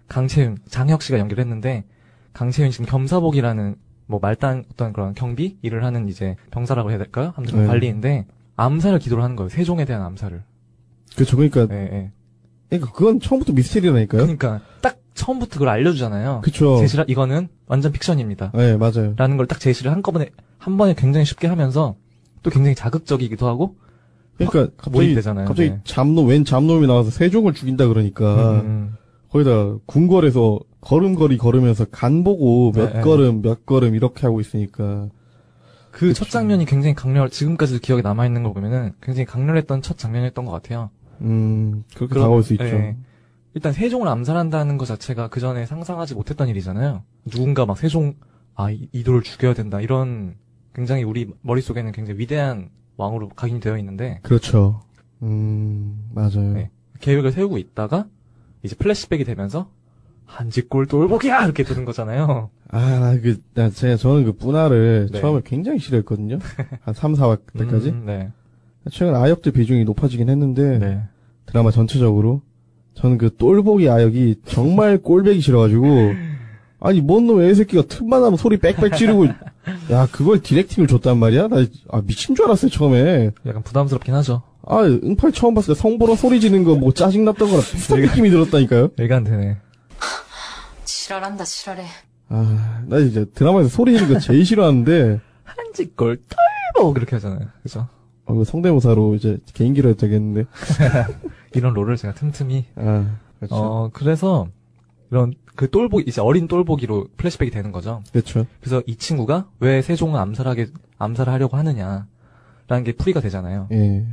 강채윤, 0.09 0.57
장혁 0.67 1.01
씨가 1.01 1.19
연기를 1.19 1.41
했는데 1.41 1.85
강채윤 2.33 2.71
지금 2.71 2.85
겸사복이라는 2.85 3.75
뭐 4.13 4.19
말단 4.21 4.65
어떤 4.71 4.93
그런 4.93 5.15
경비 5.15 5.57
일을 5.63 5.83
하는 5.83 6.07
이제 6.07 6.35
병사라고 6.51 6.91
해야 6.91 6.99
될까요? 6.99 7.33
아무튼 7.35 7.61
네. 7.61 7.65
관리인데 7.67 8.27
암살을 8.57 8.99
기도를 8.99 9.23
하는 9.23 9.35
거예요. 9.35 9.49
세종에 9.49 9.85
대한 9.85 10.03
암살을. 10.03 10.43
그렇죠. 11.15 11.35
그러니까 11.35 11.67
예, 11.71 11.81
예. 11.91 12.11
그러니까 12.69 12.91
그건 12.91 13.19
처음부터 13.19 13.53
미스테리라니까요. 13.53 14.21
그러니까 14.21 14.61
딱 14.81 14.99
처음부터 15.15 15.53
그걸 15.53 15.69
알려주잖아요. 15.69 16.41
그쵸. 16.43 16.77
제시라 16.77 17.05
이거는 17.07 17.47
완전 17.65 17.91
픽션입니다. 17.91 18.51
네, 18.53 18.77
맞아요. 18.77 19.15
라는 19.17 19.35
걸 19.37 19.47
딱 19.47 19.59
제시를 19.59 19.91
한꺼번에 19.91 20.29
한 20.59 20.77
번에 20.77 20.93
굉장히 20.93 21.25
쉽게 21.25 21.47
하면서 21.47 21.95
또 22.43 22.51
굉장히 22.51 22.75
자극적이기도 22.75 23.47
하고 23.47 23.77
그러니까 24.37 24.67
갑자기. 24.77 25.15
갑자기 25.15 25.69
네. 25.71 25.79
잡놈 25.85 26.27
웬 26.27 26.45
잡놈이 26.45 26.85
나와서 26.85 27.09
세종을 27.09 27.55
죽인다 27.55 27.87
그러니까 27.87 28.61
음, 28.61 28.93
거기다 29.33 29.77
궁궐에서 29.87 30.59
걸음걸이 30.81 31.37
걸으면서 31.37 31.85
간 31.85 32.23
보고 32.23 32.71
몇 32.71 32.87
네, 32.89 32.93
네. 32.97 33.01
걸음 33.01 33.41
몇 33.41 33.65
걸음 33.65 33.95
이렇게 33.95 34.27
하고 34.27 34.39
있으니까 34.39 35.09
그. 35.91 36.13
첫 36.13 36.29
장면이 36.29 36.65
굉장히 36.65 36.93
강렬 36.93 37.29
지금까지도 37.29 37.79
기억에 37.81 38.01
남아 38.03 38.25
있는 38.27 38.43
거 38.43 38.53
보면은 38.53 38.93
굉장히 39.01 39.25
강렬했던 39.25 39.81
첫 39.81 39.97
장면이었던 39.97 40.45
것 40.45 40.51
같아요. 40.51 40.91
음 41.21 41.83
그렇게 41.95 42.11
그럼- 42.13 42.23
다가올 42.25 42.43
수 42.43 42.53
있죠. 42.53 42.65
예. 42.65 42.95
일단 43.55 43.71
세종을 43.73 44.07
암살한다는 44.07 44.77
것 44.77 44.85
자체가 44.85 45.29
그 45.29 45.39
전에 45.39 45.65
상상하지 45.65 46.13
못했던 46.15 46.47
일이잖아요. 46.47 47.03
누군가 47.31 47.65
막 47.65 47.77
세종 47.77 48.13
아 48.55 48.69
이- 48.69 48.87
이도를 48.91 49.23
죽여야 49.23 49.53
된다 49.55 49.81
이런 49.81 50.35
굉장히 50.75 51.03
우리 51.03 51.27
머릿속에는 51.41 51.91
굉장히 51.91 52.19
위대한 52.19 52.69
왕으로 52.97 53.29
각인이 53.29 53.59
되어 53.61 53.77
있는데 53.79 54.19
그렇죠. 54.21 54.81
음 55.23 56.07
맞아요. 56.13 56.53
네. 56.53 56.69
계획을 56.99 57.31
세우고 57.31 57.57
있다가 57.57 58.05
이제 58.63 58.75
플래시백이 58.75 59.23
되면서 59.25 59.69
한지골 60.25 60.87
똘보기야 60.87 61.43
이렇게 61.45 61.63
되는 61.63 61.85
거잖아요. 61.85 62.49
아 62.71 63.15
그 63.21 63.37
나 63.53 63.69
제가 63.69 63.97
저는 63.97 64.23
그 64.25 64.31
뿌나를 64.33 65.09
네. 65.11 65.19
처음에 65.21 65.41
굉장히 65.45 65.79
싫어했거든요. 65.79 66.39
한 66.81 66.93
3, 66.93 67.13
4화 67.13 67.39
때까지. 67.57 67.89
음, 67.89 68.05
네. 68.05 68.31
최근 68.91 69.15
아역들 69.15 69.51
비중이 69.51 69.83
높아지긴 69.85 70.29
했는데 70.29 70.79
네. 70.79 71.03
드라마 71.45 71.69
전체적으로 71.71 72.41
저는 72.95 73.17
그 73.17 73.35
똘보기 73.35 73.89
아역이 73.89 74.41
정말 74.45 74.97
꼴배기 74.97 75.39
싫어가지고 75.41 75.85
아니 76.79 76.99
뭔 77.01 77.27
놈 77.27 77.41
애새끼가 77.41 77.83
틈만 77.87 78.23
하면 78.23 78.37
소리 78.37 78.57
빽빽 78.57 78.97
지르고 78.97 79.25
야 79.91 80.07
그걸 80.11 80.41
디렉팅을 80.41 80.87
줬단 80.87 81.17
말이야? 81.17 81.47
나 81.47 81.65
아, 81.89 82.01
미친 82.05 82.35
줄 82.35 82.45
알았어요 82.45 82.69
처음에 82.71 83.31
약간 83.45 83.61
부담스럽긴 83.63 84.13
하죠. 84.15 84.41
아 84.65 84.81
응팔 84.83 85.31
처음 85.33 85.53
봤을 85.55 85.73
때 85.75 85.79
성보러 85.81 86.15
소리 86.15 86.39
지는 86.39 86.63
거 86.63 86.75
뭐 86.75 86.93
짜증났던 86.93 87.47
거랑 87.49 87.61
비슷한 87.63 88.01
느낌이 88.01 88.29
들었다니까요 88.29 88.89
얘가 88.99 89.17
안 89.17 89.23
되네. 89.23 89.57
지랄한다 90.85 91.43
지랄해. 91.43 91.85
아 92.29 92.81
나 92.87 92.97
이제 92.99 93.25
드라마에서 93.33 93.69
소리 93.69 93.93
지르는 93.93 94.13
거 94.13 94.19
제일 94.19 94.45
싫어하는데 94.45 95.19
한지걸 95.43 96.17
털보 96.75 96.93
그렇게 96.93 97.15
하잖아요. 97.17 97.47
그죠? 97.61 97.87
어, 98.25 98.33
이거 98.33 98.43
성대모사로 98.45 99.15
이제 99.15 99.37
개인기로 99.53 99.89
해도 99.89 99.99
되겠는데 99.99 100.45
이런 101.53 101.73
롤을 101.73 101.97
제가 101.97 102.13
틈틈이 102.13 102.65
아 102.77 103.17
그렇죠 103.39 103.55
어 103.55 103.89
그래서 103.93 104.47
이런 105.11 105.33
그 105.55 105.69
똘보기 105.69 106.05
이제 106.07 106.21
어린 106.21 106.47
똘보기로 106.47 107.07
플래시백이 107.17 107.51
되는 107.51 107.71
거죠. 107.71 108.01
그렇죠 108.11 108.45
그래서 108.61 108.81
이 108.87 108.95
친구가 108.95 109.49
왜 109.59 109.81
세종을 109.81 110.19
암살하게 110.19 110.67
암살을 110.97 111.31
하려고 111.33 111.57
하느냐 111.57 112.07
라는 112.67 112.83
게 112.85 112.93
풀이가 112.93 113.19
되잖아요. 113.19 113.67
예 113.73 114.05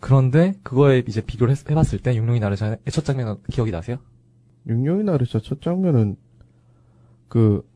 그런데 0.00 0.54
그거에 0.62 1.02
이제 1.06 1.20
비교를 1.20 1.52
했- 1.52 1.68
해봤을 1.70 1.98
때 2.02 2.14
육룡이 2.14 2.40
나르샤의 2.40 2.78
첫 2.90 3.04
장면 3.04 3.38
기억이 3.50 3.70
나세요? 3.70 3.98
육룡이 4.66 5.02
나르샤 5.04 5.40
첫 5.40 5.60
장면은 5.60 6.16
그 7.28 7.66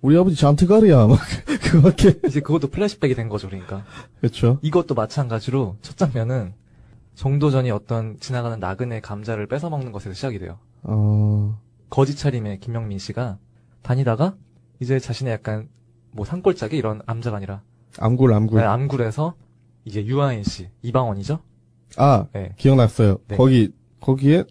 우리 0.00 0.16
아버지 0.18 0.36
잔트가르야 0.36 1.06
막 1.06 1.18
그밖에 1.70 2.20
이제 2.26 2.40
그것도 2.40 2.68
플래시백이 2.68 3.14
된 3.14 3.28
거죠, 3.28 3.48
그러니까. 3.48 3.84
그렇죠 4.20 4.58
이것도 4.62 4.94
마찬가지로 4.94 5.76
첫 5.80 5.96
장면은 5.96 6.54
정도전이 7.14 7.70
어떤 7.70 8.18
지나가는 8.18 8.58
나그네 8.58 9.00
감자를 9.00 9.46
뺏어 9.46 9.70
먹는 9.70 9.92
것에서 9.92 10.14
시작이 10.14 10.38
돼요. 10.38 10.58
어 10.82 11.58
거지 11.88 12.16
차림의 12.16 12.60
김명민 12.60 12.98
씨가 12.98 13.38
다니다가 13.82 14.34
이제 14.80 14.98
자신의 14.98 15.32
약간 15.32 15.68
뭐 16.10 16.24
산골짜기 16.24 16.76
이런 16.76 17.00
암자가 17.06 17.36
아니라 17.36 17.62
암굴 17.98 18.32
암굴 18.32 18.58
네, 18.60 18.66
암굴에서 18.66 19.34
이제 19.84 20.04
유아인 20.04 20.42
씨 20.42 20.68
이방원이죠. 20.82 21.40
아 21.96 22.26
네. 22.32 22.52
기억났어요 22.56 23.18
네. 23.28 23.36
거기 23.36 23.70
거기에 24.00 24.44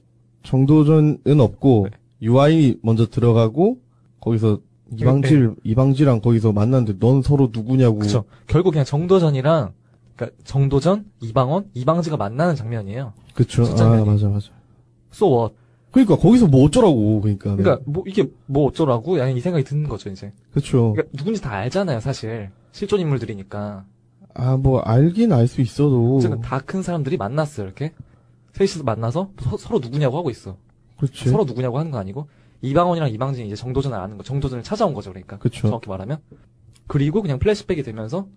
정도전은 0.43 1.39
없고 1.39 1.87
네. 1.91 1.97
유아인이 2.21 2.77
먼저 2.81 3.07
들어가고 3.07 3.79
거기서 4.19 4.59
이방질 4.97 5.55
이방지랑 5.63 6.21
거기서 6.21 6.51
만났는데 6.51 6.99
넌 6.99 7.21
서로 7.21 7.49
누구냐고 7.51 7.99
그쵸. 7.99 8.25
결국 8.47 8.71
그냥 8.71 8.85
정도전이랑 8.85 9.73
그러니까 10.15 10.37
정도전 10.43 11.05
이방원 11.21 11.69
이방지가 11.73 12.17
만나는 12.17 12.55
장면이에요. 12.55 13.13
그쵸 13.33 13.63
첫 13.63 13.79
아. 13.81 14.03
맞아 14.05 14.27
맞아 14.27 14.49
So 15.13 15.27
what? 15.37 15.55
그러니까 15.91 16.17
거기서 16.17 16.47
뭐 16.47 16.65
어쩌라고 16.65 17.21
그러니까 17.21 17.55
네. 17.55 17.63
그러니까 17.63 17.83
뭐 17.85 18.03
이게 18.05 18.29
뭐 18.45 18.67
어쩌라고? 18.67 19.19
야이 19.19 19.39
생각이 19.39 19.63
드는 19.63 19.89
거죠 19.89 20.09
이제. 20.09 20.31
그쵸 20.53 20.93
그러니까 20.93 21.17
누군지 21.17 21.41
다 21.41 21.51
알잖아요 21.53 21.99
사실 21.99 22.49
실존 22.71 22.99
인물들이니까. 22.99 23.85
아 24.33 24.57
뭐 24.57 24.79
알긴 24.81 25.31
알 25.33 25.47
수 25.47 25.61
있어도 25.61 26.17
어쨌든 26.17 26.41
다큰 26.41 26.83
사람들이 26.83 27.17
만났어요 27.17 27.65
이렇게 27.65 27.93
셋이서 28.53 28.83
만나서 28.83 29.31
서, 29.57 29.69
로 29.69 29.79
누구냐고 29.79 30.17
하고 30.17 30.29
있어. 30.29 30.57
그렇지 30.97 31.29
서로 31.29 31.45
누구냐고 31.45 31.79
하는 31.79 31.89
거 31.91 31.97
아니고 31.97 32.27
이방원이랑 32.61 33.09
이방진이 33.09 33.47
이제 33.47 33.55
정도전을 33.55 33.97
아는 33.97 34.17
거, 34.17 34.23
정도전을 34.23 34.63
찾아온 34.63 34.93
거죠 34.93 35.09
그러니까. 35.11 35.37
그쵸. 35.39 35.67
정확히 35.67 35.89
말하면. 35.89 36.19
그리고 36.87 37.21
그냥 37.21 37.39
플래시백이 37.39 37.81
되면서 37.83 38.27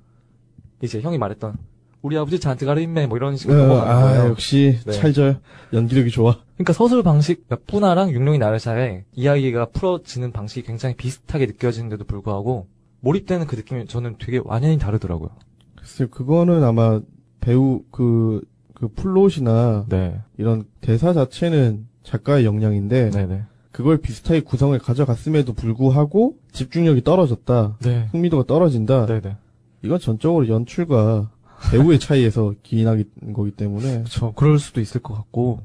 이제 0.80 1.00
형이 1.00 1.18
말했던 1.18 1.56
우리 2.02 2.16
아버지 2.16 2.38
잔뜩 2.38 2.66
가르인매 2.66 3.06
뭐 3.06 3.16
이런 3.16 3.36
식으로 3.36 3.62
어, 3.62 3.66
넘어가는 3.66 3.92
아 3.92 4.00
거예요. 4.02 4.30
역시 4.30 4.78
네. 4.86 4.92
찰져요 4.92 5.36
연기력이 5.72 6.10
좋아 6.10 6.38
그러니까 6.54 6.72
서술 6.72 7.02
방식, 7.02 7.46
그러니까 7.48 7.66
뿌나랑 7.70 8.10
육룡이 8.12 8.38
나르샤의 8.38 9.04
이야기가 9.12 9.66
풀어지는 9.70 10.30
방식이 10.32 10.66
굉장히 10.66 10.94
비슷하게 10.96 11.46
느껴지는데도 11.46 12.04
불구하고 12.04 12.68
몰입되는 13.00 13.46
그 13.46 13.56
느낌이 13.56 13.86
저는 13.86 14.16
되게 14.18 14.40
완전히 14.44 14.78
다르더라고요. 14.78 15.30
글쎄요 15.84 16.08
그거는 16.08 16.64
아마 16.64 17.00
배우 17.40 17.82
그, 17.90 18.42
그 18.72 18.88
플롯이나 18.88 19.84
네. 19.88 20.18
이런 20.38 20.64
대사 20.80 21.12
자체는 21.12 21.86
작가의 22.02 22.46
역량인데 22.46 23.10
네네. 23.10 23.42
그걸 23.70 23.98
비슷하게 23.98 24.40
구성을 24.40 24.76
가져갔음에도 24.78 25.52
불구하고 25.52 26.36
집중력이 26.52 27.04
떨어졌다 27.04 27.76
네. 27.82 28.08
흥미도가 28.12 28.44
떨어진다 28.46 29.06
네네. 29.06 29.36
이건 29.82 29.98
전적으로 30.00 30.48
연출과 30.48 31.30
배우의 31.70 31.98
차이에서 31.98 32.54
기인하는 32.62 33.04
거기 33.34 33.50
때문에 33.50 34.04
그쵸. 34.04 34.32
그럴 34.34 34.58
수도 34.58 34.80
있을 34.80 35.00
것 35.02 35.14
같고. 35.14 35.60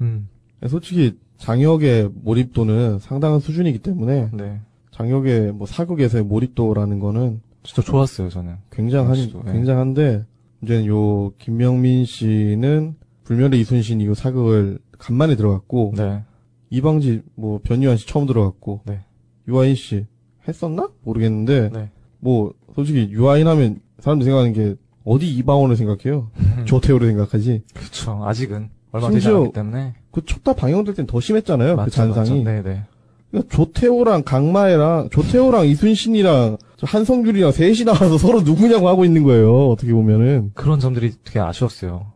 음. 0.00 0.28
솔직히 0.68 1.18
장혁의 1.38 2.10
몰입도는 2.22 3.00
상당한 3.00 3.40
수준이기 3.40 3.80
때문에 3.80 4.30
네. 4.32 4.60
장혁의 4.92 5.52
뭐 5.52 5.66
사극에서의 5.66 6.24
몰입도라는 6.24 7.00
거는 7.00 7.40
진짜 7.62 7.82
좋았어요, 7.82 8.28
저는. 8.28 8.56
굉장한 8.70 9.10
역시도, 9.10 9.42
예. 9.46 9.52
굉장한데 9.52 10.24
이제는 10.62 10.86
요 10.86 11.32
김명민 11.38 12.04
씨는 12.04 12.96
불멸의 13.24 13.60
이순신 13.60 14.00
이후 14.00 14.14
사극을 14.14 14.78
간만에 14.98 15.36
들어갔고 15.36 15.94
네. 15.96 16.22
이방지 16.70 17.22
뭐 17.34 17.60
변유한 17.62 17.96
씨 17.96 18.06
처음 18.06 18.26
들어갔고 18.26 18.82
네. 18.86 19.00
유아인 19.48 19.74
씨 19.74 20.06
했었나 20.48 20.88
모르겠는데 21.02 21.70
네. 21.72 21.90
뭐 22.20 22.52
솔직히 22.74 23.08
유아인 23.10 23.46
하면 23.48 23.80
사람들이 23.98 24.24
생각하는 24.26 24.52
게 24.52 24.74
어디 25.04 25.32
이방원을 25.36 25.76
생각해요 25.76 26.30
조태호를 26.66 27.08
생각하지 27.08 27.62
그쵸. 27.74 28.20
아직은. 28.24 28.70
얼마 28.92 29.08
되지 29.10 29.28
않았기 29.28 29.52
때문에. 29.52 29.94
그첫다 30.10 30.52
방영될 30.52 30.94
땐 30.94 31.06
더 31.06 31.18
심했잖아요 31.20 31.76
그 31.76 31.80
맞죠, 31.80 31.90
잔상이 31.90 32.44
맞죠. 32.44 32.62
네네. 32.62 32.82
그러니까 33.30 33.56
조태호랑 33.56 34.22
강마애랑 34.24 35.08
조태호랑 35.10 35.66
이순신이랑 35.66 36.58
저 36.71 36.71
한성규리랑 36.86 37.52
셋이 37.52 37.84
나와서 37.84 38.18
서로 38.18 38.40
누구냐고 38.42 38.88
하고 38.88 39.04
있는 39.04 39.22
거예요 39.22 39.68
어떻게 39.68 39.92
보면은 39.92 40.50
그런 40.54 40.80
점들이 40.80 41.12
되게 41.24 41.38
아쉬웠어요. 41.40 42.12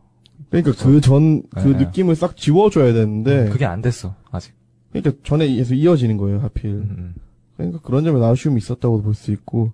그러니까 0.49 0.71
그 0.81 1.01
전그 1.01 1.67
네. 1.67 1.85
느낌을 1.85 2.15
싹 2.15 2.37
지워줘야 2.37 2.93
되는데 2.93 3.49
그게 3.49 3.65
안 3.65 3.81
됐어, 3.81 4.15
아직. 4.31 4.53
그러니까 4.91 5.21
전에 5.23 5.47
계속 5.47 5.73
이어지는 5.75 6.17
거예요 6.17 6.39
하필 6.39 6.69
음, 6.71 6.95
음. 6.97 7.15
그러니까 7.57 7.79
그런 7.81 8.03
점에 8.03 8.23
아쉬움이 8.25 8.57
있었다고 8.59 9.01
볼 9.01 9.13
수 9.13 9.31
있고 9.31 9.71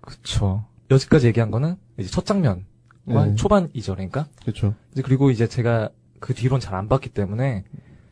그쵸. 0.00 0.64
여지까지 0.90 1.26
얘기한 1.28 1.50
거는 1.50 1.76
이제 1.98 2.08
첫 2.10 2.24
장면과 2.26 2.64
네. 3.06 3.34
초반이죠, 3.36 3.94
그러니까. 3.94 4.26
그렇죠 4.42 4.74
이제 4.92 5.02
그리고 5.02 5.30
이제 5.30 5.46
제가 5.46 5.90
그 6.20 6.34
뒤로는 6.34 6.60
잘 6.60 6.74
안 6.74 6.88
봤기 6.88 7.10
때문에 7.10 7.64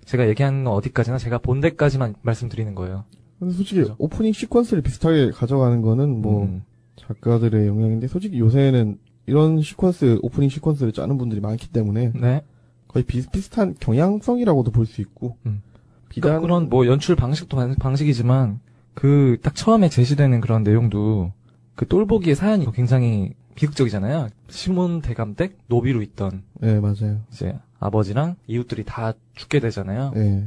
제가 0.05 0.29
얘기하는 0.29 0.65
건 0.65 0.75
어디까지나 0.75 1.19
제가 1.19 1.39
본 1.39 1.61
데까지만 1.61 2.15
말씀드리는 2.23 2.75
거예요. 2.75 3.05
근데 3.43 3.55
솔직히 3.55 3.81
그죠. 3.81 3.97
오프닝 3.99 4.31
시퀀스를 4.31 4.85
비슷하게 4.85 5.33
가져가는 5.33 5.83
거는 5.83 6.23
뭐 6.23 6.45
음. 6.45 6.63
작가들의 6.95 7.67
영향인데 7.67 8.07
솔직히 8.07 8.39
요새는 8.39 8.99
이런 9.27 9.59
시퀀스 9.59 10.21
오프닝 10.23 10.49
시퀀스를 10.49 10.95
짜는 10.95 11.19
분들이 11.19 11.41
많기 11.41 11.69
때문에 11.69 12.13
네. 12.15 12.43
거의 12.87 13.05
비슷비슷한 13.05 13.75
경향성이라고도 13.81 14.71
볼 14.71 14.87
수 14.87 15.01
있고 15.01 15.37
음. 15.47 15.61
비단 16.09 16.29
그러니까 16.29 16.41
그런 16.47 16.69
뭐 16.69 16.87
연출 16.87 17.17
방식도 17.17 17.57
방- 17.57 17.75
방식이지만 17.75 18.61
그 18.95 19.39
딱 19.43 19.57
처음에 19.57 19.89
제시되는 19.89 20.41
그런 20.41 20.63
내용도 20.63 21.33
그 21.75 21.89
똘보기의 21.89 22.37
사연이 22.37 22.71
굉장히 22.73 23.33
비극적이잖아요. 23.57 24.29
시몬 24.51 25.01
대감댁 25.01 25.59
노비로 25.67 26.01
있던 26.03 26.43
네 26.61 26.79
맞아요 26.79 27.23
이제 27.33 27.59
아버지랑 27.81 28.37
이웃들이 28.47 28.85
다 28.85 29.15
죽게 29.35 29.59
되잖아요. 29.59 30.13
네 30.15 30.47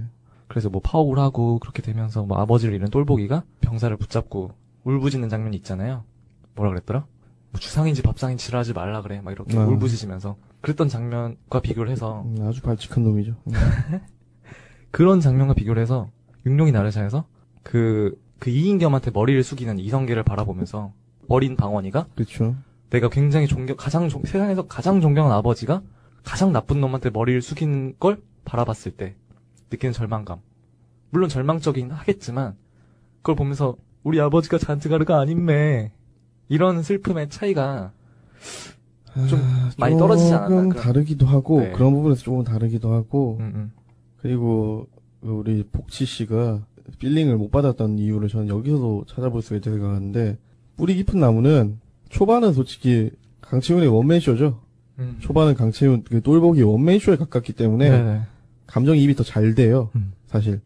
그래서 0.55 0.69
뭐 0.69 0.79
파업을 0.81 1.19
하고 1.19 1.59
그렇게 1.59 1.81
되면서 1.81 2.23
뭐 2.23 2.37
아버지를 2.37 2.73
잃은 2.75 2.87
똘보기가 2.89 3.43
병사를 3.59 3.97
붙잡고 3.97 4.51
울부짖는 4.85 5.27
장면이 5.27 5.57
있잖아요. 5.57 6.05
뭐라 6.55 6.71
그랬더라? 6.71 7.05
뭐 7.51 7.59
주상인지 7.59 8.01
밥상인지 8.01 8.45
지랄하지 8.45 8.71
말라 8.71 9.01
그래. 9.01 9.19
막 9.19 9.31
이렇게 9.31 9.57
아. 9.57 9.65
울부짖으면서 9.65 10.37
그랬던 10.61 10.87
장면과 10.87 11.59
비교를 11.61 11.91
해서 11.91 12.21
음, 12.21 12.47
아주 12.47 12.61
발칙한 12.61 13.03
놈이죠 13.03 13.35
음. 13.47 13.51
그런 14.91 15.19
장면과 15.19 15.55
비교를 15.55 15.81
해서 15.81 16.09
육룡이 16.45 16.71
나르샤에서 16.71 17.25
그, 17.61 18.17
그 18.39 18.49
이인겸한테 18.49 19.11
머리를 19.11 19.43
숙이는 19.43 19.77
이성계를 19.77 20.23
바라보면서 20.23 20.93
어린 21.27 21.57
방원이가 21.57 22.07
그렇죠 22.15 22.55
내가 22.91 23.09
굉장히 23.09 23.47
존경, 23.47 23.75
가장, 23.75 24.07
존- 24.07 24.23
세상에서 24.23 24.67
가장 24.67 25.01
존경하는 25.01 25.35
아버지가 25.35 25.81
가장 26.23 26.53
나쁜 26.53 26.79
놈한테 26.79 27.09
머리를 27.09 27.41
숙이는 27.41 27.95
걸 27.99 28.21
바라봤을 28.45 28.93
때 28.93 29.15
느끼는 29.72 29.93
절망감. 29.93 30.39
물론 31.09 31.30
절망적이긴 31.30 31.91
하겠지만 31.91 32.55
그걸 33.18 33.36
보면서 33.36 33.76
우리 34.03 34.20
아버지가 34.20 34.57
잔트가르가 34.57 35.20
아니네. 35.19 35.91
이런 36.47 36.84
슬픔의 36.84 37.30
차이가 37.30 37.91
좀 39.30 39.39
많이 39.78 39.97
떨어지지 39.97 40.32
않았나, 40.34 40.49
조금 40.49 40.70
그런- 40.70 40.84
다르기도 40.84 41.26
하고 41.26 41.61
네. 41.61 41.72
그런 41.72 41.93
부분에서 41.93 42.22
조금 42.22 42.43
다르기도 42.43 42.93
하고 42.93 43.38
음, 43.39 43.51
음. 43.55 43.72
그리고 44.18 44.88
우리 45.22 45.63
복치 45.72 46.05
씨가 46.05 46.61
feeling을 46.99 47.38
못 47.38 47.49
받았던 47.49 47.97
이유를 47.97 48.28
저는 48.30 48.47
여기서도 48.49 49.05
찾아볼 49.07 49.41
수가 49.41 49.55
있다고 49.55 49.78
생각하는데 49.78 50.38
뿌리 50.78 50.95
깊은 50.95 51.20
나무는 51.20 51.80
초반은 52.09 52.53
솔직히 52.53 53.09
강채윤의 53.41 53.88
원맨쇼죠. 53.88 54.59
음. 54.99 55.18
초반은 55.20 55.55
강채윤 55.55 56.03
그 56.03 56.22
똘복이 56.21 56.61
원맨쇼에 56.61 57.16
가깝기 57.16 57.53
때문에 57.53 57.89
네네. 57.89 58.22
감정이입이 58.68 59.16
더 59.16 59.24
잘 59.24 59.55
돼요. 59.55 59.89
음. 59.95 60.13
사실. 60.28 60.61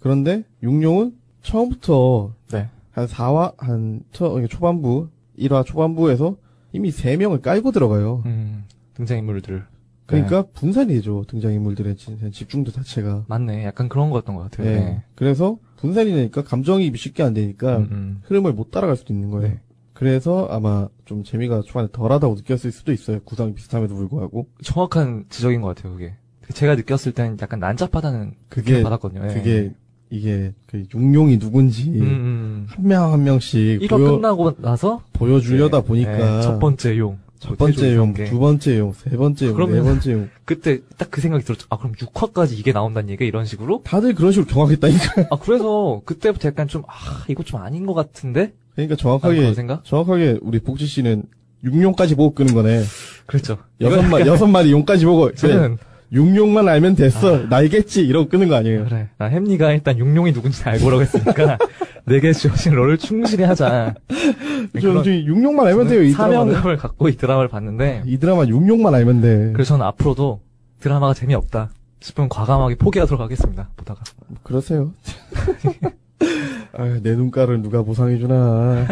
그런데 0.00 0.44
육룡은 0.62 1.14
처음부터 1.42 2.34
네. 2.52 2.68
한 2.92 3.06
4화 3.06 3.54
한 3.58 4.02
처, 4.12 4.40
초반부 4.48 5.08
1화 5.38 5.64
초반부에서 5.64 6.36
이미 6.72 6.90
3명을 6.90 7.42
깔고 7.42 7.72
들어가요. 7.72 8.22
음, 8.26 8.64
등장인물들. 8.94 9.64
그러니까 10.06 10.42
분산이 10.52 10.92
되죠. 10.94 11.24
등장인물들의 11.28 11.96
진- 11.96 12.30
집중도 12.32 12.70
자체가. 12.70 13.24
맞네. 13.28 13.64
약간 13.64 13.88
그런 13.88 14.10
거였던 14.10 14.34
것 14.34 14.42
같아요. 14.50 14.66
예. 14.68 14.76
네. 14.76 15.02
그래서 15.14 15.58
분산이 15.76 16.10
되니까 16.12 16.42
감정이입이 16.44 16.98
쉽게 16.98 17.22
안 17.22 17.32
되니까 17.34 17.78
음, 17.78 17.88
음. 17.92 18.20
흐름을 18.24 18.52
못 18.52 18.70
따라갈 18.70 18.96
수도 18.96 19.12
있는 19.14 19.30
거예요. 19.30 19.48
네. 19.48 19.60
그래서 19.94 20.46
아마 20.50 20.88
좀 21.04 21.22
재미가 21.22 21.62
초반에 21.62 21.88
덜하다고 21.92 22.34
느꼈을 22.34 22.72
수도 22.72 22.92
있어요. 22.92 23.20
구성이 23.20 23.54
비슷함에도 23.54 23.94
불구하고. 23.94 24.48
정확한 24.62 25.26
지적인 25.28 25.60
것 25.60 25.68
같아요, 25.74 25.92
그게. 25.92 26.14
제가 26.52 26.74
느꼈을 26.76 27.12
때는 27.12 27.38
약간 27.40 27.60
난잡하다는 27.60 28.34
그게 28.48 28.82
받았거든요. 28.82 29.28
예. 29.30 29.34
그게 29.34 29.72
이게 30.10 30.52
그 30.66 30.84
육룡이 30.94 31.38
누군지 31.38 31.88
음, 31.88 32.02
음. 32.02 32.66
한명한 32.68 33.24
명씩 33.24 33.80
1화 33.80 33.88
보여 33.90 34.12
끝나고 34.16 34.56
나서 34.58 35.02
보여주려다 35.14 35.78
예, 35.78 35.82
보니까 35.82 36.38
예, 36.38 36.42
첫 36.42 36.58
번째 36.58 36.98
용, 36.98 37.18
첫 37.38 37.56
번째 37.56 37.96
용, 37.96 38.12
두 38.12 38.38
번째 38.38 38.78
용, 38.78 38.92
세 38.92 39.10
번째 39.16 39.46
용, 39.46 39.72
네 39.72 39.80
번째 39.80 40.12
용. 40.12 40.28
그때 40.44 40.80
딱 40.98 41.08
그 41.10 41.20
생각이 41.22 41.44
들었죠. 41.44 41.66
아 41.70 41.78
그럼 41.78 41.92
6화까지 41.94 42.58
이게 42.58 42.72
나온다는 42.72 43.08
얘기 43.08 43.24
이런 43.26 43.46
식으로? 43.46 43.82
다들 43.84 44.14
그런 44.14 44.32
식으로 44.32 44.46
경악했다니까. 44.52 45.28
아 45.32 45.38
그래서 45.40 46.02
그때부터 46.04 46.48
약간 46.48 46.68
좀 46.68 46.82
아 46.86 47.24
이거 47.28 47.42
좀 47.42 47.60
아닌 47.62 47.86
것 47.86 47.94
같은데? 47.94 48.52
그러니까 48.74 48.94
아, 48.94 48.96
정확하게? 48.96 49.54
정확하게 49.84 50.38
우리 50.42 50.58
복지 50.58 50.86
씨는 50.86 51.22
육룡까지 51.64 52.16
보고 52.16 52.34
끄는 52.34 52.52
거네. 52.54 52.82
그렇죠. 53.26 53.58
여섯 53.80 54.02
마리 54.02 54.26
여섯 54.26 54.46
마리 54.46 54.72
용까지 54.72 55.04
보고 55.06 55.22
그래, 55.26 55.34
저는 55.36 55.78
육룡만 56.12 56.68
알면 56.68 56.94
됐어. 56.94 57.38
나이겠지 57.46 58.02
이러고 58.02 58.28
끄는 58.28 58.48
거 58.48 58.54
아니에요. 58.56 58.84
그래. 58.84 59.08
나 59.16 59.26
햄리가 59.26 59.72
일단 59.72 59.96
육룡이 59.98 60.32
누군지 60.32 60.62
알고 60.62 60.86
오라고 60.86 61.02
했으니까 61.02 61.56
내게 62.04 62.32
주어진 62.32 62.74
롤을 62.74 62.98
충실히 62.98 63.44
하자. 63.44 63.94
저, 64.80 65.02
저 65.02 65.10
육룡만 65.10 65.66
알면 65.68 65.88
돼요. 65.88 66.02
이. 66.02 66.10
사명감을 66.10 66.76
갖고 66.76 67.08
이 67.08 67.16
드라마를 67.16 67.48
봤는데 67.48 68.02
이 68.04 68.18
드라마 68.18 68.44
육룡만 68.44 68.94
알면 68.94 69.20
돼. 69.22 69.52
그래서 69.54 69.70
저는 69.70 69.86
앞으로도 69.86 70.40
드라마가 70.80 71.14
재미없다 71.14 71.70
싶으면 72.00 72.28
과감하게 72.28 72.74
포기하도록 72.74 73.20
하겠습니다. 73.20 73.70
보다가. 73.76 74.02
그러세요. 74.42 74.92
아, 76.76 76.98
내 77.02 77.14
눈가를 77.14 77.62
누가 77.62 77.82
보상해주나. 77.82 78.86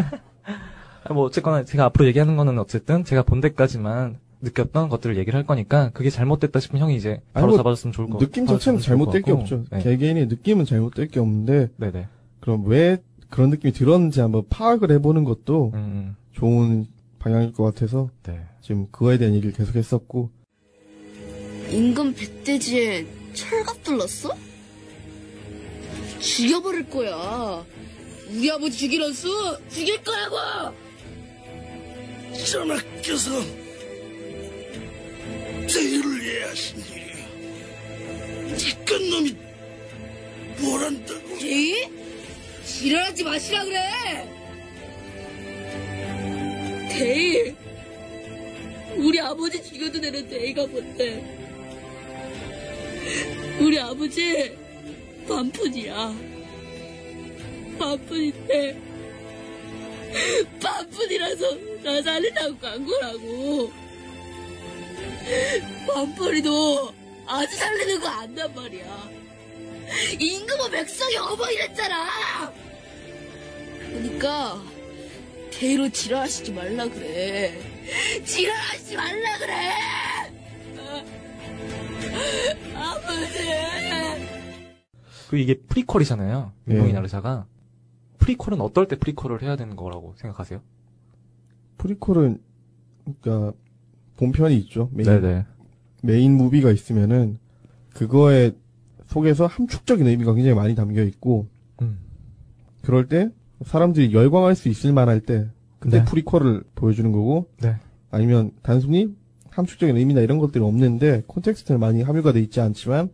아, 1.03 1.13
뭐 1.13 1.25
어쨌거나 1.25 1.63
제가 1.65 1.85
앞으로 1.85 2.05
얘기하는 2.07 2.35
거는 2.37 2.57
어쨌든 2.59 3.03
제가 3.03 3.23
본 3.23 3.41
데까지만 3.41 4.17
느꼈던 4.41 4.89
것들을 4.89 5.17
얘기를 5.17 5.37
할 5.37 5.45
거니까 5.45 5.89
그게 5.93 6.09
잘못됐다 6.09 6.59
싶으면 6.59 6.83
형이 6.83 6.95
이제 6.95 7.21
바로 7.33 7.47
뭐 7.47 7.57
잡아줬으면 7.57 7.93
좋을 7.93 8.09
것 8.09 8.17
느낌 8.19 8.45
바로 8.45 8.57
자체는 8.57 8.79
잘못될 8.79 9.21
게 9.21 9.31
없죠. 9.31 9.65
네. 9.71 9.81
개개인의 9.81 10.27
느낌은 10.27 10.65
잘못될 10.65 11.07
게 11.07 11.19
없는데, 11.19 11.69
네네. 11.77 12.07
그럼 12.39 12.65
왜 12.65 12.97
그런 13.29 13.49
느낌이 13.49 13.71
들었는지 13.71 14.19
한번 14.19 14.43
파악을 14.49 14.91
해보는 14.91 15.23
것도 15.23 15.71
음, 15.73 15.79
음. 15.79 16.15
좋은 16.33 16.87
방향일 17.19 17.53
것 17.53 17.63
같아서 17.63 18.09
네. 18.23 18.41
지금 18.61 18.87
그거에 18.91 19.17
대한 19.17 19.33
얘기를 19.35 19.53
계속 19.53 19.75
했었고, 19.75 20.29
임금 21.69 22.15
백돼지에 22.15 23.05
철갑 23.33 23.83
둘렀어? 23.83 24.35
죽여버릴 26.19 26.89
거야. 26.89 27.65
우리 28.29 28.49
아버지 28.51 28.77
죽이는 28.77 29.13
수 29.13 29.29
죽일 29.69 30.01
거라고. 30.03 30.75
전하께서 32.45 33.31
대의를 35.67 36.27
예하신 36.27 36.79
일이야. 36.79 37.27
이깟 38.57 39.09
놈이 39.09 39.35
뭘 40.59 40.83
한다고? 40.83 41.37
제이? 41.39 41.87
지랄하지 42.65 43.23
마시라 43.23 43.65
그래. 43.65 43.79
대이. 46.89 47.55
우리 48.97 49.19
아버지 49.19 49.63
죽여도 49.63 49.99
되는 50.01 50.27
대의가 50.27 50.67
뭔데? 50.67 51.39
우리 53.59 53.79
아버지 53.79 54.55
반푼이야. 55.27 56.15
반푼인데 57.79 58.81
반푼이라서 60.61 61.55
나 61.83 62.01
살린다고 62.01 62.57
간 62.59 62.85
거라고. 62.85 63.80
반푼이도 65.87 66.93
아주 67.27 67.55
살리는 67.55 67.99
거 67.99 68.07
안단 68.07 68.53
말이야. 68.53 69.09
임금은 70.19 70.71
백성의 70.71 71.17
어머니랬잖아. 71.17 72.51
그러니까 73.89 74.61
대로 75.51 75.89
지랄하시지 75.89 76.53
말라 76.53 76.87
그래. 76.87 77.59
지랄하시지 78.25 78.95
말라 78.95 79.37
그래. 79.37 79.71
아버지. 82.75 83.39
그 85.29 85.37
이게 85.37 85.57
prequel이잖아요. 85.59 86.51
예. 86.69 86.73
육룡이 86.73 86.93
나르샤가. 86.93 87.45
prequel은 88.17 88.61
어떨 88.61 88.87
때 88.87 88.97
prequel을 88.97 89.41
해야 89.41 89.55
되는 89.55 89.75
거라고 89.75 90.13
생각하세요? 90.17 90.61
prequel은, 91.77 92.41
그니까, 93.03 93.53
본편이 94.21 94.55
있죠. 94.59 94.89
메인, 94.93 95.09
네네. 95.09 95.45
main 96.03 96.37
movie가 96.37 96.71
있으면은, 96.71 97.39
그거에 97.95 98.51
속에서 99.07 99.47
함축적인 99.47 100.05
의미가 100.05 100.35
굉장히 100.35 100.55
많이 100.55 100.75
담겨 100.75 101.01
있고, 101.03 101.47
음. 101.81 101.97
그럴 102.83 103.07
때, 103.07 103.29
사람들이 103.65 104.13
열광할 104.13 104.55
수 104.55 104.69
있을 104.69 104.93
만할 104.93 105.21
때, 105.21 105.49
그때 105.79 105.99
네. 105.99 106.05
prequel을 106.05 106.63
보여주는 106.75 107.11
거고, 107.11 107.49
네. 107.61 107.75
아니면 108.11 108.51
단순히 108.61 109.07
함축적인 109.49 109.97
의미나 109.97 110.21
이런 110.21 110.37
것들이 110.37 110.63
없는데, 110.63 111.23
context는 111.25 111.79
많이 111.79 112.03
함유가 112.03 112.31
돼 112.31 112.41
있지 112.41 112.61
않지만, 112.61 113.09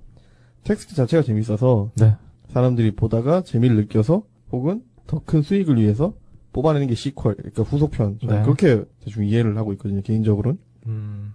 텍스트 0.65 0.93
자체가 0.93 1.23
재밌어서, 1.23 1.91
네. 1.95 2.15
사람들이 2.49 2.91
보다가 2.95 3.43
재미를 3.43 3.77
느껴서, 3.77 4.23
혹은 4.51 4.83
더 5.07 5.21
큰 5.25 5.41
수익을 5.41 5.77
위해서 5.77 6.13
뽑아내는 6.51 6.87
게 6.87 6.95
sequel, 6.95 7.33
그러니까 7.35 7.63
후속편. 7.63 8.19
네. 8.23 8.41
그렇게 8.41 8.83
대충 8.99 9.25
이해를 9.25 9.57
하고 9.57 9.71
있거든요, 9.73 10.01
개인적으로는. 10.01 10.59
음. 10.87 11.33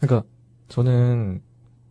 그러니까 0.00 0.28
저는 0.68 1.42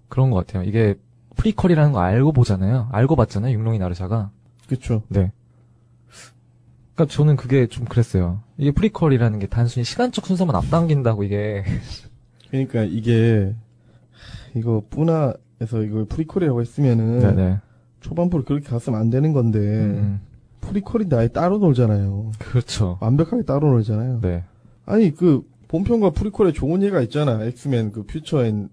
그런 0.10 0.30
것 0.30 0.46
같아요. 0.46 0.64
이게 0.64 0.96
prequel이라는 1.38 1.91
거 1.94 2.02
알고 2.02 2.34
보잖아요. 2.34 2.89
알고 2.92 3.16
봤잖아요. 3.16 3.54
육룡이 3.54 3.80
나르샤가. 3.80 4.32
그쵸. 4.68 5.04
네. 5.08 5.32
그러니까 6.94 7.14
저는 7.14 7.36
그게 7.36 7.68
좀 7.68 7.86
그랬어요. 7.86 8.42
이게 8.58 8.72
prequel이라는 8.72 9.39
게 9.39 9.48
단순히 9.48 9.84
시간적 9.84 10.26
순서만 10.26 10.56
앞당긴다고 10.56 11.24
이게 11.24 11.64
그러니까 12.50 12.84
이게, 12.84 13.56
하, 14.12 14.60
이거 14.60 14.84
뿌나에서 14.89 15.84
이걸 15.84 16.06
prequel이라고 16.05 16.59
했으면은, 16.60 17.20
네네. 17.20 17.60
초반부로 18.02 18.44
그렇게 18.44 18.68
갔으면 18.68 19.00
안 19.00 19.10
되는 19.10 19.32
건데, 19.32 19.60
음, 19.60 20.20
prequel인데 20.59 21.16
아예 21.16 21.28
따로 21.30 21.60
놀잖아요. 21.60 22.32
그렇죠. 22.39 22.98
완벽하게 23.00 23.44
따로 23.44 23.70
놀잖아요. 23.72 24.20
네. 24.22 24.44
아니 24.86 25.16
그 25.16 25.44
본편과 25.72 26.09
prequel에 26.09 26.51
좋은 26.51 26.84
예가 26.84 26.99
있잖아. 27.01 27.43
엑스맨 27.43 27.93
그 27.93 28.03
future 28.03 28.45
and 28.45 28.70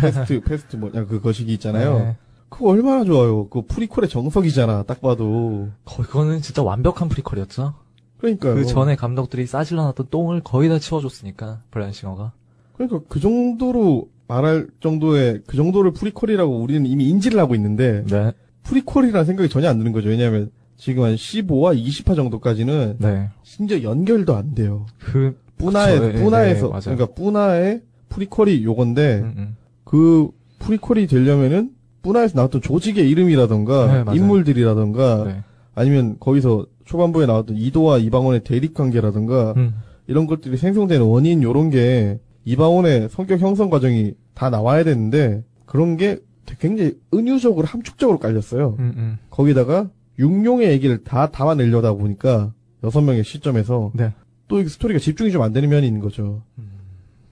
past 0.00 0.40
past 0.46 0.76
뭐냐 0.76 1.06
그 1.06 1.20
거시기 1.20 1.52
있잖아요. 1.54 1.98
네. 1.98 2.16
그거 2.48 2.68
얼마나 2.70 3.04
좋아요. 3.04 3.48
그 3.48 3.62
prequel의 3.66 4.08
정석이잖아. 4.08 4.84
딱 4.84 5.00
봐도. 5.00 5.68
거, 5.84 6.02
그거는 6.02 6.40
진짜 6.40 6.62
완벽한 6.62 7.08
prequel이었죠. 7.08 7.74
그러니까 8.18 8.54
그 8.54 8.64
전에 8.64 8.94
감독들이 8.94 9.46
싸질러놨던 9.46 10.06
똥을 10.10 10.40
거의 10.42 10.68
다 10.68 10.78
치워줬으니까 10.78 11.62
브라이언 11.72 11.92
싱어가. 11.92 12.32
그러니까 12.74 13.00
그 13.08 13.18
정도로 13.18 14.08
말할 14.28 14.68
정도의 14.80 15.42
그 15.46 15.56
정도를 15.56 15.92
prequel이라고 15.92 16.56
우리는 16.56 16.86
이미 16.86 17.08
인지를 17.08 17.40
하고 17.40 17.56
있는데 17.56 18.04
네. 18.06 18.32
prequel이라는 18.62 19.24
생각이 19.24 19.48
전혀 19.48 19.68
안 19.68 19.78
드는 19.78 19.92
거죠. 19.92 20.08
왜냐하면 20.08 20.50
지금 20.76 21.02
한 21.02 21.16
15화, 21.16 21.76
20화 21.84 22.14
정도까지는 22.14 22.96
네. 22.98 23.28
심지어 23.42 23.82
연결도 23.82 24.36
안 24.36 24.54
돼요. 24.54 24.86
그 25.00 25.36
뿌나에 25.58 25.98
그쵸, 25.98 26.18
예, 26.18 26.22
뿌나에서 26.22 26.66
예, 26.66 26.70
맞아요. 26.70 26.82
그러니까 26.84 27.06
뿌나의 27.14 27.82
prequel이 28.08 28.64
요건데 28.64 29.18
음, 29.18 29.34
음. 29.36 29.56
그 29.84 30.30
prequel이 30.60 31.06
되려면은 31.06 31.70
뿌나에서 32.02 32.36
나왔던 32.36 32.62
조직의 32.62 33.08
이름이라던가 33.10 34.04
네. 34.04 34.16
인물들이라던가 34.16 35.24
네. 35.24 35.42
아니면 35.74 36.16
거기서 36.20 36.66
초반부에 36.84 37.26
나왔던 37.26 37.56
이도와 37.56 37.98
이방원의 37.98 38.44
대립 38.44 38.74
관계라던가 38.74 39.54
음. 39.56 39.74
이런 40.06 40.26
것들이 40.26 40.56
생성되는 40.56 41.04
원인 41.04 41.42
요런 41.42 41.70
게 41.70 42.18
이방원의 42.44 43.08
성격 43.10 43.40
형성 43.40 43.68
과정이 43.68 44.14
다 44.34 44.48
나와야 44.48 44.84
되는데 44.84 45.44
그런 45.66 45.96
게 45.96 46.18
굉장히 46.58 46.94
은유적으로 47.12 47.66
함축적으로 47.66 48.18
깔렸어요. 48.18 48.76
음, 48.78 48.92
음. 48.96 49.18
거기다가 49.28 49.90
육룡의 50.18 50.70
얘기를 50.70 51.04
다 51.04 51.30
담아내려다 51.30 51.92
보니까 51.92 52.52
여섯 52.82 53.02
명의 53.02 53.22
시점에서 53.22 53.92
네. 53.94 54.12
또 54.48 54.66
스토리가 54.66 54.98
집중이 54.98 55.30
좀 55.30 55.42
안 55.42 55.52
되는 55.52 55.68
면이 55.68 55.86
있는 55.86 56.00
거죠. 56.00 56.42
음. 56.58 56.70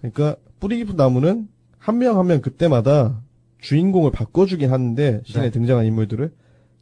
그러니까 0.00 0.36
뿌리 0.60 0.76
깊은 0.78 0.96
나무는 0.96 1.48
한명 1.78 2.18
한 2.18 2.26
명 2.26 2.40
그때마다 2.40 3.20
주인공을 3.60 4.10
바꿔주긴 4.10 4.70
하는데 4.70 5.22
신에 5.24 5.44
네. 5.44 5.50
등장한 5.50 5.86
인물들을 5.86 6.32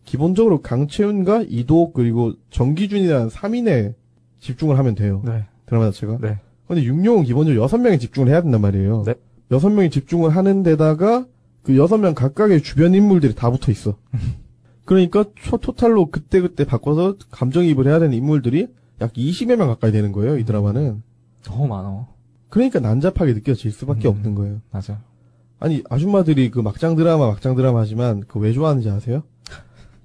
기본적으로 0.05 0.61
강채윤과 0.61 1.45
이도 1.49 1.93
그리고 1.93 2.33
정기준이라는 2.51 3.29
3인에 3.29 3.95
집중을 4.41 4.77
하면 4.79 4.95
돼요. 4.95 5.23
네. 5.25 5.45
드라마 5.67 5.87
자체가. 5.91 6.19
네. 6.21 6.39
근데 6.67 6.83
육룡은 6.85 7.25
기본적으로 7.25 7.67
6명에 7.67 8.01
집중을 8.01 8.29
해야 8.29 8.43
된단 8.43 8.61
말이에요. 8.61 9.05
네. 9.07 9.15
6명이 9.51 9.91
집중을 9.91 10.31
하는 10.31 10.63
데다가 10.63 11.27
그 11.63 11.73
6명 11.73 12.15
각각의 12.15 12.63
주변 12.63 12.95
인물들이 12.95 13.35
다 13.35 13.51
붙어 13.51 13.71
있어. 13.73 13.97
그러니까 14.85 15.25
초 15.37 15.57
토탈로 15.57 16.07
그때그때 16.11 16.65
바꿔서 16.65 17.17
감정이입을 17.31 17.87
해야 17.87 17.99
되는 17.99 18.15
인물들이 18.15 18.69
약 19.01 19.13
20여 19.13 19.57
명 19.57 19.69
가까이 19.69 19.93
되는 19.93 20.13
거예요, 20.13 20.39
이 20.39 20.45
드라마는. 20.45 21.03
너무 21.43 21.67
많어. 21.67 22.09
그러니까 22.49 22.81
난잡하게 22.81 23.33
느껴질 23.35 23.73
수밖에 23.73 24.09
음. 24.09 24.11
없는 24.11 24.35
거예요. 24.35 24.61
맞아. 24.71 25.01
아니, 25.59 25.83
아줌마들이 25.91 26.51
그 26.51 26.61
막장 26.61 26.95
드라마, 26.95 27.27
막장 27.27 27.55
드라마 27.57 27.81
하지만 27.81 28.21
그 28.27 28.39
왜 28.39 28.53
좋아하는지 28.53 28.89
아세요? 28.91 29.23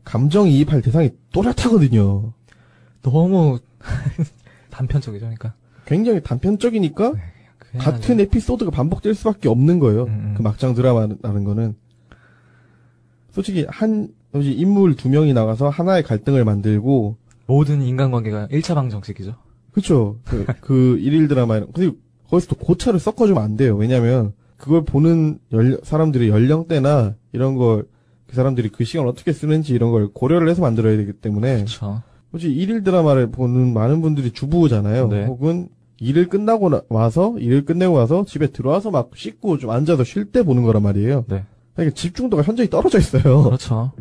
감정이입할 0.03 0.81
대상이 0.81 1.11
또렷하거든요. 1.31 2.33
너무 3.01 3.59
단편적이죠, 4.71 5.25
그러니까. 5.25 5.53
굉장히 5.85 6.21
단편적이니까 6.23 7.13
그냥 7.57 7.85
같은 7.85 8.19
에피소드가 8.19 8.71
반복될 8.71 9.13
수밖에 9.13 9.49
없는 9.49 9.79
거예요. 9.79 10.03
음, 10.05 10.09
음. 10.09 10.33
그 10.37 10.41
막장 10.41 10.73
드라마라는 10.73 11.43
거는. 11.43 11.75
솔직히 13.31 13.65
한, 13.69 14.09
인물 14.33 14.95
두 14.95 15.09
명이 15.09 15.33
나가서 15.33 15.69
하나의 15.69 16.03
갈등을 16.03 16.43
만들고, 16.45 17.17
모든 17.49 17.81
인간관계가 17.81 18.47
1차 18.51 18.75
방정식이죠. 18.75 19.33
그쵸. 19.71 20.17
그, 20.25 20.45
그 20.61 20.97
일일 20.99 21.27
드라마, 21.27 21.59
근데 21.59 21.91
거기서 22.29 22.47
또 22.49 22.55
고차를 22.57 22.99
섞어주면 22.99 23.41
안 23.41 23.57
돼요. 23.57 23.75
왜냐면, 23.75 24.33
그걸 24.57 24.85
보는 24.85 25.39
연, 25.53 25.79
사람들의 25.81 26.29
연령대나 26.29 27.15
이런 27.31 27.55
걸, 27.55 27.87
그 28.27 28.35
사람들이 28.35 28.69
그 28.69 28.83
시간을 28.83 29.09
어떻게 29.09 29.33
쓰는지 29.33 29.73
이런 29.73 29.89
걸 29.89 30.09
고려를 30.13 30.47
해서 30.47 30.61
만들어야 30.61 30.95
되기 30.97 31.11
때문에, 31.13 31.55
그렇죠. 31.55 32.03
솔직히 32.29 32.53
일일 32.55 32.83
드라마를 32.83 33.31
보는 33.31 33.73
많은 33.73 34.01
분들이 34.01 34.31
주부잖아요. 34.31 35.07
네. 35.07 35.25
혹은 35.25 35.69
일을 35.99 36.29
끝나고 36.29 36.69
나- 36.69 36.83
와서, 36.89 37.35
일을 37.39 37.65
끝내고 37.65 37.93
와서 37.95 38.25
집에 38.27 38.47
들어와서 38.47 38.91
막 38.91 39.09
씻고 39.15 39.57
좀 39.57 39.71
앉아서 39.71 40.03
쉴 40.03 40.25
때 40.25 40.43
보는 40.43 40.61
거란 40.63 40.83
말이에요. 40.83 41.25
네. 41.27 41.45
그러니까 41.73 41.95
집중도가 41.95 42.43
현저히 42.43 42.69
떨어져 42.69 42.99
있어요. 42.99 43.41
그렇죠. 43.43 43.91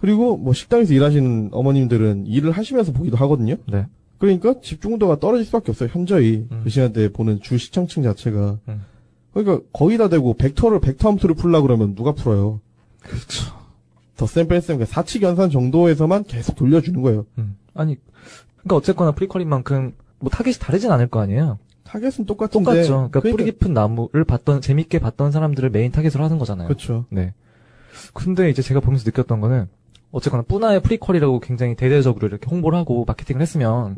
그리고 0.00 0.36
뭐 0.36 0.52
식당에서 0.52 0.94
일하시는 0.94 1.50
어머님들은 1.52 2.26
일을 2.26 2.52
하시면서 2.52 2.92
보기도 2.92 3.16
하거든요. 3.18 3.56
네. 3.66 3.86
그러니까 4.18 4.60
집중도가 4.60 5.18
떨어질 5.18 5.46
수밖에 5.46 5.70
없어요. 5.70 5.88
현저히 5.92 6.46
음. 6.50 6.60
그 6.64 6.70
시간대에 6.70 7.08
보는 7.08 7.40
주 7.40 7.58
시청층 7.58 8.02
자체가. 8.02 8.58
음. 8.68 8.84
그러니까 9.32 9.64
거의 9.72 9.98
다 9.98 10.08
되고 10.08 10.34
벡터를 10.34 10.80
벡터 10.80 11.08
함수를 11.08 11.34
풀라 11.34 11.62
그러면 11.62 11.94
누가 11.94 12.12
풀어요? 12.12 12.60
그렇죠. 13.00 13.54
덧셈 14.16 14.48
뺄셈 14.48 14.76
그러니까 14.76 14.92
사칙 14.92 15.22
연산 15.22 15.50
정도에서만 15.50 16.24
계속 16.24 16.56
돌려주는 16.56 17.00
거예요. 17.00 17.24
음. 17.38 17.56
아니, 17.74 17.96
그러니까 18.56 18.76
어쨌거나 18.76 19.12
prequel인 19.12 19.48
만큼 19.48 19.94
뭐 20.18 20.30
타겟이 20.30 20.56
다르진 20.60 20.90
않을 20.90 21.06
거 21.06 21.20
아니에요. 21.20 21.58
타겟은 21.84 22.26
똑같은데. 22.26 22.64
똑같죠. 22.64 23.08
그러니까, 23.10 23.20
뿌리 23.20 23.44
깊은 23.44 23.72
나무를 23.72 24.24
봤던 24.24 24.60
재밌게 24.60 24.98
봤던 24.98 25.32
사람들을 25.32 25.70
메인 25.70 25.90
타겟으로 25.92 26.22
하는 26.22 26.38
거잖아요. 26.38 26.68
그렇죠. 26.68 27.06
네. 27.10 27.32
근데 28.12 28.50
이제 28.50 28.62
제가 28.62 28.80
보면서 28.80 29.04
느꼈던 29.06 29.40
거는 29.40 29.68
어쨌거나 30.12 30.42
뿌나의 30.42 30.82
prequel이라고 30.82 31.40
굉장히 31.40 31.76
대대적으로 31.76 32.26
이렇게 32.26 32.48
홍보를 32.50 32.78
하고 32.78 33.04
마케팅을 33.06 33.40
했으면 33.42 33.96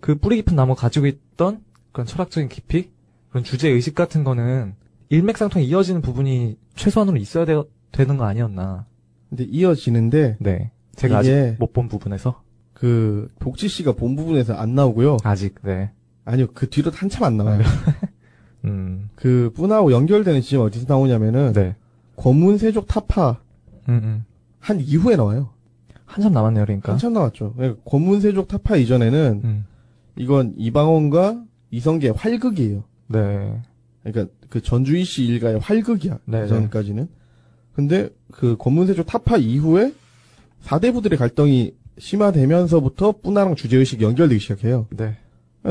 그 0.00 0.16
뿌리 0.16 0.36
깊은 0.36 0.54
나무 0.54 0.74
가지고 0.74 1.06
있던 1.06 1.62
그런 1.92 2.06
철학적인 2.06 2.48
깊이 2.48 2.90
그런 3.30 3.42
주제 3.44 3.68
의식 3.68 3.94
같은 3.94 4.22
거는 4.24 4.74
일맥상통해 5.08 5.66
이어지는 5.66 6.02
부분이 6.02 6.56
최소한으로 6.76 7.16
있어야 7.16 7.44
되, 7.44 7.60
되는 7.92 8.16
거 8.16 8.24
아니었나. 8.24 8.86
근데 9.28 9.44
이어지는데 9.44 10.36
네. 10.40 10.70
제가 10.94 11.18
아직 11.18 11.56
못 11.58 11.72
본 11.72 11.88
부분에서 11.88 12.42
그 12.72 13.28
복지 13.40 13.68
씨가 13.68 13.92
본 13.92 14.14
부분에서 14.16 14.54
안 14.54 14.74
나오고요. 14.74 15.16
아직 15.24 15.56
네. 15.62 15.90
아니요 16.24 16.46
그 16.54 16.68
뒤로 16.68 16.90
한참 16.92 17.24
안 17.24 17.36
나와요. 17.36 17.62
음. 18.64 19.10
그 19.14 19.52
뿌나하고 19.54 19.92
연결되는 19.92 20.40
지점 20.40 20.62
어디서 20.62 20.86
나오냐면은 20.88 21.52
네. 21.52 21.74
권문세족 22.16 22.86
타파 22.86 23.40
음, 23.88 24.00
음. 24.02 24.24
한 24.64 24.80
이후에 24.80 25.14
나와요. 25.14 25.50
한참 26.06 26.32
남았네요, 26.32 26.64
그러니까. 26.64 26.92
한참 26.92 27.12
나왔죠. 27.12 27.52
그러니까 27.52 27.82
권문세족 27.84 28.48
타파 28.48 28.76
이전에는 28.76 29.40
음. 29.44 29.66
이건 30.16 30.54
이방원과 30.56 31.44
이성계의 31.70 32.14
활극이에요. 32.16 32.82
네. 33.08 33.60
그러니까 34.02 34.34
그 34.48 34.62
전주 34.62 35.04
이씨 35.04 35.26
일가의 35.26 35.58
활극이야. 35.58 36.18
네, 36.24 36.46
이전까지는. 36.46 37.08
근데 37.74 38.08
그 38.30 38.56
권문세족 38.56 39.04
타파 39.04 39.36
이후에 39.36 39.92
사대부들의 40.62 41.18
갈등이 41.18 41.74
심화되면서부터 41.98 43.16
뿌나랑 43.22 43.56
주제의식이 43.56 44.02
연결되기 44.02 44.40
시작해요. 44.40 44.86
네. 44.96 45.14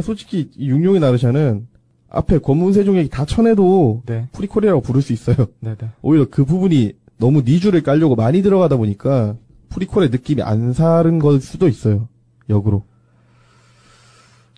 솔직히 0.03 0.51
이 0.55 0.69
육룡이 0.69 0.99
나르샤는 0.99 1.67
앞에 2.09 2.37
권문세족 2.37 2.97
얘기 2.97 3.09
다 3.09 3.25
쳐내도 3.25 4.03
네. 4.05 4.27
prequel이라고 4.33 4.81
부를 4.81 5.01
수 5.01 5.13
있어요. 5.13 5.47
네, 5.61 5.73
네. 5.75 5.89
오히려 6.03 6.27
그 6.29 6.45
부분이 6.45 6.93
너무 7.23 7.41
니주를 7.45 7.83
깔려고 7.83 8.17
많이 8.17 8.41
들어가다 8.41 8.75
보니까 8.75 9.37
프리퀄의 9.69 10.09
느낌이 10.09 10.41
안 10.41 10.73
사른 10.73 11.19
걸 11.19 11.39
수도 11.39 11.69
있어요. 11.69 12.09
역으로. 12.49 12.83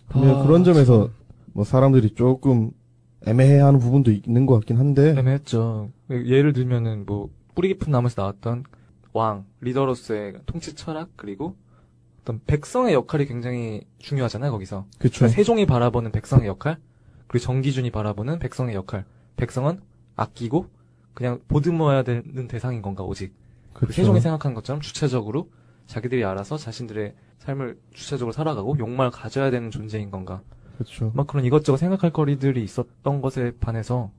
아, 0.09 0.43
그런 0.43 0.63
점에서 0.63 1.11
뭐 1.53 1.63
사람들이 1.63 2.16
조금 2.16 2.72
애매해하는 3.28 3.80
부분도 3.80 4.09
있는 4.09 4.47
것 4.47 4.55
같긴 4.55 4.78
한데 4.78 5.11
애매했죠. 5.16 5.91
예를 6.09 6.53
들면은 6.53 7.05
뭐 7.05 7.30
뿌리 7.53 7.68
깊은 7.68 7.91
나무에서 7.91 8.24
나왔던 8.24 8.63
왕 9.13 9.45
리더로서의 9.61 10.34
통치 10.47 10.74
철학 10.74 11.09
그리고 11.16 11.55
어떤 12.22 12.41
백성의 12.47 12.95
역할이 12.95 13.28
굉장히 13.28 13.82
중요하잖아요 13.99 14.51
거기서. 14.51 14.88
그쵸 14.97 15.20
그러니까 15.20 15.36
세종이 15.36 15.68
바라보는 15.68 16.11
백성의 16.11 16.47
역할 16.47 16.78
그리고 17.28 17.43
정기준이 17.43 17.91
바라보는 17.91 18.39
백성의 18.39 18.74
역할. 18.74 19.05
백성은 19.38 19.82
아끼고 20.16 20.66
그냥 21.16 21.39
보듬어야 21.47 22.03
되는 22.03 22.47
대상인 22.47 22.82
건가 22.84 23.03
오직. 23.03 23.34
그 23.74 23.88
그쵸. 23.88 23.93
세종이 23.93 24.22
생각한 24.22 24.53
것처럼 24.53 24.80
주체적으로 24.82 25.49
자기들이 25.88 26.24
알아서 26.24 26.57
자신들의 26.57 27.13
삶을 27.39 27.80
주체적으로 27.93 28.32
살아가고 28.32 28.78
욕망을 28.80 29.11
가져야 29.11 29.49
되는 29.49 29.72
존재인 29.72 30.11
건가. 30.11 30.41
그쵸. 30.78 31.11
막 31.16 31.26
그런 31.26 31.45
이것저것 31.45 31.78
생각할 31.78 32.11
거리들이 32.11 32.63
있었던 32.63 33.22
것에 33.22 33.53
반해서 33.59 34.11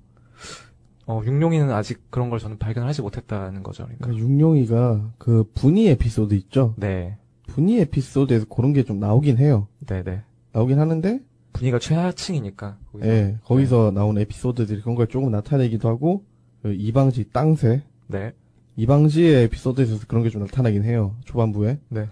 어, 1.07 1.23
육룡이는 1.25 1.71
아직 1.71 2.11
그런 2.11 2.31
걸 2.31 2.39
저는 2.41 2.59
발견을 2.59 2.89
하지 2.89 3.01
못했다는 3.03 3.63
거죠. 3.63 3.85
그러니까. 3.85 4.07
그러니까 4.07 4.27
육룡이가 4.27 5.13
그 5.19 5.45
분위 5.55 5.89
에피소드 5.89 6.35
있죠 6.35 6.75
네, 6.77 7.17
분위 7.47 7.79
에피소드에서 7.81 8.47
그런 8.47 8.73
게 8.73 8.83
좀 8.83 8.99
나오긴 8.99 9.39
해요 9.39 9.69
네, 9.87 10.03
네. 10.03 10.23
나오긴 10.53 10.81
하는데 10.81 11.21
분위기가 11.53 11.79
최하층이니까. 11.79 12.79
거기서. 12.93 13.09
예 13.11 13.39
거기서 13.45 13.93
나온 13.93 14.19
에피소드들이 14.19 14.81
그런 14.81 14.97
걸 14.97 15.07
조금 15.07 15.31
나타내기도 15.31 15.89
하고 15.89 16.25
그 16.67 16.75
이방지 16.75 17.31
땅새 17.33 17.83
네, 18.09 18.33
이방지의 18.77 19.45
에피소드에서 19.45 19.99
그런 20.09 20.25
게 20.25 20.31
좀 20.31 20.43
나타나긴 20.43 20.83
해요 20.85 21.15
초반부에 21.25 21.79
네. 21.89 22.09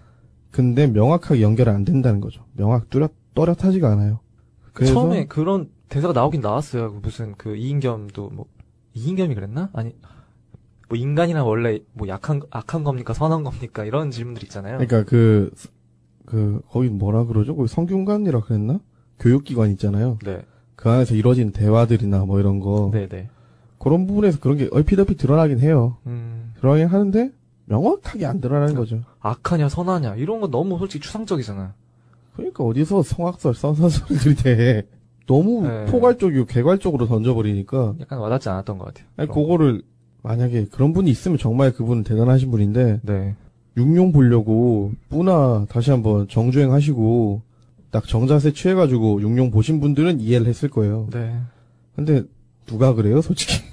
근데 0.51 0.87
명확하게 0.87 1.41
연결이 1.41 1.69
안 1.69 1.83
된다는 1.83 2.21
거죠 2.21 2.45
명확 2.53 2.89
뚜렷 2.89 3.11
또렷하지가 3.33 3.91
않아요 3.91 4.19
그래서 4.71 4.93
처음에 4.93 5.27
그런 5.27 5.69
대사가 5.89 6.13
나오긴 6.13 6.41
나왔어요. 6.41 6.93
그 6.93 6.99
무슨 7.01 7.35
그 7.37 7.55
이인겸도 7.55 8.29
뭐 8.31 8.45
이인겸이 8.93 9.35
그랬나? 9.35 9.69
아니 9.73 9.95
뭐 10.89 10.97
인간이란 10.97 11.43
원래 11.45 11.79
뭐 11.93 12.07
약한 12.07 12.41
악한 12.49 12.83
겁니까 12.83 13.13
선한 13.13 13.43
겁니까 13.43 13.85
이런 13.85 14.11
질문들 14.11 14.43
있잖아요. 14.43 14.77
그러니까 14.77 15.03
그, 15.03 15.51
그, 16.25 16.61
거기 16.69 16.89
뭐라 16.89 17.25
그러죠? 17.25 17.55
거기 17.55 17.67
성균관이라 17.67 18.41
그랬나? 18.41 18.79
교육기관 19.19 19.71
있잖아요. 19.71 20.17
네, 20.25 20.41
그 20.75 20.89
안에서 20.89 21.15
이루어진 21.15 21.51
대화들이나 21.51 22.25
뭐 22.25 22.39
이런 22.39 22.59
거. 22.59 22.89
네, 22.93 23.07
네. 23.07 23.29
그런 23.85 24.07
부분에서 24.07 24.39
그런 24.39 24.57
게 24.57 24.67
얼핏얼핏 24.71 25.15
드러나긴 25.19 25.59
해요. 25.59 25.97
음, 26.07 26.53
드러나긴 26.59 26.87
하는데, 26.87 27.29
명확하게 27.65 28.25
안 28.25 28.41
드러나는 28.41 28.73
거죠. 28.73 29.01
악하냐 29.19 29.69
선하냐 29.69 30.15
이런 30.15 30.41
거 30.41 30.47
너무 30.49 30.79
솔직히 30.79 31.03
추상적이잖아. 31.05 31.75
그러니까 32.35 32.63
어디서 32.63 33.03
성악설, 33.03 33.53
선사설들이 33.53 34.35
돼. 34.37 34.87
너무 35.27 35.67
네. 35.67 35.85
포괄적이고 35.85 36.45
개괄적으로 36.45 37.05
던져버리니까. 37.05 37.93
약간 38.01 38.17
와닿지 38.17 38.49
않았던 38.49 38.79
것 38.79 38.85
같아요. 38.85 39.07
아니, 39.17 39.29
그거를, 39.29 39.83
만약에 40.23 40.65
그런 40.71 40.91
분이 40.91 41.11
있으면 41.11 41.37
정말 41.37 41.71
그분은 41.71 42.03
대단하신 42.03 42.49
분인데, 42.49 43.01
네, 43.03 43.35
육룡 43.77 44.13
보려고 44.13 44.93
뿌나 45.09 45.67
다시 45.69 45.91
한번 45.91 46.27
정주행 46.27 46.71
하시고 46.73 47.41
딱 47.91 48.07
정자세 48.07 48.51
취해가지고 48.51 49.21
육룡 49.21 49.51
보신 49.51 49.79
분들은 49.79 50.21
이해를 50.21 50.47
했을 50.47 50.69
거예요. 50.69 51.07
네, 51.11 51.37
근데 51.95 52.23
누가 52.65 52.95
그래요, 52.95 53.21
솔직히? 53.21 53.63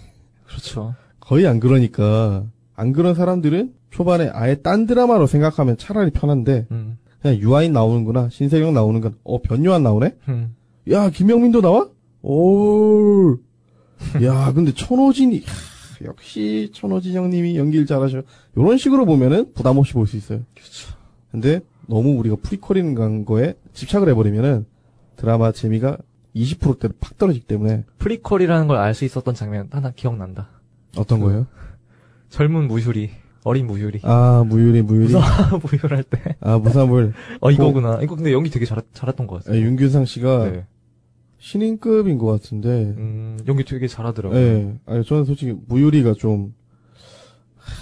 그렇죠. 0.53 0.95
거의 1.21 1.47
안 1.47 1.61
그러니까 1.61 2.45
안 2.75 2.93
그런 2.93 3.15
사람들은 3.15 3.73
초반에 3.91 4.31
아예 4.33 4.57
딴 4.57 4.87
드라마로 4.87 5.27
생각하면 5.27 5.77
차라리 5.77 6.11
편한데 6.11 6.67
음, 6.71 6.99
그냥 7.21 7.39
유아인 7.39 7.73
나오는구나, 7.73 8.29
신세경 8.31 8.75
나오는 8.75 9.01
건, 9.01 9.15
어 9.25 9.41
변요한 9.43 9.83
나오네? 9.83 10.17
음. 10.29 10.55
야 10.91 11.11
김영민도 11.11 11.61
나와? 11.61 11.89
오, 12.23 13.37
야 14.25 14.53
근데 14.53 14.73
천호진이 14.75 15.43
역시 16.05 16.71
천호진 16.75 17.15
형님이 17.15 17.57
연기를 17.57 17.87
잘하셔. 17.87 18.23
이런 18.57 18.77
식으로 18.79 19.05
보면은 19.07 19.53
부담 19.55 19.79
없이 19.79 19.93
볼 19.93 20.07
수 20.07 20.17
있어요. 20.17 20.41
그렇죠. 20.55 20.97
근데 21.31 21.61
너무 21.87 22.19
우리가 22.19 22.37
prequel이라는 22.43 23.25
거에 23.25 23.55
집착을 23.75 24.09
해버리면은 24.09 24.67
드라마 25.17 25.53
재미가 25.53 25.99
20%대로 26.35 26.95
팍 27.01 27.19
떨어지기 27.19 27.47
때문에 27.47 27.85
prequel이라는 27.99 28.67
걸 28.69 28.77
알 28.79 28.95
수 28.95 29.05
있었던 29.05 29.35
장면 29.35 29.69
하나 29.71 29.91
기억난다. 29.91 30.49
어떤 30.97 31.21
그- 31.21 31.27
거예요? 31.27 31.47
젊은 32.31 32.67
무휼이, 32.69 33.11
어린 33.45 33.67
무휼이. 33.67 34.01
아 34.05 34.43
무휼이 34.47 34.83
무휼이. 34.83 35.13
무휼 35.13 35.73
할 35.73 36.03
때. 36.05 36.37
아 36.41 36.57
무사 36.59 36.78
무휼. 36.78 37.13
어, 37.41 37.51
이거구나. 37.51 38.01
이거 38.03 38.17
근데 38.17 38.33
연기 38.33 38.49
되게 38.51 38.65
잘, 38.65 38.81
잘했던 38.95 39.27
것 39.27 39.37
아, 39.37 39.39
같아요. 39.45 39.61
윤균상 39.63 40.07
씨가 40.07 40.51
네. 40.51 40.67
신인급인 41.39 42.17
것 42.19 42.27
같은데. 42.27 42.69
음, 42.97 43.39
연기 43.47 43.65
되게 43.65 43.87
잘하더라고요. 43.87 44.39
예. 44.41 44.79
아니 44.87 45.05
저는 45.05 45.25
솔직히 45.27 45.55
무유리가 45.69 46.15
좀 46.15 46.55
하, 47.57 47.73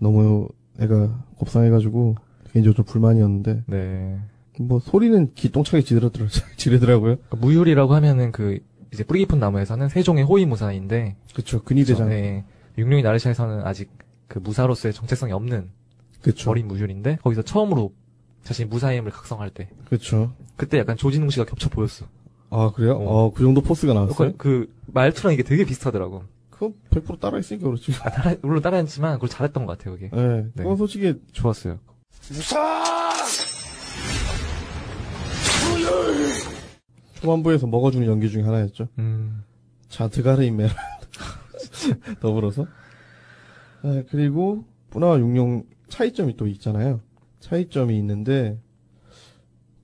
너무 0.00 0.48
애가 0.80 1.24
곱상해가지고 1.36 2.14
개인적으로 2.52 2.76
좀 2.76 2.84
불만이었는데 2.86 3.64
네. 3.66 4.18
뭐 4.60 4.78
소리는 4.80 5.32
기똥차게 5.34 5.82
지르더라 5.82 6.28
지르더라고요. 6.56 7.16
그러니까 7.16 7.36
무휴리라고 7.36 7.94
하면은 7.94 8.32
그, 8.32 8.58
이제 8.92 9.02
뿌리 9.04 9.20
깊은 9.20 9.38
나무에서는 9.40 9.88
세종의 9.88 10.24
호위무사인데, 10.24 11.16
그쵸 11.34 11.62
근위대장. 11.62 12.08
네. 12.08 12.44
육룡이 12.78 13.02
나르샤에서는 13.02 13.66
아직 13.66 13.90
그 14.28 14.38
무사로서의 14.38 14.94
정체성이 14.94 15.32
없는 15.32 15.70
그쵸. 16.22 16.50
어린 16.50 16.68
무휴리인데, 16.68 17.18
거기서 17.22 17.42
처음으로 17.42 17.92
자신이 18.44 18.68
무사임을 18.68 19.10
각성할 19.10 19.50
때, 19.50 19.68
그쵸. 19.88 20.32
그때 20.56 20.78
약간 20.78 20.96
조진웅 20.96 21.30
씨가 21.30 21.44
겹쳐 21.46 21.68
보였어. 21.70 22.06
아 22.50 22.70
그래요? 22.74 22.92
어. 22.96 23.24
어 23.26 23.30
그 23.32 23.42
정도 23.42 23.60
포스가 23.62 23.94
나왔어요? 23.94 24.32
그, 24.32 24.36
그 24.36 24.72
말투랑 24.86 25.32
이게 25.34 25.42
되게 25.42 25.64
비슷하더라고. 25.64 26.22
그거 26.50 26.72
100% 26.90 27.18
따라 27.18 27.36
했으니까 27.38 27.66
그렇지. 27.66 27.92
아, 28.04 28.10
따라, 28.10 28.36
물론 28.42 28.62
따라 28.62 28.76
했지만 28.76 29.14
그걸 29.14 29.28
잘했던 29.28 29.66
것 29.66 29.76
같아요, 29.76 29.94
그게. 29.94 30.10
예. 30.14 30.20
네. 30.20 30.50
그건 30.62 30.76
솔직히 30.76 31.20
좋았어요. 31.32 31.78
초반부에서 37.14 37.66
먹어주는 37.66 38.06
연기 38.06 38.28
중에 38.30 38.42
하나였죠. 38.42 38.88
음, 38.98 39.42
자, 39.88 40.08
드가르 40.08 40.42
인메 40.42 40.68
더불어서. 42.20 42.66
아, 43.82 44.02
그리고 44.10 44.64
뿌나와 44.90 45.18
육룡 45.18 45.64
차이점이 45.88 46.36
또 46.36 46.46
있잖아요. 46.46 47.00
차이점이 47.40 47.96
있는데 47.98 48.58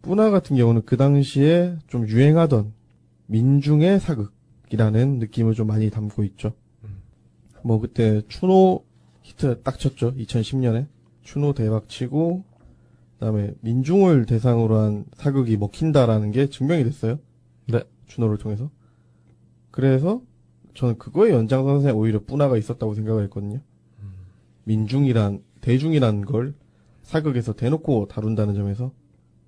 뿌나 0.02 0.30
같은 0.30 0.56
경우는 0.56 0.82
그 0.86 0.96
당시에 0.96 1.76
좀 1.86 2.08
유행하던 2.08 2.72
민중의 3.26 4.00
사극이라는 4.00 5.18
느낌을 5.18 5.54
좀 5.54 5.66
많이 5.66 5.90
담고 5.90 6.24
있죠. 6.24 6.52
음. 6.84 7.02
뭐 7.62 7.78
그때 7.80 8.22
추노 8.28 8.84
히트 9.22 9.62
딱 9.62 9.78
쳤죠. 9.78 10.14
2010년에 10.14 10.86
추노 11.22 11.52
대박 11.52 11.88
치고 11.88 12.44
그다음에 13.20 13.52
민중을 13.60 14.24
대상으로 14.24 14.76
한 14.78 15.04
사극이 15.12 15.58
먹힌다라는 15.58 16.30
게 16.30 16.48
증명이 16.48 16.84
됐어요. 16.84 17.18
네. 17.68 17.82
추노를 18.06 18.38
통해서. 18.38 18.70
그래서 19.70 20.22
저는 20.74 20.96
그거의 20.96 21.32
연장선상에 21.34 21.92
오히려 21.92 22.20
뿌나가 22.24 22.56
있었다고 22.56 22.94
생각을 22.94 23.22
했거든요. 23.24 23.60
민중이란 24.64 25.42
대중이란 25.60 26.22
걸 26.22 26.54
사극에서 27.02 27.52
대놓고 27.52 28.08
다룬다는 28.08 28.54
점에서 28.54 28.92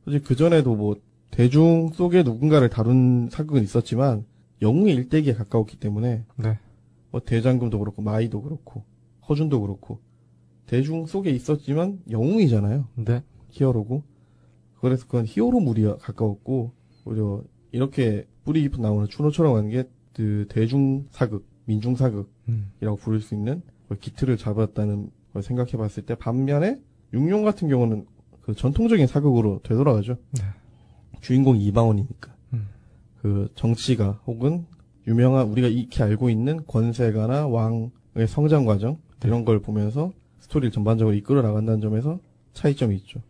솔직히 0.04 0.24
그 0.24 0.36
전에도 0.36 0.74
뭐 0.74 1.00
대중 1.30 1.90
속에 1.94 2.22
누군가를 2.22 2.68
다룬 2.68 3.28
사극은 3.30 3.62
있었지만 3.62 4.26
영웅의 4.60 4.94
일대기에 4.94 5.32
가까웠기 5.32 5.78
때문에 5.78 6.24
네. 6.36 6.58
뭐 7.10 7.20
대장금도 7.24 7.78
그렇고 7.78 8.02
마이도 8.02 8.42
그렇고 8.42 8.84
허준도 9.28 9.62
그렇고 9.62 10.00
대중 10.66 11.06
속에 11.06 11.30
있었지만 11.30 12.00
영웅이잖아요. 12.10 12.88
네. 12.96 13.22
히어로고 13.52 14.02
그래서 14.80 15.06
그건 15.06 15.24
히어로물이 15.26 15.84
가까웠고 16.00 16.72
오히려 17.04 17.42
이렇게 17.70 18.26
뿌리 18.44 18.62
깊은 18.62 18.82
나오는 18.82 19.08
추노처럼 19.08 19.56
하는 19.56 19.70
게 19.70 19.84
그 20.14 20.46
대중 20.48 21.06
사극, 21.10 21.46
민중 21.64 21.96
사극이라고 21.96 22.26
음, 22.48 22.96
부를 23.00 23.20
수 23.20 23.34
있는 23.34 23.62
그 23.88 23.98
기틀을 23.98 24.36
잡았다는 24.36 25.10
걸 25.32 25.42
생각해 25.42 25.72
봤을 25.72 26.04
때 26.04 26.14
반면에 26.14 26.78
육룡 27.12 27.42
같은 27.42 27.68
경우는 27.68 28.06
그 28.42 28.54
전통적인 28.54 29.06
사극으로 29.06 29.60
되돌아가죠. 29.62 30.16
네. 30.32 30.42
주인공이 31.20 31.64
이방원이니까. 31.66 32.34
음. 32.54 32.68
그 33.20 33.48
정치가 33.54 34.20
혹은 34.26 34.66
유명한 35.06 35.48
우리가 35.48 35.68
익히 35.68 36.02
알고 36.02 36.30
있는 36.30 36.64
권세가나 36.66 37.46
왕의 37.48 38.26
성장 38.28 38.64
과정 38.64 38.98
네. 39.20 39.28
이런 39.28 39.44
걸 39.44 39.60
보면서 39.60 40.12
스토리를 40.40 40.72
전반적으로 40.72 41.14
이끌어 41.14 41.42
나간다는 41.42 41.80
점에서 41.80 42.18
차이점이 42.52 42.96
있죠. 42.96 43.20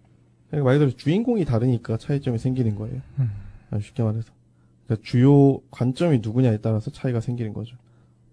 그러니까 0.52 0.68
말 0.68 0.78
그대로 0.78 0.94
주인공이 0.94 1.46
다르니까 1.46 1.96
차이점이 1.96 2.36
생기는 2.38 2.74
거예요. 2.74 3.00
음. 3.18 3.30
아주 3.70 3.86
쉽게 3.86 4.02
말해서. 4.02 4.30
그러니까 4.86 5.02
주요 5.08 5.60
관점이 5.70 6.20
누구냐에 6.22 6.58
따라서 6.58 6.90
차이가 6.90 7.20
생기는 7.20 7.54
거죠. 7.54 7.76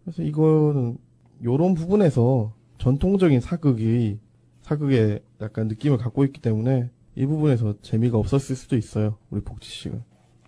그래서 0.03 0.21
이거는 0.23 0.97
요런 1.45 1.75
부분에서 1.75 2.53
전통적인 2.77 3.39
사극이 3.39 4.19
사극의 4.63 5.21
약간 5.41 5.69
느낌을 5.69 5.97
갖고 5.97 6.25
있기 6.25 6.41
때문에 6.41 6.89
이 7.15 7.25
부분에서 7.25 7.75
재미가 7.81 8.17
없었을 8.17 8.57
수도 8.57 8.75
있어요. 8.75 9.15
우리 9.29 9.39
복지 9.41 9.69
씨가. 9.69 9.95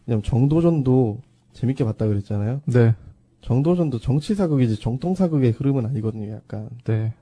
왜냐면 0.06 0.24
정도전도 0.24 1.22
재밌게 1.54 1.86
봤다 1.86 2.06
그랬잖아요. 2.06 2.62
네. 2.66 2.96
정도전도 3.42 4.00
정치 4.00 4.36
사극이지 4.36 4.78
정통 4.78 5.16
사극의 5.16 5.52
흐름은 5.52 5.86
아니거든요. 5.86 6.34
약간. 6.34 6.70
네. 6.84 7.14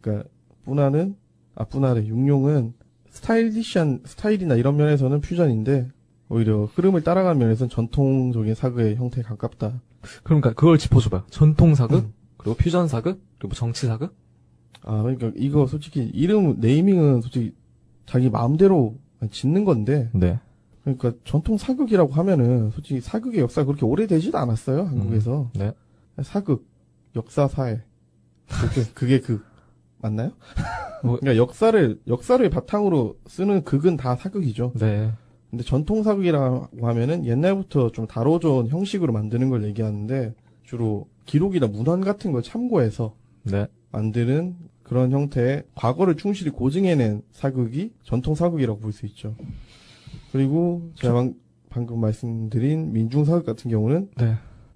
그러니까 0.00 0.28
뿌나는 0.64 1.14
아 1.54 1.64
뿌나래 1.64 2.04
육룡은 2.04 2.74
스타일리시한 3.12 4.00
스타일이나 4.04 4.56
이런 4.56 4.76
면에서는 4.76 5.20
퓨전인데 5.20 5.88
오히려 6.28 6.64
흐름을 6.64 7.02
따라가는 7.02 7.38
면에서는 7.38 7.68
전통적인 7.68 8.54
사극의 8.54 8.96
형태에 8.96 9.22
가깝다. 9.22 9.80
그러니까 10.24 10.52
그걸 10.54 10.78
짚어줘봐요. 10.78 11.24
전통 11.30 11.74
사극, 11.74 12.04
음. 12.04 12.12
그리고 12.38 12.56
퓨전 12.56 12.88
사극, 12.88 13.20
그리고 13.38 13.48
뭐 13.48 13.54
정치 13.54 13.86
사극? 13.86 14.16
아 14.84 15.02
그러니까 15.02 15.30
이거 15.36 15.66
솔직히 15.66 16.10
이름 16.12 16.58
네이밍은 16.58 17.20
솔직히 17.20 17.54
자기 18.06 18.30
마음대로 18.30 18.96
짓는 19.30 19.64
건데 19.64 20.10
네. 20.12 20.40
그러니까 20.82 21.12
전통 21.24 21.56
사극이라고 21.56 22.12
하면은 22.12 22.70
솔직히 22.72 23.00
사극의 23.00 23.40
역사가 23.40 23.66
그렇게 23.66 23.86
오래되지도 23.86 24.36
않았어요 24.38 24.82
한국에서 24.82 25.50
네. 25.54 25.72
사극 26.22 26.66
역사 27.14 27.46
사회 27.46 27.84
그게 28.48 28.90
그게 28.92 29.20
그 29.20 29.44
맞나요? 30.02 30.32
뭐- 31.02 31.18
그러니까 31.20 31.36
역사를 31.40 31.98
역사를 32.06 32.50
바탕으로 32.50 33.16
쓰는 33.26 33.64
극은 33.64 33.96
다 33.96 34.16
사극이죠. 34.16 34.72
네. 34.78 35.10
근데 35.50 35.64
전통 35.64 36.02
사극이라고 36.02 36.86
하면은 36.86 37.24
옛날부터 37.26 37.92
좀 37.92 38.06
다뤄져온 38.06 38.68
형식으로 38.68 39.12
만드는 39.12 39.48
걸 39.50 39.64
얘기하는데 39.64 40.34
주로 40.64 41.08
기록이나 41.26 41.66
문헌 41.68 42.00
같은 42.00 42.32
걸 42.32 42.42
참고해서 42.42 43.14
네. 43.44 43.66
만드는 43.92 44.56
그런 44.82 45.12
형태의 45.12 45.64
과거를 45.74 46.16
충실히 46.16 46.50
고증해낸 46.50 47.22
사극이 47.30 47.92
전통 48.02 48.34
사극이라고 48.34 48.80
볼 48.80 48.92
수 48.92 49.06
있죠. 49.06 49.36
그리고 50.32 50.90
제가 50.94 51.14
방, 51.14 51.34
방금 51.68 52.00
말씀드린 52.00 52.92
민중 52.92 53.24
사극 53.24 53.44
같은 53.46 53.70
경우는 53.70 54.10
네. 54.16 54.34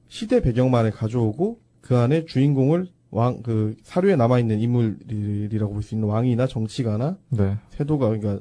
시대 0.08 0.40
배경만을 0.40 0.90
가져오고 0.92 1.58
그 1.80 1.96
안에 1.96 2.26
주인공을 2.26 2.88
왕 3.16 3.42
그 3.42 3.74
사료에 3.82 4.14
남아 4.14 4.38
있는 4.38 4.60
인물이라고 4.60 5.72
볼 5.72 5.82
수 5.82 5.94
있는 5.94 6.08
왕이나 6.08 6.46
정치가나 6.46 7.16
네. 7.30 7.56
세도가 7.70 8.08
그러니까 8.10 8.40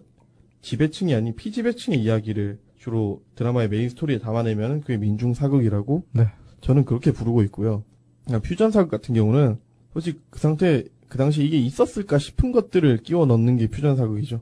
지배층이 0.62 1.16
아닌 1.16 1.36
피지배층의 1.36 2.02
이야기를 2.02 2.60
주로 2.78 3.22
드라마의 3.36 3.70
메인 3.70 3.90
스토리에 3.90 4.20
담아내면 4.20 4.82
그게 4.82 4.98
민중 4.98 5.34
사극이라고 5.34 6.04
네. 6.12 6.28
저는 6.62 6.84
그렇게 6.86 7.12
부르고 7.12 7.42
있고요. 7.44 7.84
그러니까 8.26 8.48
퓨전 8.48 8.72
사극 8.72 8.92
같은 8.92 9.16
경우는 9.16 9.58
솔직히 9.94 10.20
그 10.30 10.40
상태 10.40 10.84
그 11.08 11.18
당시 11.18 11.44
이게 11.46 11.58
있었을까 11.58 12.18
싶은 12.18 12.52
것들을 12.52 12.98
끼워 12.98 13.26
넣는 13.26 13.58
게 13.58 13.68
퓨전 13.68 13.96
사극이죠. 13.96 14.42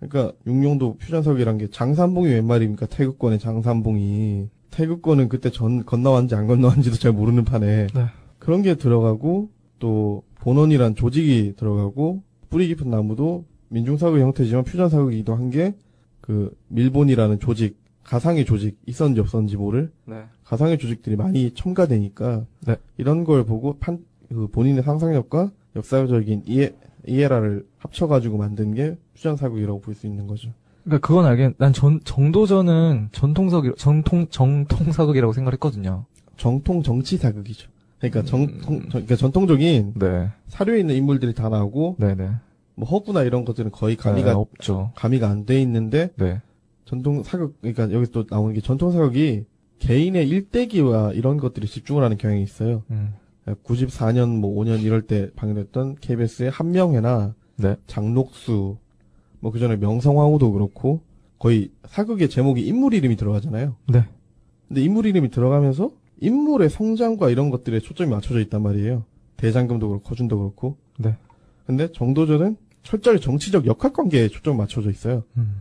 그러니까 0.00 0.34
육룡도 0.46 0.96
퓨전 0.98 1.22
사극이란 1.22 1.58
게 1.58 1.68
장산봉이 1.68 2.28
웬 2.28 2.46
말입니까? 2.46 2.86
태극권의 2.86 3.38
장산봉이 3.40 4.48
태극권은 4.70 5.28
그때 5.28 5.50
전 5.50 5.84
건너왔는지 5.84 6.34
안 6.34 6.46
건너왔는지도 6.46 6.96
잘 6.96 7.12
모르는 7.12 7.44
판에 7.44 7.88
네. 7.94 8.06
그런 8.44 8.60
게 8.60 8.74
들어가고 8.74 9.48
또 9.78 10.22
본원이란 10.36 10.96
조직이 10.96 11.54
들어가고 11.56 12.22
뿌리 12.50 12.68
깊은 12.68 12.90
나무도 12.90 13.46
민중사극 13.70 14.20
형태지만 14.20 14.64
퓨전사극이기도 14.64 15.34
한 15.34 15.50
게 15.50 15.74
그 16.20 16.56
밀본이라는 16.68 17.38
조직 17.38 17.76
가상의 18.02 18.44
조직 18.46 18.78
있었는지 18.86 19.20
없었는지 19.20 19.56
모를 19.58 19.90
네. 20.06 20.24
가상의 20.44 20.78
조직들이 20.78 21.16
많이 21.16 21.50
첨가되니까 21.52 22.46
네. 22.66 22.76
이런 22.96 23.24
걸 23.24 23.44
보고 23.44 23.76
판, 23.78 23.98
그 24.30 24.46
본인의 24.48 24.82
상상력과 24.84 25.50
역사적인 25.76 26.44
이해, 26.46 26.72
이해라를 27.06 27.66
합쳐가지고 27.78 28.38
만든 28.38 28.72
게 28.74 28.96
퓨전사극이라고 29.14 29.80
볼 29.82 29.94
수 29.94 30.06
있는 30.06 30.26
거죠. 30.26 30.48
그러니까 30.84 31.06
그건 31.06 31.26
알겠. 31.26 31.56
난 31.58 31.72
전 31.74 32.00
정도전은 32.04 33.08
전통 33.12 33.50
사극 33.50 33.76
전통 33.76 34.26
정통 34.30 34.92
사극이라고 34.92 35.32
생각했거든요. 35.34 36.06
정통 36.38 36.82
정치 36.82 37.18
사극이죠. 37.18 37.68
그러니까 38.10 38.30
정통, 38.30 38.80
그러니까 38.88 39.16
전통적인 39.16 39.94
네. 39.96 40.28
사료에 40.48 40.80
있는 40.80 40.94
인물들이 40.94 41.34
다 41.34 41.48
나오고 41.48 41.96
네네. 41.98 42.30
뭐 42.76 42.88
허구나 42.88 43.22
이런 43.22 43.44
것들은 43.44 43.70
거의 43.70 43.96
네, 43.96 44.02
가미가 44.02 44.36
없죠. 44.36 44.92
가미가 44.94 45.28
안 45.28 45.46
돼 45.46 45.60
있는데 45.62 46.10
네. 46.16 46.40
전통 46.84 47.22
사극 47.22 47.60
그러니까 47.60 47.90
여기 47.92 48.10
또 48.10 48.24
나오는 48.28 48.54
게 48.54 48.60
전통 48.60 48.90
사극이 48.92 49.44
개인의 49.78 50.28
일대기와 50.28 51.12
이런 51.12 51.36
것들이 51.36 51.66
집중을 51.66 52.02
하는 52.02 52.16
경향이 52.16 52.42
있어요. 52.42 52.82
음. 52.90 53.14
94년 53.46 54.38
뭐 54.38 54.54
5년 54.62 54.82
이럴 54.82 55.02
때 55.02 55.30
방영됐던 55.36 55.96
KBS의 56.00 56.50
한명회나 56.50 57.34
네. 57.56 57.76
장록수 57.86 58.78
뭐 59.40 59.52
그전에 59.52 59.76
명성황후도 59.76 60.52
그렇고 60.52 61.02
거의 61.38 61.70
사극의 61.86 62.30
제목이 62.30 62.66
인물 62.66 62.94
이름이 62.94 63.16
들어가잖아요. 63.16 63.76
네. 63.88 64.04
근데 64.68 64.80
인물 64.82 65.04
이름이 65.06 65.30
들어가면서 65.30 65.92
인물의 66.20 66.70
성장과 66.70 67.30
이런 67.30 67.50
것들에 67.50 67.80
초점이 67.80 68.10
맞춰져 68.10 68.40
있단 68.40 68.62
말이에요. 68.62 69.04
대장금도 69.36 69.88
그렇고 69.88 70.08
허준도 70.08 70.38
그렇고. 70.38 70.76
네. 70.98 71.16
근데 71.66 71.90
정도전은 71.92 72.56
철저히 72.82 73.20
정치적 73.20 73.66
역학 73.66 73.92
관계에 73.92 74.28
초점이 74.28 74.56
맞춰져 74.56 74.90
있어요. 74.90 75.24
음. 75.36 75.60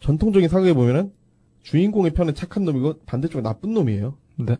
전통적인 0.00 0.48
사극에 0.48 0.74
보면은 0.74 1.12
주인공의 1.62 2.12
편은 2.12 2.34
착한 2.34 2.64
놈이고 2.64 3.00
반대쪽은 3.06 3.42
나쁜 3.42 3.72
놈이에요. 3.72 4.16
네. 4.36 4.56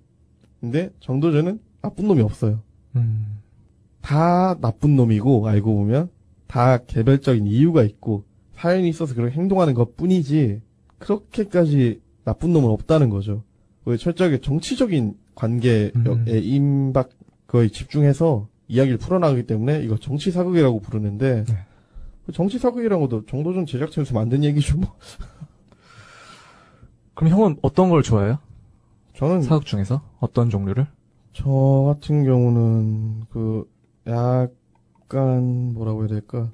근데 0.60 0.90
정도전은 1.00 1.60
나쁜 1.82 2.08
놈이 2.08 2.22
없어요. 2.22 2.60
음. 2.96 3.40
다 4.00 4.58
나쁜 4.60 4.96
놈이고 4.96 5.46
알고 5.46 5.74
보면 5.74 6.08
다 6.46 6.78
개별적인 6.78 7.46
이유가 7.46 7.82
있고 7.82 8.24
사연이 8.54 8.88
있어서 8.88 9.14
그렇게 9.14 9.34
행동하는 9.34 9.74
것 9.74 9.96
뿐이지 9.96 10.62
그렇게까지 10.98 12.00
나쁜 12.24 12.52
놈은 12.52 12.70
없다는 12.70 13.10
거죠. 13.10 13.42
왜 13.84 13.96
철저하게 13.96 14.40
정치적인 14.40 15.14
관계에 15.34 15.92
음. 15.96 16.24
임박 16.26 17.10
거의 17.46 17.70
집중해서 17.70 18.48
이야기를 18.68 18.98
풀어나가기 18.98 19.46
때문에 19.46 19.82
이거 19.82 19.96
정치 19.96 20.30
사극이라고 20.30 20.80
부르는데 20.80 21.44
네. 21.44 21.54
그 22.26 22.32
정치 22.32 22.58
사극이라고도 22.58 23.26
정도전 23.26 23.66
제작진에서 23.66 24.14
만든 24.14 24.44
얘기죠. 24.44 24.78
뭐. 24.78 24.94
그럼 27.14 27.30
형은 27.30 27.56
어떤 27.62 27.90
걸 27.90 28.02
좋아해요? 28.02 28.38
저는 29.14 29.42
사극 29.42 29.66
중에서 29.66 30.02
어떤 30.18 30.50
종류를? 30.50 30.86
저 31.32 31.84
같은 31.86 32.24
경우는 32.24 33.24
그 33.30 33.70
약간 34.06 35.74
뭐라고 35.74 36.00
해야 36.00 36.08
될까 36.08 36.50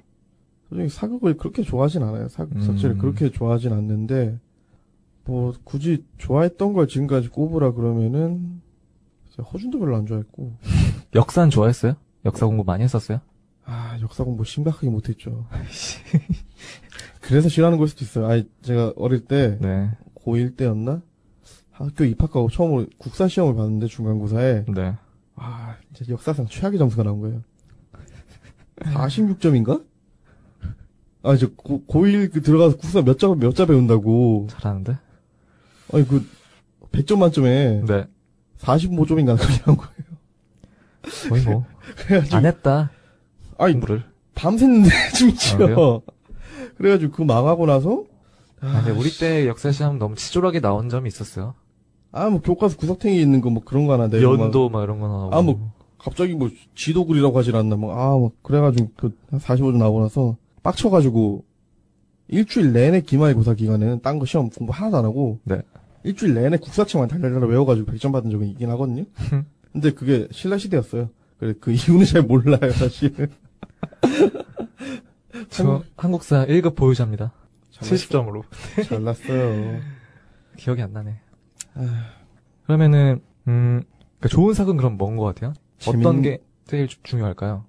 솔직히 0.69 0.89
사극을 0.89 1.37
그렇게 1.37 1.63
좋아하진 1.63 2.03
않아요 2.03 2.27
사극 2.27 2.57
음. 2.57 2.61
자체를 2.61 2.97
그렇게 2.97 3.29
좋아하진 3.29 3.73
않는데 3.73 4.39
뭐 5.25 5.53
굳이 5.63 6.05
좋아했던 6.17 6.73
걸 6.73 6.87
지금까지 6.87 7.29
꼽으라 7.29 7.73
그러면은 7.73 8.60
진짜 9.41 9.49
허준도 9.49 9.79
별로 9.79 9.95
안 9.95 10.05
좋아했고 10.05 10.57
역사는 11.15 11.49
좋아했어요? 11.49 11.95
역사 12.25 12.45
공부 12.45 12.63
많이 12.63 12.83
했었어요? 12.83 13.19
아 13.65 13.97
역사 14.01 14.23
공부 14.23 14.43
심각하게 14.43 14.89
못했죠 14.89 15.47
그래서 17.21 17.49
싫어하는 17.49 17.77
걸 17.77 17.87
수도 17.87 18.05
있어요 18.05 18.27
아니 18.27 18.49
제가 18.61 18.93
어릴 18.95 19.25
때 19.25 19.57
네. 19.59 19.91
고1 20.15 20.55
때였나 20.55 21.01
학교 21.71 22.03
입학하고 22.05 22.49
처음으로 22.49 22.85
국사 22.97 23.27
시험을 23.27 23.55
봤는데 23.55 23.87
중간고사에 23.87 24.65
네. 24.67 24.95
아, 25.35 25.75
진짜 25.93 26.11
역사상 26.11 26.45
최악의 26.45 26.77
점수가 26.77 27.01
나온 27.01 27.19
거예요. 27.21 27.41
46점인가? 28.81 29.83
아, 31.23 31.35
저, 31.35 31.49
고, 31.55 31.83
고1 31.87 32.31
그 32.31 32.43
들어가서 32.43 32.77
국사 32.77 33.01
몇 33.01 33.17
자, 33.17 33.27
몇자 33.33 33.65
배운다고. 33.65 34.47
잘하는데? 34.51 34.97
아니, 35.93 36.07
그, 36.07 36.23
100점 36.91 37.17
만점에 37.17 37.81
네. 37.87 38.05
45점인가 38.61 39.37
그렇게 39.37 39.63
거예요. 39.63 41.29
거의 41.29 41.43
뭐. 41.43 41.65
그래가지고, 42.07 42.37
안 42.37 42.45
했다. 42.45 42.91
아니, 43.57 43.73
공부를. 43.73 44.03
밤샜는데, 44.35 44.85
아, 44.93 45.09
심지어. 45.15 45.57
그래요? 45.57 46.01
그래가지고 46.77 47.11
그 47.11 47.21
망하고 47.23 47.65
나서, 47.65 48.03
아, 48.61 48.83
근데 48.83 48.97
우리 48.97 49.09
때 49.11 49.47
역사 49.47 49.71
시험 49.71 49.97
너무 49.97 50.15
치졸하게 50.15 50.61
나온 50.61 50.89
점이 50.89 51.07
있었어요. 51.07 51.55
아, 52.11 52.29
뭐, 52.29 52.41
교과서 52.41 52.77
구석탱이 52.77 53.19
있는 53.21 53.41
거 53.41 53.49
뭐 53.49 53.63
그런 53.63 53.87
거 53.87 53.93
하나 53.93 54.07
내고. 54.07 54.37
막 54.37 54.43
연도 54.45 54.69
막 54.69 54.83
이런 54.83 54.99
거 54.99 55.07
나오고. 55.07 55.35
아, 55.35 55.41
뭐, 55.41 55.71
갑자기 55.97 56.33
뭐, 56.33 56.49
지도 56.75 57.05
그리라고 57.05 57.37
하질 57.37 57.55
않나, 57.55 57.75
뭐, 57.75 57.93
아, 57.95 58.09
뭐, 58.17 58.31
그래가지고, 58.43 58.91
그, 58.97 59.15
45점 59.31 59.77
나오고 59.77 60.01
나서, 60.01 60.35
빡쳐가지고, 60.63 61.43
일주일 62.27 62.71
내내 62.73 63.01
기말고사 63.01 63.55
기간에는 63.55 64.01
딴 64.01 64.19
거 64.19 64.25
시험 64.25 64.49
공부 64.49 64.71
하나도 64.73 64.97
안 64.97 65.05
하고, 65.05 65.39
네. 65.43 65.61
일주일 66.03 66.33
내내 66.33 66.57
국사책만 66.57 67.07
달달달 67.09 67.43
외워가지고 67.49 67.91
100점 67.91 68.11
받은 68.11 68.29
적은 68.31 68.47
있긴 68.47 68.69
하거든요? 68.71 69.05
근데 69.71 69.91
그게 69.91 70.27
신라시대였어요. 70.31 71.09
그래, 71.37 71.53
그 71.59 71.71
이유는 71.71 72.05
잘 72.05 72.21
몰라요, 72.23 72.71
사실. 72.71 73.29
저 75.49 75.83
한국사 75.95 76.45
1급 76.45 76.75
보유자입니다. 76.75 77.31
잘났어. 77.71 77.95
70점으로. 77.95 78.43
잘났어요. 78.85 79.79
기억이 80.57 80.81
안 80.81 80.91
나네. 80.93 81.15
그러면은, 82.65 83.21
음, 83.47 83.81
그러니까 84.19 84.27
좋은 84.29 84.53
사극은 84.53 84.77
그럼 84.77 84.97
뭔 84.97 85.15
것 85.17 85.23
같아요? 85.23 85.53
어떤 85.87 86.01
재밌는- 86.01 86.23
게 86.23 86.41
제일 86.65 86.87
주- 86.87 87.01
중요할까요? 87.03 87.65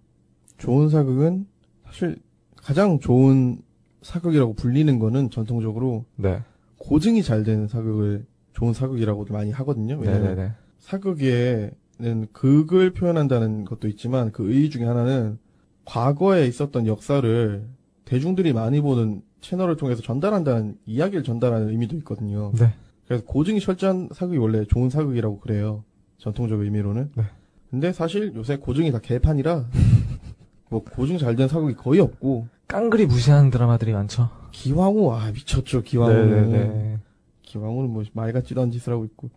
좋은 0.59 0.89
사극은, 0.89 1.47
사실, 1.87 2.19
가장 2.57 2.99
좋은 3.01 3.63
사극이라고 4.03 4.55
불리는 4.55 4.99
거는 4.99 5.31
전통적으로 5.31 6.05
네. 6.17 6.43
고증이 6.83 7.23
잘 7.23 7.45
되는 7.45 7.69
사극을 7.69 8.27
좋은 8.55 8.73
사극이라고 8.75 9.27
많이 9.31 9.53
하거든요. 9.53 9.97
왜냐면 9.99 10.23
네네네. 10.35 10.53
사극에는 10.81 12.27
극을 12.33 12.93
표현한다는 12.93 13.65
것도 13.65 13.87
있지만 13.89 14.33
그 14.33 14.51
의의 14.51 14.69
중에 14.69 14.85
하나는 14.85 15.39
과거에 15.85 16.47
있었던 16.47 16.89
역사를 16.89 17.65
대중들이 18.05 18.53
많이 18.53 18.81
보는 18.81 19.23
채널을 19.41 19.77
통해서 19.77 20.03
전달한다는 20.03 20.77
이야기를 20.85 21.23
전달하는 21.23 21.69
의미도 21.71 21.97
있거든요. 21.99 22.53
네. 22.59 22.75
그래서 23.07 23.25
고증이 23.25 23.61
철저한 23.61 24.09
사극이 24.13 24.39
원래 24.39 24.65
좋은 24.65 24.91
사극이라고 24.91 25.39
그래요. 25.39 25.85
전통적 26.19 26.61
의미로는. 26.61 27.13
네. 27.17 27.25
근데 27.71 27.93
사실 27.93 28.35
요새 28.35 28.57
고증이 28.57 28.91
다 28.91 28.99
개판이라 28.99 29.67
뭐 30.69 30.83
고증 30.83 31.19
잘 31.19 31.37
된 31.37 31.47
사극이 31.47 31.75
거의 31.75 32.01
없고 32.01 32.49
깡그리 32.67 33.07
무시하는 33.07 33.51
드라마들이 33.51 33.93
많죠. 33.93 34.42
기왕후 34.53 35.13
아 35.13 35.31
미쳤죠 35.33 35.83
기왕후는. 35.83 37.01
기왕후는 37.43 37.91
뭐 37.91 38.03
말 38.13 38.33
같지도 38.33 38.61
않은 38.63 38.71
짓을 38.71 38.93
하고 38.93 39.05
있고. 39.05 39.31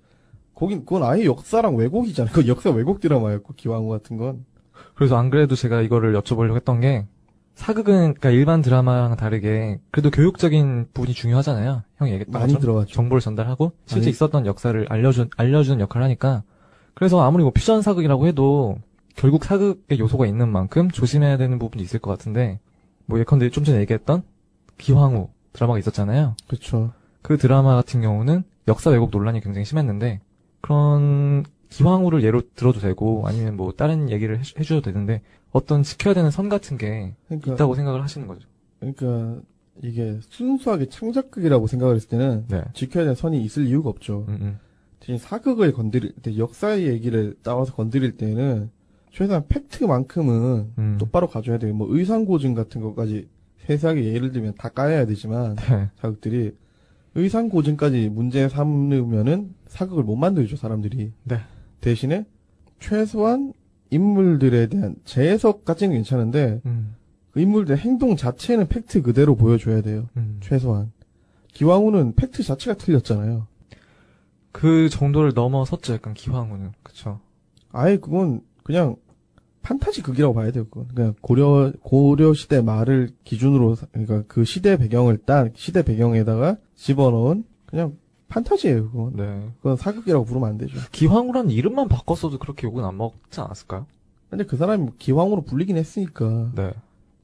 거긴 0.53 0.79
그건 0.85 1.03
아예 1.03 1.25
역사랑 1.25 1.75
왜곡이잖아요. 1.75 2.31
그건 2.31 2.47
역사 2.47 2.69
왜곡 2.69 3.01
드라마였고 3.01 3.53
기왕후 3.55 3.89
같은 3.89 4.17
건. 4.17 4.45
그래서 4.93 5.17
안 5.17 5.29
그래도 5.29 5.55
제가 5.55 5.81
이거를 5.81 6.13
여쭤보려고 6.19 6.55
했던 6.55 6.79
게 6.79 7.05
사극은 7.55 7.93
그러니까 8.15 8.29
일반 8.31 8.61
드라마랑 8.61 9.15
다르게 9.15 9.79
그래도 9.91 10.11
교육적인 10.11 10.87
부분이 10.93 11.13
중요하잖아요. 11.13 11.83
형이 11.97 12.11
얘기했던 12.11 12.33
많이 12.33 12.53
것처럼 12.53 12.61
들어가죠. 12.61 12.93
정보를 12.93 13.21
전달하고 13.21 13.71
실제 13.85 14.01
많이- 14.01 14.11
있었던 14.11 14.45
역사를 14.45 14.85
알려준 14.89 15.29
알려주는 15.37 15.79
역할을 15.81 16.03
하니까 16.05 16.43
그래서 16.93 17.21
아무리 17.21 17.43
뭐 17.43 17.51
퓨전 17.53 17.81
사극이라고 17.81 18.27
해도 18.27 18.77
결국 19.15 19.43
사극의 19.45 19.99
요소가 19.99 20.25
있는 20.25 20.49
만큼 20.49 20.89
조심해야 20.89 21.37
되는 21.37 21.57
부분도 21.59 21.83
있을 21.83 21.99
것 21.99 22.11
같은데 22.11 22.59
뭐 23.05 23.19
예컨대 23.19 23.49
좀 23.49 23.63
전에 23.63 23.79
얘기했던 23.81 24.23
기황후 24.77 25.29
드라마가 25.53 25.79
있었잖아요. 25.79 26.35
그렇죠. 26.47 26.91
그 27.21 27.37
드라마 27.37 27.75
같은 27.75 28.01
경우는 28.01 28.43
역사 28.67 28.89
왜곡 28.89 29.09
논란이 29.11 29.41
굉장히 29.41 29.65
심했는데 29.65 30.21
그런 30.61 31.43
기황후를 31.69 32.23
예로 32.23 32.41
들어도 32.55 32.79
되고 32.79 33.23
아니면 33.27 33.55
뭐 33.57 33.71
다른 33.71 34.09
얘기를 34.09 34.37
해, 34.39 34.43
주셔도 34.43 34.81
되는데 34.81 35.21
어떤 35.51 35.83
지켜야 35.83 36.13
되는 36.13 36.31
선 36.31 36.49
같은 36.49 36.77
게 36.77 37.15
그러니까 37.27 37.53
있다고 37.53 37.75
생각을 37.75 38.03
하시는 38.03 38.27
거죠. 38.27 38.47
그러니까 38.79 39.41
이게 39.81 40.19
순수하게 40.29 40.87
창작극이라고 40.89 41.67
생각을 41.67 41.95
했을 41.95 42.09
때는 42.09 42.45
네. 42.47 42.63
지켜야 42.73 43.03
되는 43.03 43.15
선이 43.15 43.41
있을 43.43 43.65
이유가 43.65 43.89
없죠. 43.89 44.25
음, 44.29 44.37
음. 44.41 44.59
대신 44.99 45.17
사극을 45.17 45.73
건드릴 45.73 46.13
때 46.21 46.37
역사의 46.37 46.87
얘기를 46.87 47.35
따와서 47.43 47.73
건드릴 47.73 48.17
때는 48.17 48.69
최소한 49.11 49.45
팩트만큼은 49.47 50.73
음. 50.77 50.97
똑바로 50.99 51.27
가져야 51.27 51.57
돼요. 51.57 51.73
뭐 51.73 51.87
의상고증 51.89 52.53
같은 52.53 52.81
것까지 52.81 53.27
세세하게 53.65 54.13
예를 54.13 54.31
들면 54.31 54.55
다 54.57 54.69
까야 54.69 55.05
되지만 55.05 55.55
네. 55.69 55.89
사극들이 55.99 56.55
의상 57.15 57.49
고증까지 57.49 58.09
문제 58.09 58.47
삼으면은 58.49 59.55
사극을 59.67 60.03
못 60.03 60.15
만들죠 60.15 60.57
사람들이. 60.57 61.11
네. 61.23 61.39
대신에 61.81 62.25
최소한 62.79 63.53
인물들에 63.89 64.67
대한 64.67 64.95
재해석까지는 65.05 65.95
괜찮은데 65.95 66.61
음, 66.65 66.95
그 67.31 67.39
인물들의 67.39 67.77
행동 67.79 68.15
자체는 68.15 68.67
팩트 68.67 69.01
그대로 69.01 69.35
보여줘야 69.35 69.81
돼요. 69.81 70.09
음. 70.17 70.39
최소한. 70.41 70.91
기왕후는 71.53 72.15
팩트 72.15 72.43
자체가 72.43 72.77
틀렸잖아요. 72.77 73.47
그 74.51 74.89
정도를 74.89 75.31
넘어섰죠, 75.33 75.93
약간 75.93 76.13
기황후는. 76.13 76.71
그쵸. 76.83 77.19
아예 77.71 77.97
그건 77.97 78.41
그냥 78.63 78.95
판타지 79.65 80.03
극이라고 80.03 80.33
봐야 80.35 80.51
돼요. 80.51 80.65
그건 80.69 80.87
그냥 80.93 81.13
고려 81.21 81.71
고려 81.81 82.33
시대 82.35 82.61
말을 82.61 83.09
기준으로 83.23 83.73
사- 83.75 83.87
그러니까 83.91 84.23
그 84.27 84.45
시대 84.45 84.77
배경을 84.77 85.17
딴 85.25 85.51
시대 85.55 85.83
배경에다가 85.83 86.57
집어넣은 86.75 87.45
그냥 87.65 87.97
판타지예요, 88.27 88.91
그건. 88.91 89.15
네. 89.15 89.49
그건 89.57 89.75
사극이라고 89.77 90.23
부르면 90.25 90.49
안 90.49 90.57
되죠. 90.59 90.77
기황후라는 90.91 91.49
이름만 91.49 91.87
바꿨어도 91.87 92.37
그렇게 92.37 92.67
욕은 92.67 92.83
안 92.83 92.95
먹지 92.97 93.39
않았을까요? 93.41 93.87
근데 94.29 94.43
그 94.45 94.55
사람이 94.57 94.89
기왕으로 94.99 95.41
불리긴 95.41 95.77
했으니까. 95.77 96.51
네. 96.55 96.71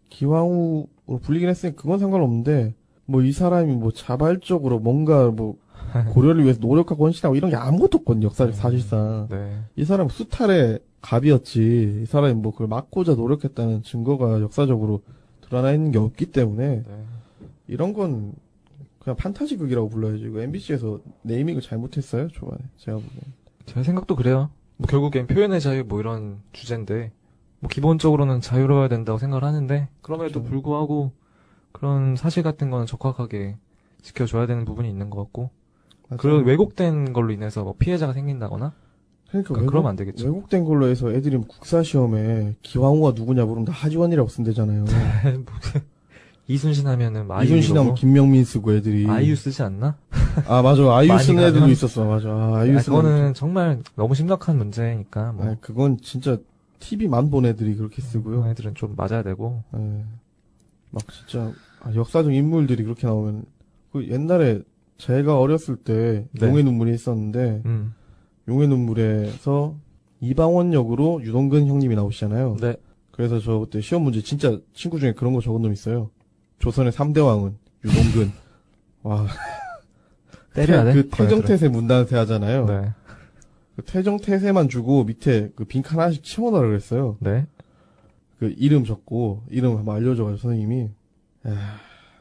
기왕으로 0.09 0.87
불리긴 1.21 1.49
했으니까 1.49 1.81
그건 1.81 1.99
상관없는데, 1.99 2.73
뭐 3.05 3.21
이 3.21 3.31
사람이 3.31 3.75
뭐 3.75 3.91
자발적으로 3.91 4.79
뭔가 4.79 5.29
뭐 5.29 5.57
고려를 6.13 6.43
위해서 6.43 6.59
노력하고 6.61 7.05
헌신하고 7.05 7.35
이런 7.35 7.49
게 7.51 7.55
아무것도 7.57 7.99
없거든요, 7.99 8.27
역사적 8.27 8.55
사실상. 8.55 9.27
네. 9.29 9.59
이 9.75 9.83
사람 9.85 10.07
수탈의 10.09 10.79
갑이었지. 11.01 12.01
이 12.03 12.05
사람이 12.05 12.35
뭐 12.35 12.51
그걸 12.51 12.67
막고자 12.67 13.15
노력했다는 13.15 13.83
증거가 13.83 14.39
역사적으로 14.41 15.01
드러나 15.41 15.71
있는 15.71 15.91
게 15.91 15.97
없기 15.97 16.27
때문에 16.27 16.83
네. 16.87 17.05
이런 17.67 17.93
건 17.93 18.33
그냥 18.99 19.17
판타지극이라고 19.17 19.89
불러야지. 19.89 20.23
이거 20.23 20.41
MBC에서 20.41 20.99
네이밍을 21.23 21.61
잘못했어요, 21.61 22.27
초반에. 22.29 22.61
제가 22.77 22.97
보기엔. 22.97 23.21
제 23.65 23.83
생각도 23.83 24.15
그래요. 24.15 24.49
뭐 24.77 24.87
결국엔 24.87 25.27
표현의 25.27 25.61
자유 25.61 25.83
뭐 25.83 25.99
이런 25.99 26.39
주제인데 26.53 27.11
뭐 27.59 27.69
기본적으로는 27.69 28.41
자유로워야 28.41 28.87
된다고 28.87 29.19
생각을 29.19 29.43
하는데 29.43 29.89
그럼에도 30.01 30.33
그렇죠. 30.33 30.49
불구하고 30.49 31.11
그런 31.71 32.15
사실 32.15 32.43
같은 32.43 32.69
거는 32.69 32.85
적확하게 32.85 33.57
지켜줘야 34.01 34.47
되는 34.47 34.65
부분이 34.65 34.89
있는 34.89 35.09
것 35.09 35.19
같고 35.19 35.51
그런 36.17 36.43
왜곡된 36.43 37.13
걸로 37.13 37.31
인해서 37.31 37.63
뭐 37.63 37.75
피해자가 37.77 38.13
생긴다거나 38.13 38.73
그러니까 39.32 39.53
그러니까 39.53 39.53
외국, 39.55 39.71
그러면 39.71 39.89
안 39.91 39.95
되겠죠. 39.95 40.25
왜곡된 40.25 40.65
걸로 40.65 40.88
해서 40.88 41.11
애들이 41.11 41.38
국사 41.38 41.82
시험에 41.84 42.55
기왕후가 42.61 43.13
누구냐 43.15 43.45
물으면 43.45 43.65
다 43.65 43.71
하지원이라고 43.71 44.29
쓰면 44.29 44.45
되잖아요. 44.45 44.86
이순신 46.47 46.86
하면은 46.86 47.27
뭐 47.27 47.38
아이유 47.38 47.57
이순신 47.57 47.77
하면 47.77 47.95
김명민 47.95 48.43
쓰고 48.43 48.73
애들이. 48.73 49.07
아이유 49.07 49.36
쓰지 49.36 49.63
않나? 49.63 49.95
아 50.47 50.61
맞아. 50.61 50.84
아이유 50.95 51.17
쓰는 51.19 51.43
애들도? 51.43 51.69
있었어. 51.69 52.03
맞아. 52.05 52.29
아, 52.29 52.57
아이유 52.57 52.77
아, 52.77 52.82
그거는 52.82 53.34
정말 53.34 53.82
너무 53.95 54.15
심각한 54.15 54.57
문제니까 54.57 55.32
뭐 55.32 55.45
아, 55.45 55.55
그건 55.61 55.97
진짜 56.01 56.38
TV만 56.79 57.29
본 57.29 57.45
애들이 57.45 57.75
그렇게 57.75 58.01
쓰고요. 58.01 58.38
그런 58.38 58.51
애들은 58.51 58.75
좀 58.75 58.95
맞아야 58.97 59.23
되고 59.23 59.63
예. 59.77 60.03
막 60.89 61.03
진짜 61.09 61.53
아, 61.79 61.93
역사적 61.95 62.34
인물들이 62.34 62.84
그렇게 62.84 63.07
나오면 63.07 63.45
그 63.93 64.09
옛날에 64.09 64.61
제가 64.97 65.39
어렸을 65.39 65.77
때 65.77 66.25
네. 66.32 66.47
용의 66.47 66.63
눈물이 66.63 66.93
있었는데 66.93 67.61
음. 67.65 67.93
용의 68.47 68.67
눈물에서 68.67 69.75
이방원 70.19 70.73
역으로 70.73 71.21
유동근 71.23 71.67
형님이 71.67 71.95
나오시잖아요. 71.95 72.57
네. 72.61 72.75
그래서 73.11 73.39
저 73.39 73.59
그때 73.59 73.81
시험 73.81 74.03
문제 74.03 74.21
진짜 74.21 74.57
친구 74.73 74.99
중에 74.99 75.13
그런 75.13 75.33
거 75.33 75.41
적은 75.41 75.61
놈 75.61 75.73
있어요. 75.73 76.09
조선의 76.59 76.91
3대 76.91 77.25
왕은 77.25 77.57
유동근. 77.85 78.31
와. 79.03 79.27
때려야 80.53 80.83
돼? 80.83 80.93
그 80.93 81.09
태정태세 81.09 81.69
문단세 81.69 82.15
하잖아요. 82.17 82.65
네. 82.65 82.93
그 83.75 83.83
태정태세만 83.83 84.69
주고 84.69 85.03
밑에 85.03 85.51
그 85.55 85.65
빈칸 85.65 85.99
하나씩 85.99 86.23
채워넣으라 86.23 86.67
그랬어요. 86.67 87.17
네. 87.19 87.47
그 88.39 88.53
이름 88.57 88.85
적고 88.85 89.43
이름 89.49 89.77
한번 89.77 89.95
알려줘가지고 89.97 90.37
선생님이 90.37 90.89
야 91.47 91.55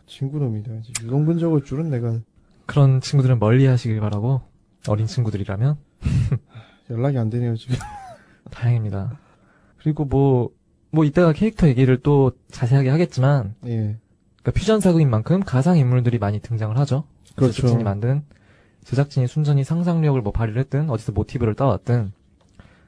친구놈이 0.06 0.62
내가 0.62 0.76
이제 0.76 0.92
유동근 1.02 1.38
적을 1.38 1.64
줄은 1.64 1.90
내가 1.90 2.18
그런 2.66 3.00
친구들은 3.00 3.38
멀리 3.38 3.66
하시길 3.66 4.00
바라고 4.00 4.42
어린 4.86 5.06
친구들이라면 5.06 5.76
연락이 6.90 7.18
안 7.18 7.30
되네요 7.30 7.56
지금. 7.56 7.76
다행입니다. 8.50 9.18
그리고 9.78 10.04
뭐, 10.04 10.50
뭐 10.90 11.04
이따가 11.04 11.32
캐릭터 11.32 11.68
얘기를 11.68 11.98
또 12.02 12.32
자세하게 12.50 12.88
하겠지만, 12.90 13.54
예. 13.66 13.96
그러니까 14.42 14.52
퓨전 14.52 14.80
사극인 14.80 15.08
만큼 15.08 15.40
가상 15.40 15.78
인물들이 15.78 16.18
많이 16.18 16.40
등장을 16.40 16.76
하죠. 16.78 17.04
그렇죠. 17.36 17.52
제작진이 17.52 17.84
만든, 17.84 18.22
제작진이 18.84 19.26
순전히 19.26 19.64
상상력을 19.64 20.20
뭐 20.22 20.32
발휘를 20.32 20.60
했든, 20.60 20.90
어디서 20.90 21.12
모티브를 21.12 21.54
따왔든, 21.54 22.12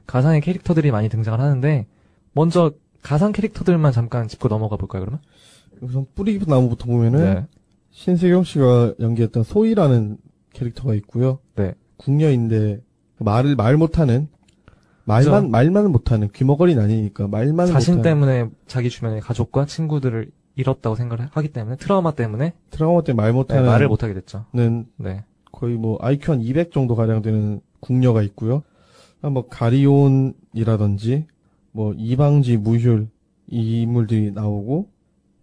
가상의 0.05 0.41
캐릭터들이 0.41 0.91
많이 0.91 1.09
등장을 1.09 1.39
하는데, 1.39 1.87
먼저 2.33 2.73
가상 3.01 3.31
캐릭터들만 3.31 3.91
잠깐 3.91 4.27
짚고 4.27 4.47
넘어가 4.47 4.75
볼까요, 4.75 5.01
그러면? 5.01 5.21
우선 5.81 6.05
뿌리 6.15 6.33
깊은 6.33 6.47
나무부터 6.47 6.85
보면은 6.85 7.33
네. 7.33 7.47
신세경 7.91 8.43
씨가 8.43 8.95
연기했던 8.99 9.43
소희라는 9.43 10.17
캐릭터가 10.53 10.95
있고요. 10.95 11.39
네. 11.55 11.73
궁녀인데 11.97 12.81
말을 13.23 13.55
말 13.55 13.77
못하는 13.77 14.27
말만 15.05 15.41
그죠. 15.43 15.49
말만 15.51 15.91
못하는 15.91 16.29
귀머거리는 16.31 16.81
아니니까 16.81 17.27
말만 17.27 17.67
자신 17.67 17.97
못하는 17.97 18.01
때문에 18.03 18.49
자기 18.67 18.89
주변의 18.89 19.21
가족과 19.21 19.65
친구들을 19.65 20.31
잃었다고 20.55 20.95
생각을 20.95 21.27
하기 21.31 21.49
때문에, 21.49 21.77
트라우마 21.77 22.11
때문에 22.11 22.53
트라우마 22.69 23.03
때문에 23.03 23.21
말 23.23 23.31
네, 23.31 23.35
못하는 23.35 23.65
말을 23.65 23.87
못하게 23.87 24.13
됐죠. 24.13 24.45
는 24.53 24.85
네. 24.97 25.23
거의 25.51 25.75
뭐 25.75 25.97
IQ 26.01 26.31
한 26.31 26.41
200 26.41 26.71
정도 26.71 26.95
가량 26.95 27.21
되는 27.21 27.59
궁녀가 27.79 28.21
있고요. 28.21 28.63
아, 29.21 29.29
뭐 29.29 29.47
가리온이라든지 29.47 31.25
뭐 31.71 31.93
이방지 31.97 32.57
무휼 32.57 33.07
이 33.49 33.81
인물들이 33.81 34.31
나오고 34.31 34.89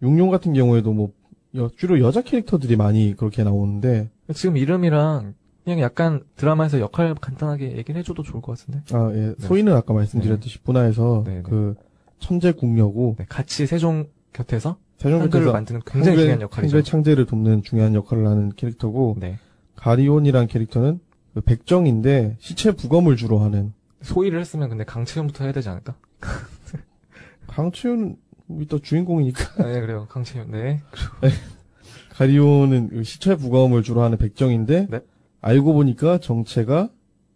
용룡 0.03 0.31
같은 0.31 0.53
경우에도 0.55 0.93
뭐 0.93 1.13
여- 1.57 1.71
주로 1.77 2.01
여자 2.01 2.23
캐릭터들이 2.23 2.77
많이 2.77 3.15
그렇게 3.17 3.43
나오는데 3.45 4.09
지금 4.35 4.57
이름이랑 4.57 5.35
그냥 5.71 5.81
약간 5.81 6.25
드라마에서 6.35 6.81
역할 6.81 7.15
간단하게 7.15 7.77
얘기를 7.77 7.99
해줘도 8.01 8.25
좋을 8.25 8.43
것 8.43 8.59
같은데. 8.59 8.83
아예 8.93 9.35
소희는 9.39 9.73
아까 9.73 9.95
말씀드렸듯이 9.95 10.61
분화해서 10.63 11.23
네, 11.25 11.37
네. 11.37 11.43
그 11.43 11.77
천재 12.19 12.51
궁녀고 12.51 13.17
네, 13.19 13.27
같이 13.29 13.67
세종 13.67 14.09
곁에서 14.33 14.79
한글을 15.01 15.19
세종국에서 15.21 15.53
만드는 15.53 15.81
굉장히 15.87 16.19
중요한 16.19 16.41
역할이죠. 16.41 16.77
한글 16.77 16.83
창제를 16.83 17.27
돕는 17.27 17.63
중요한 17.63 17.95
역할을 17.95 18.27
하는 18.27 18.51
캐릭터고 18.51 19.17
네. 19.21 19.39
가리온이란 19.77 20.49
캐릭터는 20.49 20.99
그 21.35 21.41
백정인데 21.41 22.37
시체 22.41 22.73
부검을 22.73 23.17
주로 23.17 23.39
하는 23.39 23.73
소위를 24.03 24.41
했으면 24.41 24.71
근데 24.71 24.85
강채윤부터 24.85 25.45
해야 25.45 25.53
되지 25.53 25.69
않을까? 25.69 25.95
강치훈 27.47 28.17
이또 28.61 28.81
주인공이니까 28.81 29.63
네, 29.63 29.81
그래요. 29.81 30.09
강채윤. 30.11 30.51
네. 30.51 30.81
가리온은 32.11 32.89
그 32.89 33.05
시체 33.05 33.37
부검을 33.37 33.85
주로 33.85 34.03
하는 34.03 34.19
백정인데 34.19 34.89
네. 34.91 35.01
알고 35.41 35.73
보니까 35.75 36.19
정체가 36.19 36.91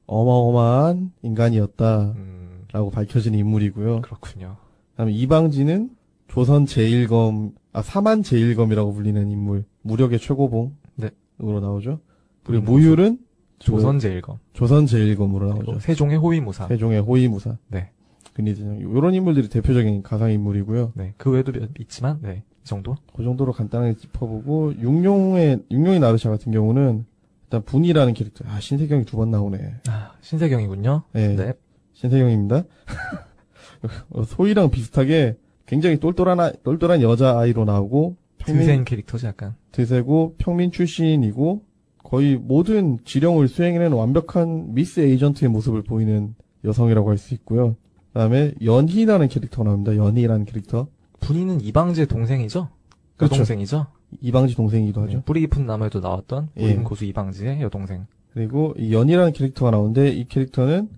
어마어마한 0.07 1.13
인간이었다라고 1.23 2.15
음, 2.17 2.91
밝혀진 2.93 3.35
인물이고요. 3.35 4.03
그렇군요. 4.03 4.57
그다음에 4.93 5.13
이방지는 5.13 5.91
조선 6.29 6.65
제1검 6.67 7.53
아 7.73 7.83
사만 7.83 8.23
제1검이라고 8.23 8.95
불리는 8.95 9.31
인물 9.31 9.65
무력의 9.83 10.19
최고봉으로 10.19 10.73
네. 10.97 11.11
나오죠. 11.39 12.01
그리고 12.45 12.63
음, 12.63 12.65
무율은 12.67 13.19
조선 13.59 13.99
제1검. 13.99 14.39
조선 14.53 14.85
제1검으로 14.85 15.49
나오죠. 15.49 15.79
세종의 15.81 16.19
호위무사. 16.19 16.69
세종의 16.69 17.01
호위무사. 17.01 17.57
네. 17.69 17.91
근위대장 18.35 18.79
이런 18.79 19.15
인물들이 19.15 19.49
대표적인 19.49 20.03
가상 20.03 20.31
인물이고요. 20.33 20.93
네. 20.95 21.15
그 21.17 21.31
외에도 21.31 21.53
몇- 21.53 21.71
있지만, 21.79 22.19
네. 22.21 22.43
이 22.63 22.65
정도? 22.67 22.97
그 23.15 23.23
정도로 23.23 23.53
간단하게 23.53 23.95
짚어보고 23.97 24.75
육룡의 24.81 25.61
육룡의 25.71 26.01
나르샤 26.01 26.31
같은 26.31 26.51
경우는 26.53 27.07
일단 27.55 27.63
분이라는 27.65 28.15
캐릭터. 28.15 28.45
아 28.49 28.59
신세경이 28.61 29.05
두 29.05 29.17
번 29.17 29.31
나오네. 29.31 29.59
아, 29.89 30.13
신세경이군요. 30.21 31.03
네, 31.13 31.37
네. 31.37 31.53
신세경입니다. 31.93 32.65
어, 34.11 34.25
소희랑 34.25 34.71
비슷하게 34.71 35.37
굉장히 35.67 35.99
똘똘한 36.01 36.41
아- 36.41 36.53
똘똘한 36.63 37.01
여자 37.03 37.39
아이로 37.39 37.65
나오고 37.65 38.17
평민 38.39 38.67
드센 38.67 38.85
캐릭터지 38.85 39.27
약간. 39.27 39.55
드세고 39.73 40.35
평민 40.39 40.71
출신이고 40.73 41.63
거의 42.03 42.37
모든 42.37 42.99
지령을 43.05 43.49
수행해내는 43.49 43.97
완벽한 43.97 44.75
미스 44.75 45.01
에이전트의 45.01 45.49
모습을 45.51 45.83
보이는 45.83 46.35
여성이라고 46.65 47.09
할 47.11 47.19
수 47.19 47.35
있고요. 47.35 47.77
그 48.13 48.19
다음에 48.19 48.53
연희라는 48.63 49.29
캐릭터가 49.29 49.65
나옵니다. 49.69 49.97
연희라는 49.97 50.45
캐릭터. 50.45 50.89
분이는 51.21 51.61
이방지의 51.63 52.07
동생이죠? 52.07 52.69
그렇죠. 53.17 53.35
여동생이죠? 53.37 53.87
이방지 54.21 54.55
동생이기도 54.55 55.03
하죠. 55.03 55.19
네, 55.19 55.23
뿌리 55.25 55.41
깊은 55.41 55.67
나무에도 55.67 56.01
나왔던 56.01 56.51
예. 56.59 56.65
우림 56.65 56.85
고수 56.85 57.05
이방지의 57.05 57.61
여동생. 57.63 58.07
그리고 58.33 58.75
이 58.77 58.93
연희라는 58.93 59.33
캐릭터가 59.33 59.71
나오는데 59.71 60.09
이 60.11 60.27
캐릭터는 60.29 60.89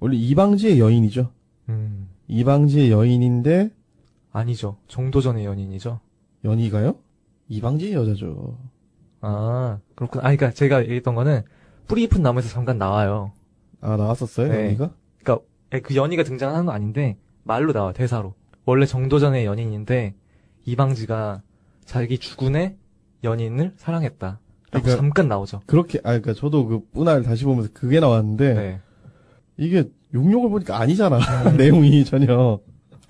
원래 0.00 0.16
이방지의 0.16 0.78
여인이죠. 0.78 1.30
음, 1.68 2.08
이방지의 2.28 2.90
여인인데 2.90 3.70
아니죠. 4.32 4.76
정도전의 4.88 5.44
연인이죠. 5.44 6.00
연희가요? 6.44 6.96
이방지의 7.48 7.92
여자죠. 7.92 8.58
아, 9.20 9.78
그렇구나. 9.94 10.24
아, 10.24 10.28
그니까 10.28 10.50
제가 10.50 10.82
얘기했던 10.82 11.14
거는 11.14 11.42
뿌리 11.86 12.02
깊은 12.02 12.22
나무에서 12.22 12.48
잠깐 12.48 12.78
나와요. 12.78 13.32
아 13.80 13.96
나왔었어요 13.96 14.48
네. 14.48 14.64
연희가? 14.66 14.90
예, 15.74 15.80
그 15.80 15.96
연희가 15.96 16.22
등장하는 16.22 16.66
건 16.66 16.74
아닌데 16.74 17.16
말로 17.44 17.72
나와 17.72 17.92
대사로. 17.92 18.34
원래 18.64 18.86
정도전의 18.86 19.44
연인인데 19.44 20.14
이방지가 20.64 21.42
자기 21.84 22.18
주군의 22.18 22.76
연인을 23.24 23.72
사랑했다. 23.76 24.38
라고 24.70 24.84
그러니까- 24.84 24.96
잠깐 24.96 25.28
나오죠. 25.28 25.60
그렇게 25.66 25.98
아 25.98 26.18
그러니까 26.18 26.32
저도 26.34 26.66
그 26.66 26.80
뿌나를 26.92 27.22
다시 27.22 27.44
보면서 27.44 27.68
그게 27.74 28.00
나왔는데 28.00 28.54
네. 28.54 28.80
이게 29.58 29.84
용역을 30.14 30.48
보니까 30.50 30.78
아니잖아 30.80 31.18
내용이 31.58 32.04
전혀 32.04 32.58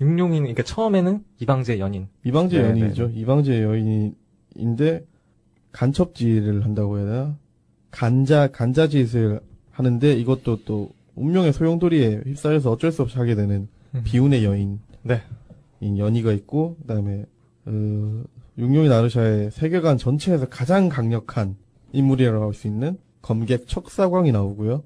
육룡인 0.01 0.41
그러니까 0.43 0.63
처음에는 0.63 1.23
이방지의 1.39 1.79
연인. 1.79 2.07
이방지의 2.25 2.63
네, 2.63 2.69
연인이죠. 2.69 3.11
이방지의 3.15 3.61
여인인데 3.63 5.05
간첩질을 5.71 6.65
한다고 6.65 6.97
해야 6.97 7.05
되나? 7.05 7.37
간자 7.91 8.47
간자짓을 8.47 9.39
하는데 9.71 10.13
이것도 10.13 10.63
또 10.65 10.89
운명의 11.15 11.53
소용돌이에 11.53 12.21
휩싸여서 12.25 12.71
어쩔 12.71 12.91
수 12.91 13.03
없이 13.03 13.17
하게 13.17 13.35
되는 13.35 13.67
음. 13.95 14.01
비운의 14.03 14.43
여인. 14.43 14.79
네. 15.03 15.21
인 15.79 15.97
연희가 15.97 16.31
있고 16.33 16.75
그다음에 16.81 17.25
어, 17.65 18.23
육룡이 18.57 18.87
나르샤의 18.89 19.51
세계관 19.51 19.97
전체에서 19.97 20.47
가장 20.49 20.89
강력한 20.89 21.55
인물이라고 21.91 22.45
할 22.45 22.53
수 22.53 22.67
있는 22.67 22.97
검객 23.21 23.67
척사광이 23.67 24.31
나오고요. 24.31 24.83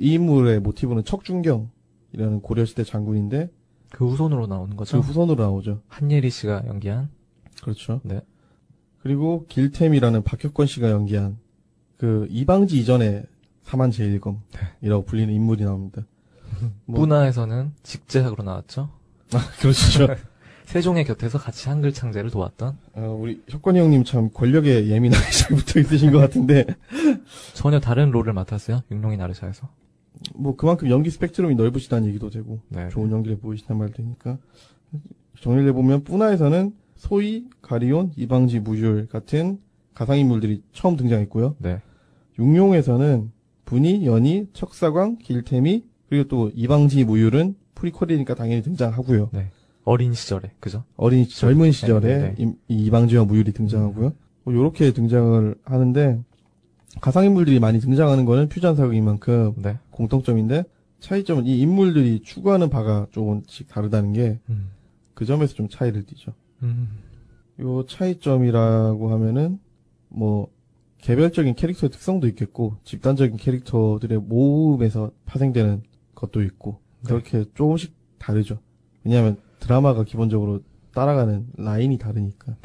이 0.00 0.14
인물의 0.14 0.60
모티브는 0.60 1.04
척준경이라는 1.04 2.40
고려시대 2.42 2.84
장군인데 2.84 3.50
그 3.90 4.06
후손으로 4.08 4.46
나오는 4.46 4.70
그 4.70 4.76
거죠. 4.76 4.98
후손으로 4.98 5.42
나오죠. 5.42 5.82
한예리 5.88 6.30
씨가 6.30 6.64
연기한. 6.66 7.08
그렇죠. 7.62 8.00
네. 8.04 8.20
그리고 9.02 9.46
길템이라는 9.48 10.22
박혁권 10.24 10.66
씨가 10.66 10.90
연기한 10.90 11.38
그 11.96 12.26
이방지 12.30 12.78
이전의 12.80 13.24
사만 13.62 13.90
제일검이라고 13.90 15.04
불리는 15.06 15.32
인물이 15.32 15.64
나옵니다. 15.64 16.02
뭐- 16.84 17.00
뿌나에서는 17.00 17.72
직제학으로 17.82 18.42
나왔죠. 18.42 18.90
아, 19.32 19.38
그렇죠. 19.60 20.08
세종의 20.68 21.04
곁에서 21.06 21.38
같이 21.38 21.70
한글 21.70 21.94
창제를 21.94 22.30
도왔던 22.30 22.76
어, 22.92 23.18
우리 23.18 23.40
혁권이 23.48 23.78
형님 23.78 24.04
참 24.04 24.28
권력에 24.34 24.88
예민하게 24.88 25.24
잘 25.32 25.56
붙어 25.56 25.80
있으신 25.80 26.12
것 26.12 26.18
같은데 26.18 26.66
전혀 27.54 27.80
다른 27.80 28.10
롤을 28.10 28.34
맡았어요. 28.34 28.82
육룡이 28.90 29.16
나르샤에서. 29.16 29.70
뭐 30.34 30.56
그만큼 30.56 30.90
연기 30.90 31.08
스펙트럼이 31.08 31.54
넓으시다는 31.54 32.06
얘기도 32.08 32.28
되고 32.28 32.60
네. 32.68 32.90
좋은 32.90 33.10
연기를 33.10 33.38
보이시단 33.38 33.78
말 33.78 33.92
되니까 33.92 34.36
정리를 35.40 35.66
해보면 35.70 36.04
뿌나에서는 36.04 36.74
소희, 36.96 37.48
가리온, 37.62 38.12
이방지, 38.16 38.60
무율 38.60 39.06
같은 39.06 39.60
가상인물들이 39.94 40.62
처음 40.74 40.96
등장했고요. 40.96 41.56
네. 41.60 41.80
육룡에서는 42.38 43.32
분이, 43.64 44.04
연희, 44.04 44.48
척사광, 44.52 45.16
길태미 45.16 45.84
그리고 46.10 46.28
또 46.28 46.50
이방지, 46.54 47.04
무율은 47.04 47.56
프리퀄이니까 47.74 48.34
당연히 48.34 48.60
등장하고요. 48.62 49.30
어린 49.88 50.12
시절에 50.12 50.50
그죠? 50.60 50.84
어린 50.96 51.24
시- 51.24 51.40
젊은 51.40 51.72
시절에 51.72 52.18
네, 52.18 52.34
네. 52.34 52.34
이, 52.38 52.52
이 52.68 52.84
이방지와 52.86 53.24
무율이 53.24 53.52
등장하고요. 53.52 54.12
뭐 54.44 54.54
요렇게 54.54 54.92
등장을 54.92 55.54
하는데 55.64 56.20
가상인물들이 57.00 57.58
많이 57.58 57.80
등장하는 57.80 58.24
거는 58.26 58.48
퓨전 58.50 58.76
사극인 58.76 59.04
만큼 59.04 59.54
네. 59.56 59.78
공통점인데 59.90 60.64
차이점은 61.00 61.46
이 61.46 61.58
인물들이 61.60 62.20
추구하는 62.22 62.68
바가 62.68 63.06
조금씩 63.12 63.68
다르다는 63.68 64.12
게그 64.12 64.40
음. 64.50 64.68
점에서 65.26 65.54
좀 65.54 65.68
차이를 65.68 66.04
띠죠. 66.04 66.34
음. 66.62 66.88
요 67.60 67.84
차이점이라고 67.86 69.10
하면은 69.12 69.58
뭐 70.08 70.48
개별적인 70.98 71.54
캐릭터의 71.54 71.90
특성도 71.90 72.26
있겠고 72.28 72.76
집단적인 72.84 73.36
캐릭터들의 73.38 74.18
모음에서 74.20 75.12
파생되는 75.24 75.82
것도 76.14 76.42
있고 76.42 76.80
네. 77.04 77.08
그렇게 77.08 77.44
조금씩 77.54 77.94
다르죠. 78.18 78.58
왜냐하면 79.04 79.38
드라마가 79.68 80.02
기본적으로 80.02 80.62
따라가는 80.94 81.46
라인이 81.58 81.98
다르니까. 81.98 82.56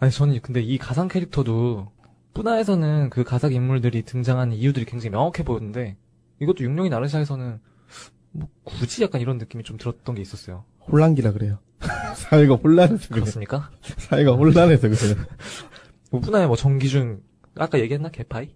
아니 0.00 0.10
저는 0.10 0.40
근데 0.42 0.60
이 0.60 0.76
가상 0.76 1.06
캐릭터도 1.06 1.92
뿌나에서는 2.34 3.10
그 3.10 3.22
가상 3.22 3.52
인물들이 3.52 4.02
등장하는 4.02 4.56
이유들이 4.56 4.84
굉장히 4.86 5.10
명확해 5.10 5.44
보였는데 5.44 5.96
이것도 6.40 6.64
육룡이 6.64 6.90
나르샤에서는 6.90 7.60
뭐 8.32 8.48
굳이 8.64 9.04
약간 9.04 9.20
이런 9.20 9.38
느낌이 9.38 9.62
좀 9.62 9.76
들었던 9.76 10.16
게 10.16 10.20
있었어요. 10.20 10.64
혼란기라 10.90 11.30
그래요. 11.32 11.58
사회가 12.16 12.56
혼란해서 12.56 13.08
그래요. 13.08 13.22
그렇습니까? 13.22 13.70
사회가 13.98 14.32
혼란해서 14.32 14.88
그래요. 14.88 15.14
뭐 16.10 16.20
뿌나에 16.20 16.46
뭐 16.48 16.56
정기준 16.56 17.22
아까 17.54 17.78
얘기했나 17.78 18.08
개파이? 18.08 18.52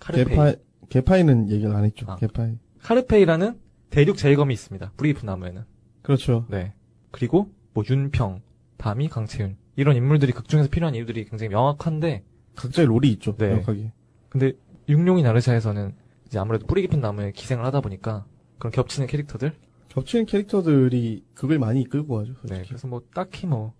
카르페이. 0.00 0.24
개파이, 0.24 0.56
개파이는 0.88 1.50
얘기를 1.50 1.74
안 1.76 1.84
했죠. 1.84 2.06
아. 2.08 2.16
개파이. 2.16 2.58
카르페이라는 2.82 3.60
대륙 3.90 4.16
제일검이 4.16 4.52
있습니다. 4.52 4.92
뿌리 4.96 5.09
깊은 5.09 5.24
나무에는. 5.24 5.73
그렇죠. 6.04 6.46
네. 6.48 6.72
그리고 7.10 7.50
뭐 7.72 7.82
윤평, 7.88 8.42
다미, 8.76 9.08
강채윤 9.08 9.56
이런 9.76 9.96
인물들이 9.96 10.32
극 10.32 10.48
중에서 10.48 10.68
필요한 10.68 10.94
이유들이 10.94 11.24
굉장히 11.24 11.48
명확한데 11.48 12.22
각자의 12.54 12.86
role이 12.86 13.08
있죠. 13.14 13.34
네. 13.36 13.48
명확하게. 13.48 13.90
근데 14.28 14.52
육룡이 14.88 15.22
나르샤에서는 15.22 15.94
이제 16.26 16.38
아무래도 16.38 16.66
뿌리 16.66 16.82
깊은 16.82 17.00
나무에 17.00 17.32
기생을 17.32 17.64
하다 17.64 17.80
보니까 17.80 18.26
그런 18.58 18.70
겹치는 18.70 19.08
캐릭터들 19.08 19.54
겹치는 19.88 20.26
캐릭터들이 20.26 21.24
그걸 21.34 21.58
많이 21.58 21.80
이끌고 21.80 22.16
가죠. 22.16 22.32
네, 22.42 22.48
솔직히. 22.48 22.68
그래서 22.68 22.86
뭐 22.86 23.02
딱히 23.14 23.46
뭐 23.46 23.72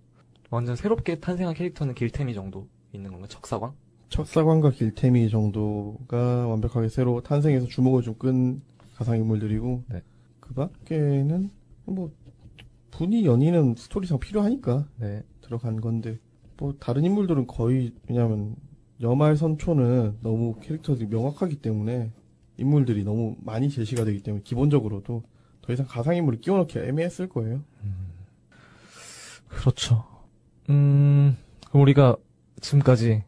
완전 0.51 0.77
새롭게 0.77 1.21
탄생한 1.21 1.55
캐릭터는 1.55 1.95
길템이 1.95 2.35
정도 2.35 2.69
있는 2.93 3.11
건가? 3.13 3.27
척사광? 3.29 3.75
척사관과 4.09 4.71
길태미 4.71 5.29
정도가 5.29 6.47
완벽하게 6.47 6.89
새로 6.89 7.21
탄생해서 7.21 7.67
주목을 7.67 8.03
좀 8.03 8.15
끈 8.17 8.63
가상인물들이고 8.95 9.85
네. 9.91 10.03
그 10.41 10.55
밖에는 10.55 11.51
뭐 11.87 12.11
분이 12.91 13.27
연인은 13.27 13.75
스토리상 13.77 14.19
필요하니까 14.19 14.89
네. 14.99 15.23
들어간 15.41 15.81
건데 15.81 16.19
뭐 16.57 16.75
다른 16.79 17.05
인물들은 17.05 17.47
거의 17.47 17.93
왜냐면 18.09 18.57
여말 19.01 19.37
선초는 19.37 20.19
너무 20.23 20.57
캐릭터들이 20.61 21.09
명확하기 21.09 21.57
때문에 21.57 22.13
인물들이 22.57 23.03
너무 23.05 23.37
많이 23.41 23.69
제시가 23.69 24.05
되기 24.05 24.23
때문에 24.23 24.43
기본적으로도 24.45 25.25
더 25.63 25.73
이상 25.73 25.87
가상 25.87 26.17
인물을 26.17 26.41
끼워넣기 26.41 26.79
애매했을 26.79 27.29
거예요. 27.29 27.63
그렇죠. 29.49 30.05
음, 30.71 31.37
그럼 31.69 31.83
우리가 31.83 32.17
지금까지 32.61 33.25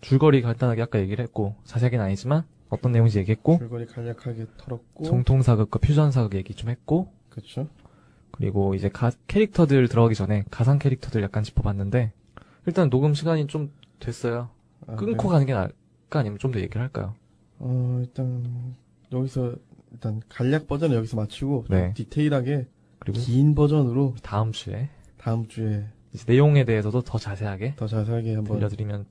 줄거리 0.00 0.40
간단하게 0.42 0.82
아까 0.82 0.98
얘기를 0.98 1.22
했고 1.22 1.56
자세하게는 1.64 2.04
아니지만 2.04 2.44
어떤 2.70 2.92
내용인지 2.92 3.18
얘기했고 3.18 3.58
줄거리 3.58 3.86
간략하게 3.86 4.46
털었고 4.56 5.04
정통 5.04 5.42
사극과 5.42 5.78
퓨전 5.78 6.10
사극 6.12 6.34
얘기 6.34 6.54
좀 6.54 6.70
했고 6.70 7.12
그렇죠. 7.28 7.68
그리고 8.40 8.74
이제 8.74 8.88
가- 8.88 9.12
캐릭터들 9.26 9.86
들어가기 9.88 10.14
전에 10.14 10.44
가상 10.50 10.78
캐릭터들 10.78 11.22
약간 11.22 11.42
짚어봤는데 11.44 12.12
일단 12.66 12.88
녹음 12.88 13.12
시간이 13.12 13.46
좀 13.48 13.70
됐어요. 13.98 14.48
아, 14.86 14.94
끊고 14.96 15.24
네. 15.24 15.28
가는 15.28 15.46
게 15.46 15.52
나을까 15.52 15.74
아니면 16.20 16.38
좀 16.38 16.50
더 16.50 16.58
얘기를 16.58 16.80
할까요? 16.80 17.14
어, 17.58 17.98
일단, 18.00 18.74
여기서, 19.12 19.54
일단, 19.92 20.22
간략 20.30 20.66
버전은 20.66 20.96
여기서 20.96 21.18
마치고, 21.18 21.64
좀 21.68 21.76
네. 21.76 21.92
디테일하게, 21.94 22.66
그리고 23.00 23.18
긴 23.20 23.54
버전으로, 23.54 24.14
다음 24.22 24.52
주에 24.52 24.88
다음 25.18 25.46
주에 25.46 25.84
이제 26.14 26.24
내용에 26.26 26.64
대해서도 26.64 27.02
더 27.02 27.18
자세하게 27.18 27.74
더 27.76 27.86
자세하게 27.86 28.36
한번, 28.36 28.56
들려드리면 28.56 29.04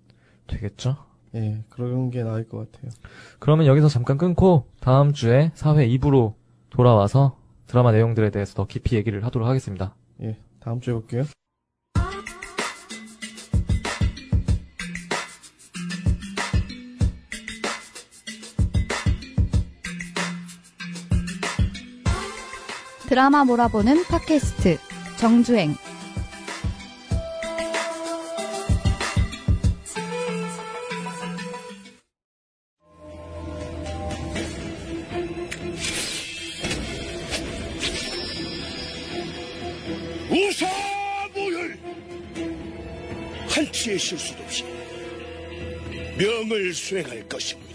되겠죠? 0.47 0.97
예, 1.35 1.63
그런 1.69 2.09
게 2.09 2.23
나을 2.23 2.49
것 2.49 2.71
같아요. 2.71 2.89
그러면 3.37 3.67
여기서 3.67 3.87
잠깐 3.87 4.17
끊고 4.17 4.65
다음 4.79 5.13
주에 5.13 5.51
4회 5.53 5.99
2부로 5.99 6.33
돌아와서 6.71 7.37
드라마 7.69 7.91
내용들에 7.91 8.31
대해서 8.31 8.55
더 8.55 8.65
깊이 8.65 8.95
얘기를 8.95 9.23
하도록 9.25 9.47
하겠습니다. 9.47 9.95
예, 10.23 10.37
다음 10.59 10.81
주에 10.81 10.91
볼게요. 10.91 11.23
드라마 23.07 23.43
몰아보는 23.43 24.03
팟캐스트 24.05 24.77
정주행 25.19 25.75
실수도 44.09 44.43
없이 44.43 44.63
명을 46.17 46.73
수행할 46.73 47.27
것입니다. 47.29 47.68